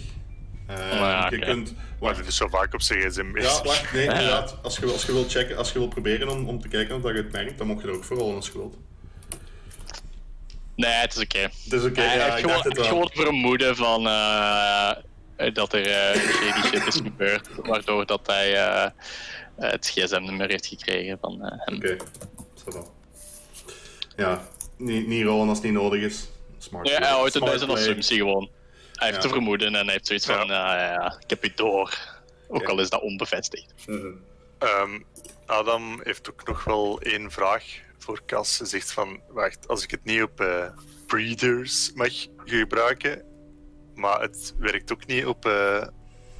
Eh, 0.67 0.77
ja, 0.91 1.29
je 1.29 1.39
kunt... 1.39 1.73
Maar 1.75 1.83
Wacht, 1.99 2.17
dit 2.17 2.27
is 2.27 2.35
zo 2.35 2.47
vaak 2.47 2.73
op 2.73 2.81
zijn 2.81 2.99
gsm 3.01 3.31
bezig. 3.31 3.57
ja, 3.57 3.63
wacht, 3.63 3.93
nee, 3.93 4.03
inderdaad. 4.09 4.57
Als 4.61 4.77
je, 4.77 4.85
als 4.85 5.05
je 5.05 5.11
wilt 5.11 5.31
checken, 5.31 5.57
als 5.57 5.71
je 5.71 5.79
wilt 5.79 5.89
proberen 5.89 6.29
om, 6.29 6.47
om 6.47 6.61
te 6.61 6.67
kijken 6.67 6.95
of 6.95 7.01
dat 7.01 7.11
je 7.11 7.17
het 7.17 7.31
merkt, 7.31 7.57
dan 7.57 7.67
mocht 7.67 7.81
je 7.81 7.87
er 7.87 7.93
ook 7.95 8.03
voor 8.03 8.17
rollen 8.17 8.35
als 8.35 8.47
je 8.47 8.53
wilt. 8.53 8.77
Nee, 10.75 10.91
het 10.91 11.15
is 11.15 11.21
oké. 11.23 11.39
Het 11.39 11.73
is 11.73 11.83
oké, 11.83 12.01
Hij 12.01 12.17
ja, 12.17 12.23
heeft 12.23 12.35
ik 12.37 12.39
gewoon, 12.39 12.55
dacht 12.55 12.63
het 12.67 12.77
wel. 12.77 12.85
gewoon 12.85 13.09
vermoeden 13.13 13.75
van 13.75 14.07
eh, 14.07 14.91
eh, 15.35 15.53
dat 15.53 15.73
er 15.73 15.87
eh 15.87 16.19
shady 16.21 16.67
shit 16.67 16.87
is 16.87 16.95
gebeurd, 16.95 17.49
waardoor 17.55 18.05
dat 18.05 18.27
hij 18.27 18.53
eh, 18.53 18.83
eh, 18.83 18.91
het 19.55 19.87
gsm-nummer 19.87 20.49
heeft 20.49 20.65
gekregen 20.65 21.17
van 21.21 21.43
eh, 21.43 21.51
hem. 21.57 21.75
Oké, 21.75 21.97
va. 22.71 22.83
Ja, 24.15 24.47
niet, 24.77 25.07
niet 25.07 25.23
rollen 25.23 25.47
als 25.47 25.57
het 25.57 25.67
niet 25.67 25.75
nodig 25.75 26.01
is. 26.01 26.29
Smart 26.57 26.87
Ja, 26.87 26.97
hij 26.97 27.09
houdt 27.09 27.33
het 27.33 27.43
bij 27.43 27.57
Smart 27.57 27.59
zijn 27.59 27.71
play. 27.71 27.81
assumptie 27.81 28.17
gewoon. 28.17 28.49
Hij 28.93 29.07
heeft 29.07 29.21
te 29.21 29.29
vermoeden 29.29 29.75
en 29.75 29.83
hij 29.83 29.91
heeft 29.91 30.07
zoiets 30.07 30.25
van, 30.25 30.47
ja, 30.47 31.17
ik 31.19 31.29
heb 31.29 31.45
u 31.45 31.51
door. 31.55 31.97
Ook 32.47 32.69
al 32.69 32.79
is 32.79 32.89
dat 32.89 33.01
onbevestigd. 33.01 33.73
Mhm. 33.87 34.07
Ehm, 34.57 34.99
Adam 35.45 36.01
heeft 36.03 36.29
ook 36.29 36.47
nog 36.47 36.63
wel 36.63 37.01
één 37.01 37.31
vraag 37.31 37.63
voor 37.97 38.21
Cas. 38.25 38.57
Hij 38.57 38.67
zegt 38.67 38.91
van, 38.91 39.19
wacht, 39.29 39.67
als 39.67 39.83
ik 39.83 39.91
het 39.91 40.03
niet 40.03 40.21
op 40.21 40.39
eh, 40.39 40.67
breeders 41.07 41.91
mag 41.93 42.11
gebruiken, 42.45 43.23
maar 43.93 44.21
het 44.21 44.53
werkt 44.57 44.91
ook 44.91 45.05
niet 45.05 45.25
op, 45.25 45.45
eh, 45.45 45.87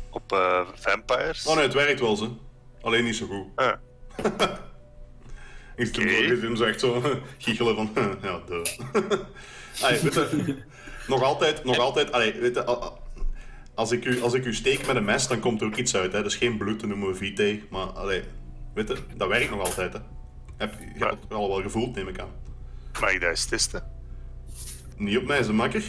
op 0.10 0.32
eh, 0.32 0.68
vampires. 0.74 1.46
Oh 1.46 1.56
nee, 1.56 1.64
het 1.64 1.74
werkt 1.74 2.00
wel 2.00 2.16
zo. 2.16 2.38
Alleen 2.86 3.04
niet 3.04 3.16
zo 3.16 3.26
goed. 3.26 3.46
Ah, 3.56 3.74
Ik 5.76 5.94
doe 5.94 6.04
Oké. 6.04 6.36
zo, 6.36 6.42
hem 6.42 6.56
zo 6.56 6.64
echt 6.64 6.80
zo 6.80 7.02
giechelen 7.38 7.76
van, 7.76 7.90
ja, 8.22 8.40
duh. 8.48 8.64
Allee, 9.82 10.00
weet 10.00 10.14
je, 10.14 10.56
nog 11.08 11.24
altijd, 11.24 11.64
nog 11.64 11.78
altijd, 11.78 12.12
allee, 12.12 12.34
weet 12.40 12.56
je, 12.56 12.66
al- 12.66 12.82
al- 12.82 13.00
als 13.76 13.92
ik, 13.92 14.06
u, 14.06 14.22
als 14.22 14.34
ik 14.34 14.46
u 14.46 14.54
steek 14.54 14.88
met 14.88 14.96
een 14.96 15.06
mes, 15.06 15.28
dan 15.28 15.40
komt 15.40 15.62
er 15.62 15.68
ook 15.68 15.76
iets 15.76 15.96
uit. 15.96 16.12
Hè. 16.12 16.22
Dat 16.22 16.32
is 16.32 16.38
geen 16.38 16.58
bloed, 16.58 16.80
dat 16.80 16.90
noemen 16.90 17.08
we 17.08 17.16
vitae. 17.16 17.64
Maar 17.70 17.86
allee, 17.86 18.24
weet 18.74 18.88
je, 18.88 18.98
dat 19.18 19.28
werkt 19.28 19.50
nog 19.50 19.60
altijd. 19.60 19.94
Hè. 19.94 20.00
Heb, 20.58 20.74
je 20.98 21.06
hebt 21.06 21.24
het 21.24 21.34
al 21.34 21.48
wel 21.48 21.62
gevoeld, 21.62 21.96
neem 21.96 22.08
ik 22.08 22.20
aan. 22.20 22.32
Mag 23.02 23.12
ik 23.12 23.22
dat 23.22 23.30
eens 23.30 23.46
testen? 23.46 23.84
Niet 24.98 25.18
op 25.18 25.24
mij, 25.26 25.44
ze 25.44 25.54
makker. 25.54 25.84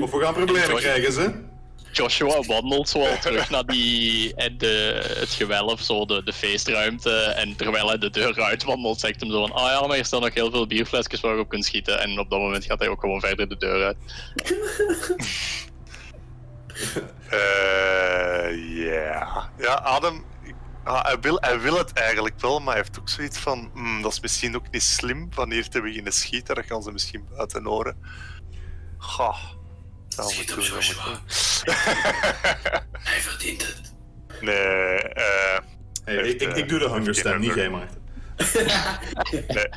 of 0.00 0.10
we 0.10 0.18
gaan 0.20 0.34
problemen 0.34 0.76
krijgen, 0.76 1.12
ze. 1.12 1.32
Joshua 1.94 2.42
wandelt 2.46 2.88
zo 2.88 2.98
al 2.98 3.18
terug 3.18 3.50
naar 3.50 3.66
die, 3.66 4.34
de, 4.56 5.04
het 5.18 5.30
gewelf, 5.30 5.80
zo 5.80 6.04
de, 6.06 6.22
de 6.24 6.32
feestruimte. 6.32 7.10
En 7.10 7.56
terwijl 7.56 7.88
hij 7.88 7.98
de 7.98 8.10
deur 8.10 8.42
uitwandelt, 8.42 9.00
zegt 9.00 9.20
hem 9.20 9.30
zo 9.30 9.46
van: 9.46 9.56
Ah 9.56 9.70
ja, 9.70 9.86
maar 9.86 9.96
hier 9.96 10.04
staan 10.04 10.20
nog 10.20 10.34
heel 10.34 10.50
veel 10.50 10.66
bierflesjes 10.66 11.20
waar 11.20 11.34
je 11.34 11.40
op 11.40 11.48
kunt 11.48 11.64
schieten. 11.64 12.00
En 12.00 12.18
op 12.18 12.30
dat 12.30 12.38
moment 12.38 12.64
gaat 12.64 12.78
hij 12.78 12.88
ook 12.88 13.00
gewoon 13.00 13.20
verder 13.20 13.48
de 13.48 13.56
deur 13.56 13.84
uit. 13.84 13.96
Eh, 17.28 18.76
ja. 18.76 19.50
Ja, 19.58 19.74
Adam, 19.74 20.24
ah, 20.84 21.04
hij, 21.04 21.20
wil, 21.20 21.36
hij 21.40 21.60
wil 21.60 21.78
het 21.78 21.92
eigenlijk 21.92 22.40
wel, 22.40 22.58
maar 22.58 22.74
hij 22.74 22.82
heeft 22.82 23.00
ook 23.00 23.08
zoiets 23.08 23.38
van: 23.38 23.70
"Hmm, 23.74 24.02
dat 24.02 24.12
is 24.12 24.20
misschien 24.20 24.56
ook 24.56 24.70
niet 24.70 24.82
slim 24.82 25.28
van 25.30 25.52
hier 25.52 25.68
te 25.68 25.80
beginnen 25.80 26.12
schieten, 26.12 26.54
dat 26.54 26.66
gaan 26.66 26.82
ze 26.82 26.92
misschien 26.92 27.26
buiten 27.36 27.64
horen. 27.64 27.96
Goh. 28.98 29.38
Schiet 30.22 30.56
moet 30.56 30.66
Joshua. 30.66 31.20
Hij 33.10 33.20
verdient 33.20 33.62
het. 33.66 33.94
nee, 34.40 34.54
eh, 34.98 35.58
Hey, 36.04 36.14
Heeft, 36.14 36.28
ik, 36.34 36.40
ik, 36.42 36.48
eh, 36.52 36.56
ik 36.56 36.68
doe 36.68 36.78
de 36.78 36.88
hungerstem, 36.88 37.40
niet 37.40 37.54
jij, 37.54 37.70
Maarten. 37.70 38.02
nee. 39.48 39.68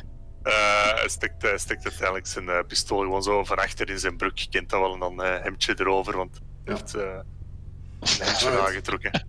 Eh, 0.42 0.94
hij 0.94 1.08
stikt, 1.08 1.42
hij 1.42 1.58
stikt 1.58 1.84
uiteindelijk 1.84 2.26
zijn 2.26 2.48
eh, 2.48 2.58
pistool 2.68 2.98
gewoon 3.00 3.22
zo 3.22 3.44
van 3.44 3.56
achter 3.58 3.90
in 3.90 3.98
zijn 3.98 4.16
broek. 4.16 4.38
Je 4.38 4.48
kent 4.48 4.70
dat 4.70 4.80
wel, 4.80 4.92
en 4.92 4.98
dan 5.00 5.22
eh 5.22 5.42
hemdje 5.42 5.74
erover, 5.78 6.16
want 6.16 6.38
hij 6.64 6.74
Ja. 6.74 6.80
heeft 6.80 6.94
eh, 6.94 7.02
een 8.00 8.26
hemdje 8.26 8.60
aangetrokken. 8.60 9.26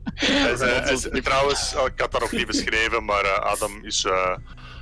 Trouwens, 1.23 1.75
oh, 1.75 1.85
ik 1.85 1.99
had 1.99 2.11
dat 2.11 2.21
nog 2.21 2.31
niet 2.31 2.47
beschreven, 2.47 3.05
maar 3.05 3.39
Adam 3.39 3.85
is 3.85 4.05
eh, 4.05 4.35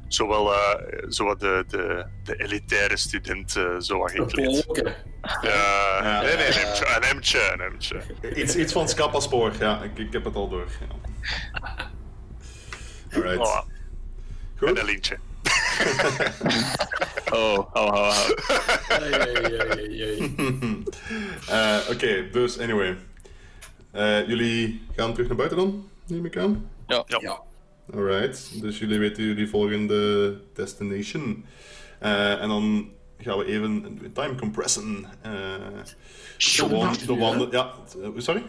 zowel 0.07 0.53
eh, 0.53 0.75
zowat 1.07 1.39
de, 1.39 1.63
de, 1.67 2.05
de 2.23 2.35
elitaire 2.35 2.97
student 2.97 3.55
eh, 3.55 3.79
zo 3.79 3.97
wat 3.97 4.11
gekleed. 4.11 4.65
Ja, 4.71 4.95
Ja. 5.41 6.21
nee, 6.21 6.35
nee, 6.35 6.47
een 6.47 7.03
hemdje, 7.03 7.49
een 7.53 7.59
hemdje. 7.59 8.01
Iets, 8.35 8.55
iets 8.55 8.73
van 8.73 8.89
Scapaspoor, 8.89 9.51
ja, 9.59 9.81
ik, 9.83 9.97
ik 9.97 10.13
heb 10.13 10.23
het 10.23 10.35
al 10.35 10.49
door. 10.49 10.67
Ja. 10.79 10.87
Alright. 13.15 13.37
Oh, 13.39 13.57
en 13.57 13.63
Goed. 14.67 14.79
een 14.79 14.85
lintje. 14.85 15.17
Oh, 17.33 17.57
oh, 17.57 17.67
oh, 17.73 17.93
oh. 17.93 18.29
Eh, 21.49 21.77
Oké, 21.91 22.29
dus 22.31 22.59
anyway. 22.59 22.97
Eh, 23.91 24.27
jullie 24.27 24.85
gaan 24.95 25.11
terug 25.13 25.27
naar 25.27 25.37
buiten 25.37 25.57
dan, 25.57 25.89
neem 26.07 26.25
ik 26.25 26.37
aan? 26.37 26.69
Ja. 26.87 27.03
Ja. 27.07 27.41
Alright, 27.93 28.61
dus 28.61 28.79
jullie 28.79 28.99
weten 28.99 29.23
jullie 29.23 29.47
volgende 29.49 30.33
destination. 30.53 31.45
Eh, 31.99 32.41
en 32.41 32.47
dan 32.47 32.89
gaan 33.19 33.37
we 33.37 33.45
even 33.45 33.99
time 34.13 34.35
compressen. 34.35 35.05
Eh 35.21 35.31
gewoon 36.37 36.95
de 37.05 37.15
wandel... 37.15 37.51
Ja, 37.51 37.73
sorry? 38.17 38.43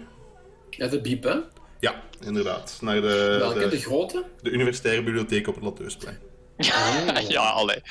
Ja, 0.70 0.86
de 0.86 1.00
biep, 1.00 1.22
hè? 1.22 1.34
Ja, 1.80 2.02
inderdaad. 2.24 2.78
Naar 2.80 3.00
de, 3.00 3.36
Welke? 3.38 3.58
De 3.58 3.68
de, 3.68 3.80
grote? 3.80 4.24
de 4.42 4.50
universitaire 4.50 5.02
bibliotheek 5.02 5.48
op 5.48 5.54
het 5.54 5.64
Lateusplein. 5.64 6.18
ja, 7.28 7.40
allee. 7.50 7.82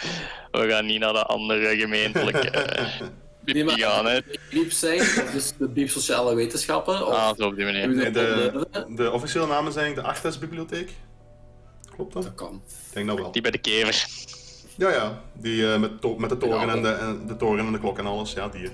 We 0.52 0.70
gaan 0.70 0.86
niet 0.86 1.00
naar 1.00 1.14
de 1.14 1.24
andere 1.24 1.78
gemeentelijke 1.78 2.50
eh, 2.50 3.02
Nee, 3.54 3.64
maar 3.64 3.80
gaan, 3.80 4.06
hè. 4.06 4.20
biep 4.50 4.72
zijn, 4.72 4.98
dus 5.34 5.54
de 5.58 5.68
biep 5.68 5.90
sociale 5.90 6.36
wetenschappen. 6.36 7.08
Of 7.08 7.14
Ah, 7.14 7.38
zo 7.38 7.46
op 7.48 7.56
die 7.56 7.66
manier. 7.66 8.14
de, 8.14 8.86
de 8.90 9.12
officiële 9.12 9.48
namen 9.48 9.72
zijn 9.72 9.96
de 9.96 10.02
Artes 10.02 10.40
Bibliotheek. 10.40 10.92
Klopt 11.98 12.14
dat? 12.14 12.24
Dat 12.24 12.36
kan. 12.36 12.62
Ik 12.88 12.94
denk 12.94 13.08
dat 13.08 13.18
wel. 13.20 13.32
Die 13.32 13.42
bij 13.42 13.52
de 13.52 13.58
kever. 13.58 14.06
Ja, 14.76 14.90
ja. 14.90 15.22
Die 15.34 15.72
eh, 15.74 15.80
met, 15.80 16.02
to- 16.02 16.18
met 16.18 16.30
de 16.30 16.38
toren 16.38 16.70
en 16.70 16.82
de, 16.82 16.90
en 16.90 17.28
de 17.28 17.36
toren 17.38 17.66
en 17.66 17.72
de 17.72 17.80
klok 17.80 17.98
en 17.98 18.06
alles. 18.06 18.34
Ja, 18.34 18.48
die. 18.48 18.70